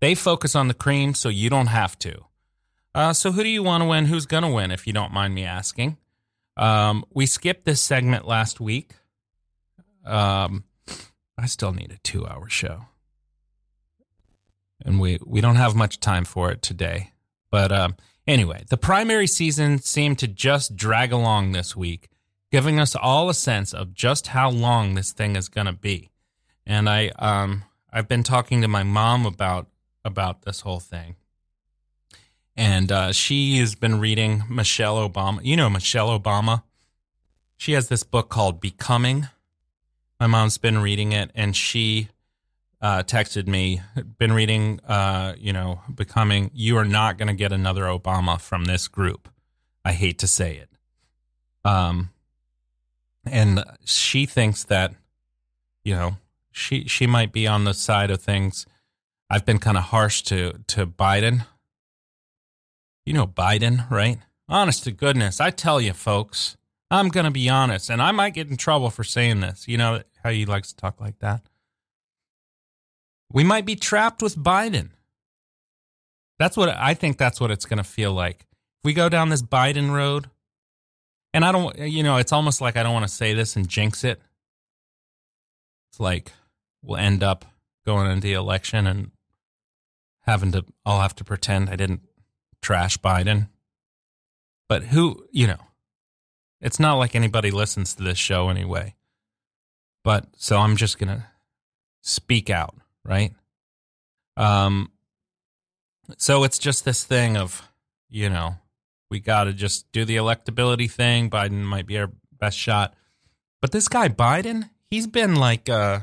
They 0.00 0.14
focus 0.14 0.54
on 0.54 0.68
the 0.68 0.74
cream, 0.74 1.14
so 1.14 1.28
you 1.28 1.50
don't 1.50 1.66
have 1.68 1.98
to. 2.00 2.26
Uh, 2.94 3.12
so, 3.12 3.32
who 3.32 3.42
do 3.42 3.48
you 3.48 3.62
want 3.62 3.82
to 3.82 3.86
win? 3.86 4.06
Who's 4.06 4.26
gonna 4.26 4.50
win? 4.50 4.70
If 4.70 4.86
you 4.86 4.92
don't 4.92 5.12
mind 5.12 5.34
me 5.34 5.44
asking. 5.44 5.98
Um, 6.56 7.04
we 7.12 7.26
skipped 7.26 7.64
this 7.64 7.80
segment 7.80 8.26
last 8.26 8.60
week. 8.60 8.92
Um, 10.04 10.64
I 11.36 11.46
still 11.46 11.72
need 11.72 11.92
a 11.92 11.98
two-hour 11.98 12.48
show, 12.48 12.86
and 14.84 14.98
we 14.98 15.18
we 15.26 15.40
don't 15.40 15.56
have 15.56 15.74
much 15.74 16.00
time 16.00 16.24
for 16.24 16.50
it 16.50 16.62
today. 16.62 17.12
But 17.50 17.72
um, 17.72 17.96
anyway, 18.26 18.64
the 18.68 18.76
primary 18.76 19.26
season 19.26 19.78
seemed 19.78 20.18
to 20.20 20.28
just 20.28 20.76
drag 20.76 21.12
along 21.12 21.52
this 21.52 21.76
week, 21.76 22.08
giving 22.50 22.78
us 22.80 22.94
all 22.94 23.28
a 23.28 23.34
sense 23.34 23.72
of 23.72 23.94
just 23.94 24.28
how 24.28 24.50
long 24.50 24.94
this 24.94 25.12
thing 25.12 25.36
is 25.36 25.48
going 25.48 25.66
to 25.66 25.72
be. 25.72 26.10
And 26.66 26.88
I 26.88 27.08
um 27.18 27.64
I've 27.92 28.08
been 28.08 28.22
talking 28.22 28.60
to 28.62 28.68
my 28.68 28.82
mom 28.82 29.24
about 29.24 29.68
about 30.04 30.42
this 30.42 30.60
whole 30.60 30.80
thing. 30.80 31.16
And 32.56 32.90
uh, 32.90 33.12
she 33.12 33.58
has 33.58 33.74
been 33.74 34.00
reading 34.00 34.44
Michelle 34.48 35.08
Obama. 35.08 35.40
You 35.42 35.56
know 35.56 35.68
Michelle 35.68 36.18
Obama. 36.18 36.62
She 37.56 37.72
has 37.72 37.88
this 37.88 38.02
book 38.02 38.28
called 38.28 38.60
Becoming. 38.60 39.28
My 40.20 40.26
mom's 40.26 40.56
been 40.56 40.78
reading 40.78 41.12
it, 41.12 41.30
and 41.34 41.54
she 41.54 42.08
uh, 42.80 43.02
texted 43.02 43.46
me, 43.46 43.80
been 44.18 44.32
reading, 44.32 44.80
uh, 44.86 45.34
you 45.38 45.52
know, 45.52 45.80
Becoming. 45.92 46.50
You 46.54 46.76
are 46.76 46.84
not 46.84 47.18
going 47.18 47.28
to 47.28 47.34
get 47.34 47.52
another 47.52 47.84
Obama 47.84 48.40
from 48.40 48.64
this 48.64 48.88
group. 48.88 49.28
I 49.84 49.92
hate 49.92 50.18
to 50.18 50.26
say 50.26 50.56
it. 50.56 50.68
Um, 51.64 52.10
and 53.24 53.64
she 53.84 54.26
thinks 54.26 54.64
that, 54.64 54.94
you 55.84 55.94
know, 55.94 56.16
she 56.52 56.84
she 56.86 57.06
might 57.06 57.32
be 57.32 57.46
on 57.46 57.64
the 57.64 57.74
side 57.74 58.10
of 58.10 58.22
things. 58.22 58.66
I've 59.28 59.44
been 59.44 59.58
kind 59.58 59.76
of 59.76 59.84
harsh 59.84 60.22
to 60.22 60.60
to 60.68 60.86
Biden. 60.86 61.46
You 63.04 63.12
know 63.12 63.26
Biden, 63.26 63.88
right? 63.90 64.18
Honest 64.48 64.84
to 64.84 64.92
goodness, 64.92 65.40
I 65.40 65.50
tell 65.50 65.80
you, 65.80 65.92
folks, 65.92 66.56
I'm 66.90 67.08
going 67.08 67.24
to 67.24 67.30
be 67.32 67.48
honest, 67.48 67.90
and 67.90 68.00
I 68.00 68.12
might 68.12 68.34
get 68.34 68.48
in 68.48 68.56
trouble 68.56 68.90
for 68.90 69.04
saying 69.04 69.40
this. 69.40 69.66
You 69.66 69.76
know 69.76 70.02
how 70.22 70.30
he 70.30 70.46
likes 70.46 70.68
to 70.68 70.76
talk 70.76 71.00
like 71.00 71.18
that. 71.18 71.42
We 73.32 73.44
might 73.44 73.66
be 73.66 73.76
trapped 73.76 74.22
with 74.22 74.36
Biden. 74.36 74.90
That's 76.38 76.56
what 76.56 76.68
I 76.68 76.94
think. 76.94 77.18
That's 77.18 77.40
what 77.40 77.50
it's 77.50 77.66
going 77.66 77.78
to 77.78 77.84
feel 77.84 78.12
like. 78.12 78.40
If 78.40 78.84
we 78.84 78.92
go 78.92 79.08
down 79.08 79.30
this 79.30 79.42
Biden 79.42 79.90
road, 79.90 80.30
and 81.32 81.44
I 81.44 81.52
don't, 81.52 81.78
you 81.78 82.02
know, 82.02 82.16
it's 82.16 82.32
almost 82.32 82.60
like 82.60 82.76
I 82.76 82.82
don't 82.82 82.92
want 82.92 83.06
to 83.06 83.12
say 83.12 83.34
this 83.34 83.56
and 83.56 83.68
jinx 83.68 84.04
it. 84.04 84.20
It's 85.90 86.00
like 86.00 86.32
we'll 86.82 86.98
end 86.98 87.22
up 87.22 87.44
going 87.84 88.10
into 88.10 88.26
the 88.26 88.34
election 88.34 88.86
and 88.86 89.10
having 90.22 90.52
to, 90.52 90.64
I'll 90.84 91.00
have 91.00 91.14
to 91.16 91.24
pretend 91.24 91.70
I 91.70 91.76
didn't 91.76 92.02
trash 92.60 92.98
Biden. 92.98 93.48
But 94.68 94.84
who, 94.84 95.26
you 95.30 95.46
know, 95.46 95.60
it's 96.60 96.80
not 96.80 96.94
like 96.94 97.14
anybody 97.14 97.50
listens 97.50 97.94
to 97.94 98.02
this 98.02 98.18
show 98.18 98.48
anyway. 98.48 98.94
But 100.02 100.26
so 100.36 100.58
I'm 100.58 100.76
just 100.76 100.98
going 100.98 101.08
to 101.08 101.24
speak 102.02 102.50
out, 102.50 102.74
right? 103.06 103.32
Um, 104.36 104.90
so 106.18 106.44
it's 106.44 106.58
just 106.58 106.84
this 106.84 107.04
thing 107.04 107.36
of, 107.36 107.66
you 108.08 108.28
know, 108.28 108.56
we 109.10 109.20
got 109.20 109.44
to 109.44 109.52
just 109.52 109.90
do 109.92 110.04
the 110.04 110.16
electability 110.16 110.90
thing. 110.90 111.30
Biden 111.30 111.62
might 111.62 111.86
be 111.86 111.98
our 111.98 112.10
best 112.38 112.58
shot. 112.58 112.94
But 113.62 113.72
this 113.72 113.88
guy, 113.88 114.08
Biden, 114.08 114.70
he's 114.90 115.06
been 115.06 115.36
like, 115.36 115.68
uh, 115.68 116.00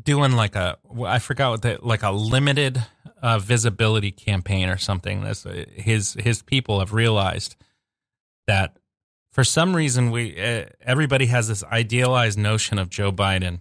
doing 0.00 0.32
like 0.32 0.54
a 0.54 0.78
I 1.04 1.18
forgot 1.18 1.50
what 1.50 1.62
the 1.62 1.78
like 1.82 2.02
a 2.02 2.10
limited 2.10 2.82
uh, 3.22 3.38
visibility 3.38 4.10
campaign 4.10 4.68
or 4.68 4.78
something. 4.78 5.22
This 5.22 5.46
his 5.72 6.14
his 6.14 6.42
people 6.42 6.78
have 6.78 6.92
realized 6.92 7.56
that 8.46 8.76
for 9.32 9.44
some 9.44 9.74
reason 9.74 10.10
we 10.10 10.40
uh, 10.40 10.66
everybody 10.80 11.26
has 11.26 11.48
this 11.48 11.64
idealized 11.64 12.38
notion 12.38 12.78
of 12.78 12.88
Joe 12.88 13.12
Biden 13.12 13.60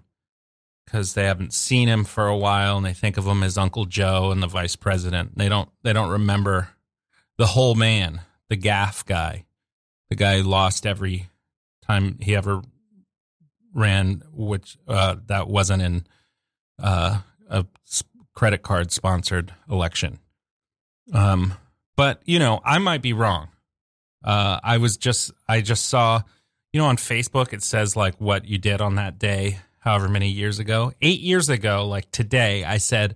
because 0.89 1.13
they 1.13 1.25
haven't 1.25 1.53
seen 1.53 1.87
him 1.87 2.03
for 2.03 2.27
a 2.27 2.37
while 2.37 2.77
and 2.77 2.85
they 2.85 2.93
think 2.93 3.17
of 3.17 3.27
him 3.27 3.43
as 3.43 3.57
Uncle 3.57 3.85
Joe 3.85 4.31
and 4.31 4.41
the 4.41 4.47
vice 4.47 4.75
president. 4.75 5.37
They 5.37 5.47
don't 5.47 5.69
they 5.83 5.93
don't 5.93 6.09
remember 6.09 6.69
the 7.37 7.45
whole 7.45 7.75
man, 7.75 8.21
the 8.49 8.57
gaffe 8.57 9.05
guy, 9.05 9.45
the 10.09 10.15
guy 10.15 10.37
who 10.37 10.43
lost 10.43 10.85
every 10.85 11.29
time 11.85 12.17
he 12.19 12.35
ever 12.35 12.61
ran, 13.73 14.23
which 14.33 14.77
uh, 14.87 15.17
that 15.27 15.47
wasn't 15.47 15.83
in 15.83 16.07
uh, 16.81 17.19
a 17.49 17.65
credit 18.33 18.63
card 18.63 18.91
sponsored 18.91 19.53
election. 19.69 20.19
Um, 21.13 21.53
but 21.95 22.21
you 22.25 22.39
know, 22.39 22.61
I 22.65 22.79
might 22.79 23.01
be 23.01 23.13
wrong. 23.13 23.49
Uh, 24.23 24.59
I 24.63 24.77
was 24.77 24.97
just, 24.97 25.31
I 25.47 25.61
just 25.61 25.85
saw, 25.85 26.23
you 26.73 26.81
know, 26.81 26.87
on 26.87 26.97
Facebook 26.97 27.53
it 27.53 27.63
says 27.63 27.95
like 27.95 28.19
what 28.19 28.45
you 28.45 28.57
did 28.57 28.81
on 28.81 28.95
that 28.95 29.19
day, 29.19 29.59
however 29.89 30.07
many 30.07 30.29
years 30.29 30.59
ago. 30.59 30.93
Eight 31.01 31.19
years 31.19 31.49
ago, 31.49 31.87
like 31.87 32.11
today, 32.11 32.63
I 32.63 32.77
said, 32.77 33.15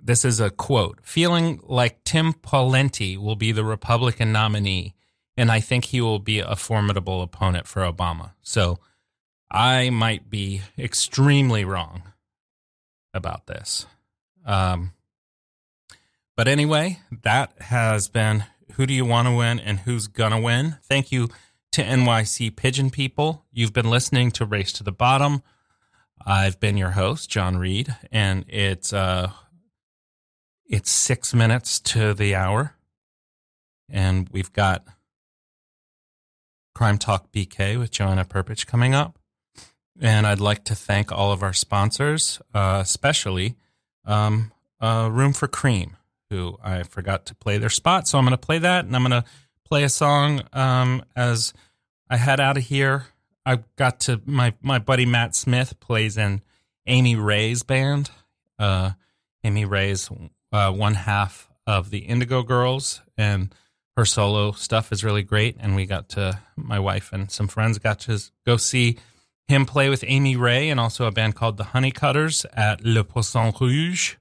this 0.00 0.24
is 0.24 0.40
a 0.40 0.48
quote, 0.48 1.00
feeling 1.02 1.60
like 1.64 2.02
Tim 2.04 2.32
Pawlenty 2.32 3.18
will 3.18 3.36
be 3.36 3.52
the 3.52 3.64
Republican 3.64 4.32
nominee, 4.32 4.94
and 5.36 5.52
I 5.52 5.60
think 5.60 5.86
he 5.86 6.00
will 6.00 6.18
be 6.18 6.38
a 6.38 6.56
formidable 6.56 7.20
opponent 7.20 7.66
for 7.66 7.82
Obama. 7.82 8.32
So 8.40 8.78
I 9.50 9.90
might 9.90 10.30
be 10.30 10.62
extremely 10.78 11.64
wrong 11.64 12.02
about 13.12 13.46
this. 13.46 13.84
Um, 14.46 14.92
but 16.36 16.48
anyway, 16.48 17.00
that 17.22 17.52
has 17.60 18.08
been 18.08 18.44
Who 18.72 18.86
Do 18.86 18.94
You 18.94 19.04
Want 19.04 19.28
to 19.28 19.34
Win 19.34 19.60
and 19.60 19.80
Who's 19.80 20.06
Gonna 20.06 20.40
Win. 20.40 20.78
Thank 20.82 21.12
you 21.12 21.28
to 21.72 21.82
NYC 21.84 22.56
Pigeon 22.56 22.88
People. 22.88 23.44
You've 23.52 23.74
been 23.74 23.90
listening 23.90 24.30
to 24.32 24.46
Race 24.46 24.72
to 24.72 24.82
the 24.82 24.90
Bottom. 24.90 25.42
I've 26.26 26.60
been 26.60 26.76
your 26.76 26.90
host, 26.90 27.30
John 27.30 27.56
Reed, 27.56 27.94
and 28.10 28.44
it's 28.48 28.92
uh 28.92 29.32
it's 30.66 30.90
six 30.90 31.34
minutes 31.34 31.80
to 31.80 32.14
the 32.14 32.34
hour. 32.34 32.74
And 33.88 34.28
we've 34.30 34.52
got 34.52 34.86
Crime 36.74 36.98
Talk 36.98 37.30
BK 37.30 37.78
with 37.78 37.90
Joanna 37.90 38.24
Perpich 38.24 38.66
coming 38.66 38.94
up. 38.94 39.18
And 40.00 40.26
I'd 40.26 40.40
like 40.40 40.64
to 40.64 40.74
thank 40.74 41.12
all 41.12 41.30
of 41.30 41.42
our 41.42 41.52
sponsors, 41.52 42.40
uh, 42.54 42.80
especially 42.82 43.56
um, 44.06 44.52
uh, 44.80 45.10
Room 45.12 45.34
for 45.34 45.46
Cream, 45.46 45.96
who 46.30 46.56
I 46.64 46.82
forgot 46.84 47.26
to 47.26 47.34
play 47.34 47.58
their 47.58 47.68
spot. 47.68 48.08
So 48.08 48.16
I'm 48.16 48.24
going 48.24 48.32
to 48.32 48.38
play 48.38 48.58
that 48.58 48.86
and 48.86 48.96
I'm 48.96 49.02
going 49.02 49.22
to 49.22 49.28
play 49.68 49.84
a 49.84 49.90
song 49.90 50.40
um, 50.54 51.04
as 51.14 51.52
I 52.08 52.16
head 52.16 52.40
out 52.40 52.56
of 52.56 52.64
here. 52.64 53.06
I 53.44 53.60
got 53.76 54.00
to 54.00 54.20
my, 54.24 54.54
my 54.62 54.78
buddy 54.78 55.06
Matt 55.06 55.34
Smith 55.34 55.78
plays 55.80 56.16
in 56.16 56.42
Amy 56.86 57.16
Ray's 57.16 57.62
band. 57.62 58.10
Uh, 58.58 58.90
Amy 59.44 59.64
Ray's 59.64 60.08
uh, 60.52 60.72
one 60.72 60.94
half 60.94 61.48
of 61.66 61.90
the 61.90 61.98
Indigo 61.98 62.42
Girls, 62.42 63.02
and 63.16 63.54
her 63.96 64.04
solo 64.04 64.52
stuff 64.52 64.92
is 64.92 65.04
really 65.04 65.22
great. 65.22 65.56
And 65.58 65.74
we 65.74 65.86
got 65.86 66.08
to, 66.10 66.40
my 66.56 66.78
wife 66.78 67.12
and 67.12 67.30
some 67.30 67.48
friends 67.48 67.78
got 67.78 68.00
to 68.00 68.20
go 68.46 68.56
see 68.56 68.98
him 69.48 69.66
play 69.66 69.88
with 69.88 70.04
Amy 70.06 70.36
Ray 70.36 70.70
and 70.70 70.78
also 70.78 71.06
a 71.06 71.12
band 71.12 71.34
called 71.34 71.56
the 71.56 71.64
Honeycutters 71.64 72.46
at 72.52 72.84
Le 72.84 73.04
Poisson 73.04 73.52
Rouge. 73.60 74.14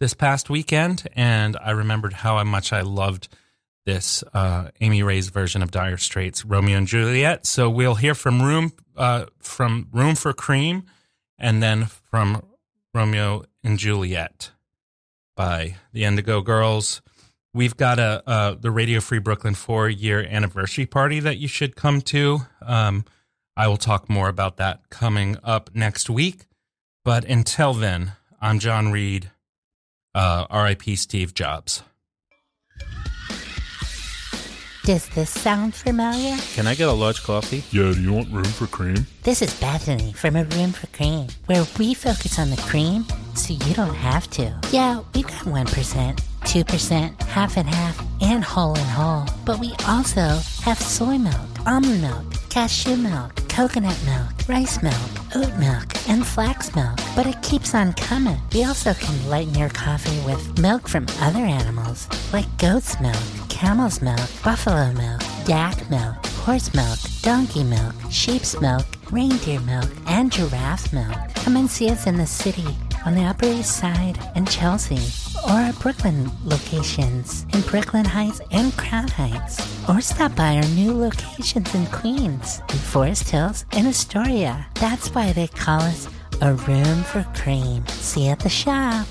this 0.00 0.14
past 0.14 0.48
weekend, 0.48 1.08
and 1.14 1.56
I 1.62 1.70
remembered 1.70 2.12
how 2.12 2.42
much 2.44 2.72
I 2.72 2.82
loved 2.82 3.28
this 3.88 4.22
uh, 4.34 4.68
Amy 4.82 5.02
Ray's 5.02 5.30
version 5.30 5.62
of 5.62 5.70
Dire 5.70 5.96
Straits' 5.96 6.44
Romeo 6.44 6.76
and 6.76 6.86
Juliet. 6.86 7.46
So 7.46 7.70
we'll 7.70 7.94
hear 7.94 8.14
from 8.14 8.42
Room 8.42 8.72
uh, 8.98 9.24
from 9.38 9.88
Room 9.92 10.14
for 10.14 10.34
Cream, 10.34 10.84
and 11.38 11.62
then 11.62 11.86
from 11.86 12.44
Romeo 12.92 13.44
and 13.64 13.78
Juliet 13.78 14.50
by 15.34 15.76
the 15.94 16.04
Indigo 16.04 16.42
Girls. 16.42 17.00
We've 17.54 17.78
got 17.78 17.98
a 17.98 18.22
uh, 18.26 18.56
the 18.60 18.70
Radio 18.70 19.00
Free 19.00 19.20
Brooklyn 19.20 19.54
four 19.54 19.88
year 19.88 20.20
anniversary 20.20 20.84
party 20.84 21.18
that 21.20 21.38
you 21.38 21.48
should 21.48 21.74
come 21.74 22.02
to. 22.02 22.40
Um, 22.60 23.06
I 23.56 23.68
will 23.68 23.78
talk 23.78 24.10
more 24.10 24.28
about 24.28 24.58
that 24.58 24.90
coming 24.90 25.38
up 25.42 25.70
next 25.72 26.10
week. 26.10 26.44
But 27.06 27.24
until 27.24 27.72
then, 27.72 28.12
I'm 28.38 28.58
John 28.58 28.92
Reed. 28.92 29.30
Uh, 30.14 30.46
R.I.P. 30.50 30.96
Steve 30.96 31.32
Jobs. 31.32 31.82
Does 34.88 35.06
this 35.10 35.28
sound 35.28 35.74
familiar? 35.74 36.38
Can 36.54 36.66
I 36.66 36.74
get 36.74 36.88
a 36.88 36.92
large 36.92 37.22
coffee? 37.22 37.62
Yeah, 37.70 37.92
do 37.92 38.00
you 38.00 38.10
want 38.10 38.32
room 38.32 38.44
for 38.44 38.66
cream? 38.66 39.06
This 39.22 39.42
is 39.42 39.52
Bethany 39.60 40.14
from 40.14 40.34
A 40.34 40.44
Room 40.44 40.72
for 40.72 40.86
Cream, 40.96 41.26
where 41.44 41.66
we 41.78 41.92
focus 41.92 42.38
on 42.38 42.48
the 42.48 42.56
cream 42.56 43.04
so 43.34 43.52
you 43.52 43.74
don't 43.74 43.94
have 43.94 44.30
to. 44.30 44.58
Yeah, 44.72 45.02
we've 45.14 45.26
got 45.26 45.44
1%, 45.44 46.16
2%, 46.40 47.22
half 47.24 47.58
and 47.58 47.68
half, 47.68 48.02
and 48.22 48.42
whole 48.42 48.78
and 48.78 48.86
whole. 48.86 49.26
But 49.44 49.58
we 49.60 49.74
also 49.86 50.40
have 50.62 50.80
soy 50.80 51.18
milk, 51.18 51.66
almond 51.66 52.00
milk, 52.00 52.24
cashew 52.48 52.96
milk, 52.96 53.46
coconut 53.50 54.02
milk, 54.06 54.48
rice 54.48 54.82
milk, 54.82 55.10
oat 55.34 55.54
milk, 55.58 56.08
and 56.08 56.26
flax 56.26 56.74
milk. 56.74 56.98
But 57.14 57.26
it 57.26 57.42
keeps 57.42 57.74
on 57.74 57.92
coming. 57.92 58.40
We 58.54 58.64
also 58.64 58.94
can 58.94 59.28
lighten 59.28 59.54
your 59.54 59.68
coffee 59.68 60.18
with 60.24 60.58
milk 60.58 60.88
from 60.88 61.06
other 61.20 61.44
animals, 61.44 62.08
like 62.32 62.48
goat's 62.56 62.98
milk, 63.02 63.37
camel's 63.58 64.00
milk, 64.00 64.30
buffalo 64.44 64.92
milk, 64.92 65.20
yak 65.48 65.76
milk, 65.90 66.24
horse 66.46 66.72
milk, 66.74 66.96
donkey 67.22 67.64
milk, 67.64 67.92
sheep's 68.08 68.60
milk, 68.60 68.86
reindeer 69.10 69.58
milk, 69.62 69.90
and 70.06 70.30
giraffe 70.30 70.92
milk. 70.92 71.16
Come 71.34 71.56
and 71.56 71.68
see 71.68 71.90
us 71.90 72.06
in 72.06 72.16
the 72.16 72.26
city 72.26 72.68
on 73.04 73.16
the 73.16 73.24
Upper 73.24 73.46
East 73.46 73.76
Side 73.76 74.16
in 74.36 74.46
Chelsea, 74.46 75.02
or 75.44 75.58
our 75.58 75.72
Brooklyn 75.72 76.30
locations 76.44 77.46
in 77.52 77.62
Brooklyn 77.62 78.04
Heights 78.04 78.40
and 78.52 78.72
Crown 78.76 79.08
Heights, 79.08 79.58
or 79.88 80.00
stop 80.00 80.36
by 80.36 80.54
our 80.54 80.68
new 80.76 80.92
locations 80.92 81.74
in 81.74 81.84
Queens, 81.86 82.60
in 82.70 82.78
Forest 82.78 83.28
Hills, 83.28 83.64
and 83.72 83.88
Astoria. 83.88 84.66
That's 84.74 85.08
why 85.08 85.32
they 85.32 85.48
call 85.48 85.80
us 85.80 86.06
a 86.40 86.54
room 86.54 87.02
for 87.02 87.26
cream. 87.34 87.84
See 87.88 88.26
you 88.26 88.30
at 88.30 88.38
the 88.38 88.48
shop. 88.48 89.08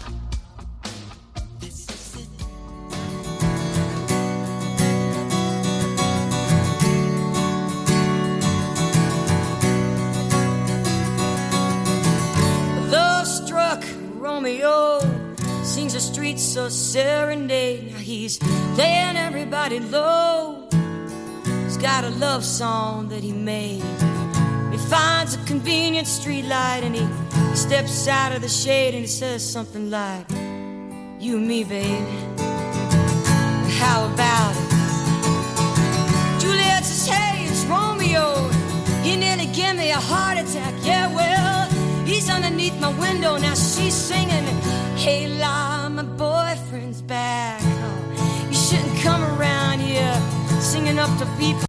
So 16.70 17.00
serenade. 17.00 17.92
Now 17.92 18.00
he's 18.00 18.42
laying 18.78 19.16
everybody 19.16 19.80
low. 19.80 20.68
He's 21.64 21.78
got 21.78 22.04
a 22.04 22.10
love 22.10 22.44
song 22.44 23.10
that 23.10 23.24
he 23.24 23.32
made. 23.32 23.84
He 24.72 24.78
finds 24.78 25.36
a 25.36 25.44
convenient 25.46 26.08
street 26.08 26.46
light 26.46 26.82
and 26.84 26.96
he, 26.96 27.06
he 27.50 27.56
steps 27.56 28.08
out 28.08 28.32
of 28.36 28.42
the 28.42 28.50
shade 28.50 28.94
and 28.94 29.02
he 29.02 29.08
says 29.08 29.44
something 29.50 29.90
like, 29.90 30.30
You 31.20 31.38
and 31.38 31.48
me, 31.48 31.64
baby. 31.64 32.18
How 33.80 34.12
about 34.14 34.54
it? 34.56 34.70
Juliet 36.42 36.84
says, 36.84 37.08
Hey, 37.08 37.46
it's 37.46 37.64
Romeo. 37.66 38.50
He 39.04 39.16
nearly 39.16 39.48
gave 39.48 39.76
me 39.76 39.92
a 39.92 40.00
heart 40.00 40.38
attack. 40.38 40.74
Yeah, 40.84 41.14
well, 41.16 41.57
he's 42.08 42.30
underneath 42.30 42.80
my 42.80 42.92
window. 43.00 43.38
Now 43.38 43.54
she's 43.54 43.94
singing, 43.94 44.46
Hey, 44.96 45.28
la, 45.28 45.90
my 45.90 46.04
boyfriend's 46.04 47.02
back. 47.02 47.62
Oh, 47.64 48.48
you 48.50 48.56
shouldn't 48.56 48.98
come 49.00 49.24
around 49.24 49.80
here 49.80 50.16
singing 50.62 50.98
up 51.00 51.12
to 51.20 51.26
people 51.38 51.67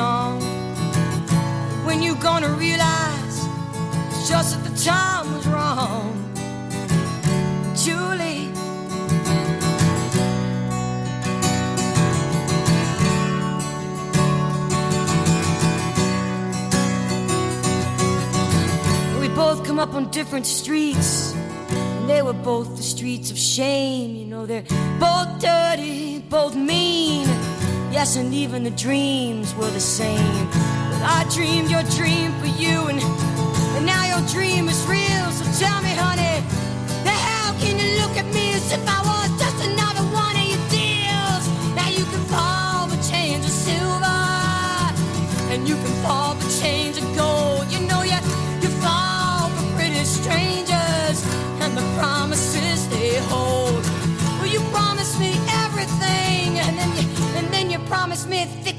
song. 0.00 0.40
When 1.86 1.98
you 2.06 2.12
gonna 2.28 2.52
realize 2.66 3.36
it's 4.08 4.28
just 4.32 4.48
that 4.52 4.62
the 4.68 4.74
time 4.92 5.26
was 5.34 5.46
wrong, 5.52 6.06
Julie? 7.82 8.46
We 19.20 19.28
both 19.44 19.58
come 19.66 19.78
up 19.84 19.92
on 19.98 20.10
different 20.10 20.46
streets. 20.46 21.34
And 21.98 22.08
they 22.08 22.22
were 22.22 22.38
both 22.52 22.68
the 22.80 22.86
streets 22.94 23.30
of 23.30 23.38
shame. 23.38 24.16
You 24.20 24.26
know, 24.32 24.46
they're 24.46 24.68
both 25.06 25.30
dirty, 25.40 26.20
both 26.36 26.54
mean. 26.56 27.26
Yes, 27.90 28.14
and 28.14 28.32
even 28.32 28.62
the 28.62 28.70
dreams 28.70 29.52
were 29.56 29.70
the 29.70 29.80
same. 29.80 30.46
But 30.92 31.02
I 31.02 31.26
dreamed 31.34 31.70
your 31.70 31.82
dream 31.98 32.32
for 32.38 32.46
you, 32.46 32.86
and, 32.86 33.00
and 33.76 33.84
now 33.84 34.04
your 34.06 34.26
dream 34.28 34.68
is 34.68 34.80
real. 34.86 35.26
So 35.32 35.44
tell 35.58 35.82
me, 35.82 35.90
honey, 35.98 36.38
how 37.04 37.52
can 37.58 37.78
you 37.82 38.00
look 38.00 38.16
at 38.16 38.26
me 38.32 38.54
as 38.54 38.70
if 38.72 38.80
I 38.86 39.00
was 39.02 39.30
just 39.42 39.58
another 39.66 40.06
one 40.14 40.36
of 40.38 40.46
your 40.46 40.64
deals? 40.70 41.44
Now 41.74 41.88
you 41.88 42.04
can 42.06 42.22
fall 42.30 42.86
for 42.88 43.00
change 43.10 43.44
of 43.44 43.50
silver, 43.50 44.22
and 45.50 45.68
you 45.68 45.74
can 45.74 45.94
fall 46.06 46.36
for 46.36 46.62
change 46.62 46.96
of 46.96 47.04
gold. 47.16 47.72
You 47.72 47.80
know 47.90 48.02
you 48.02 48.18
you 48.62 48.70
fall 48.78 49.50
for 49.50 49.66
pretty 49.74 50.04
strangers 50.04 51.18
and 51.58 51.76
the 51.76 51.82
promises 51.98 52.86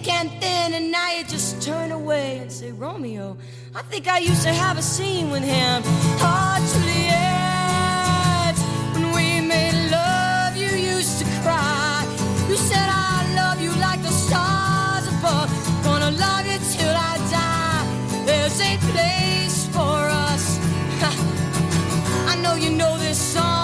can't 0.01 0.31
thin, 0.41 0.73
and 0.73 0.91
now 0.91 1.11
you 1.11 1.23
just 1.23 1.61
turn 1.61 1.91
away 1.91 2.39
and 2.39 2.51
say, 2.51 2.71
Romeo, 2.71 3.37
I 3.75 3.81
think 3.83 4.07
I 4.07 4.17
used 4.17 4.41
to 4.43 4.53
have 4.53 4.77
a 4.77 4.81
scene 4.81 5.29
with 5.29 5.43
him. 5.43 5.83
Oh, 6.19 6.55
Juliet, 6.71 8.57
when 8.93 9.13
we 9.13 9.47
made 9.47 9.91
love, 9.91 10.57
you 10.57 10.69
used 10.95 11.19
to 11.19 11.25
cry. 11.43 12.03
You 12.49 12.55
said, 12.55 12.87
I 12.89 13.31
love 13.35 13.61
you 13.61 13.71
like 13.79 14.01
the 14.01 14.15
stars 14.25 15.07
above. 15.07 15.49
Gonna 15.83 16.11
love 16.11 16.45
you 16.47 16.57
till 16.75 16.95
I 16.95 17.17
die. 17.29 17.85
There's 18.25 18.59
a 18.59 18.77
place 18.91 19.67
for 19.67 19.99
us. 20.27 20.57
I 22.31 22.35
know 22.41 22.55
you 22.55 22.71
know 22.71 22.97
this 22.97 23.19
song. 23.19 23.60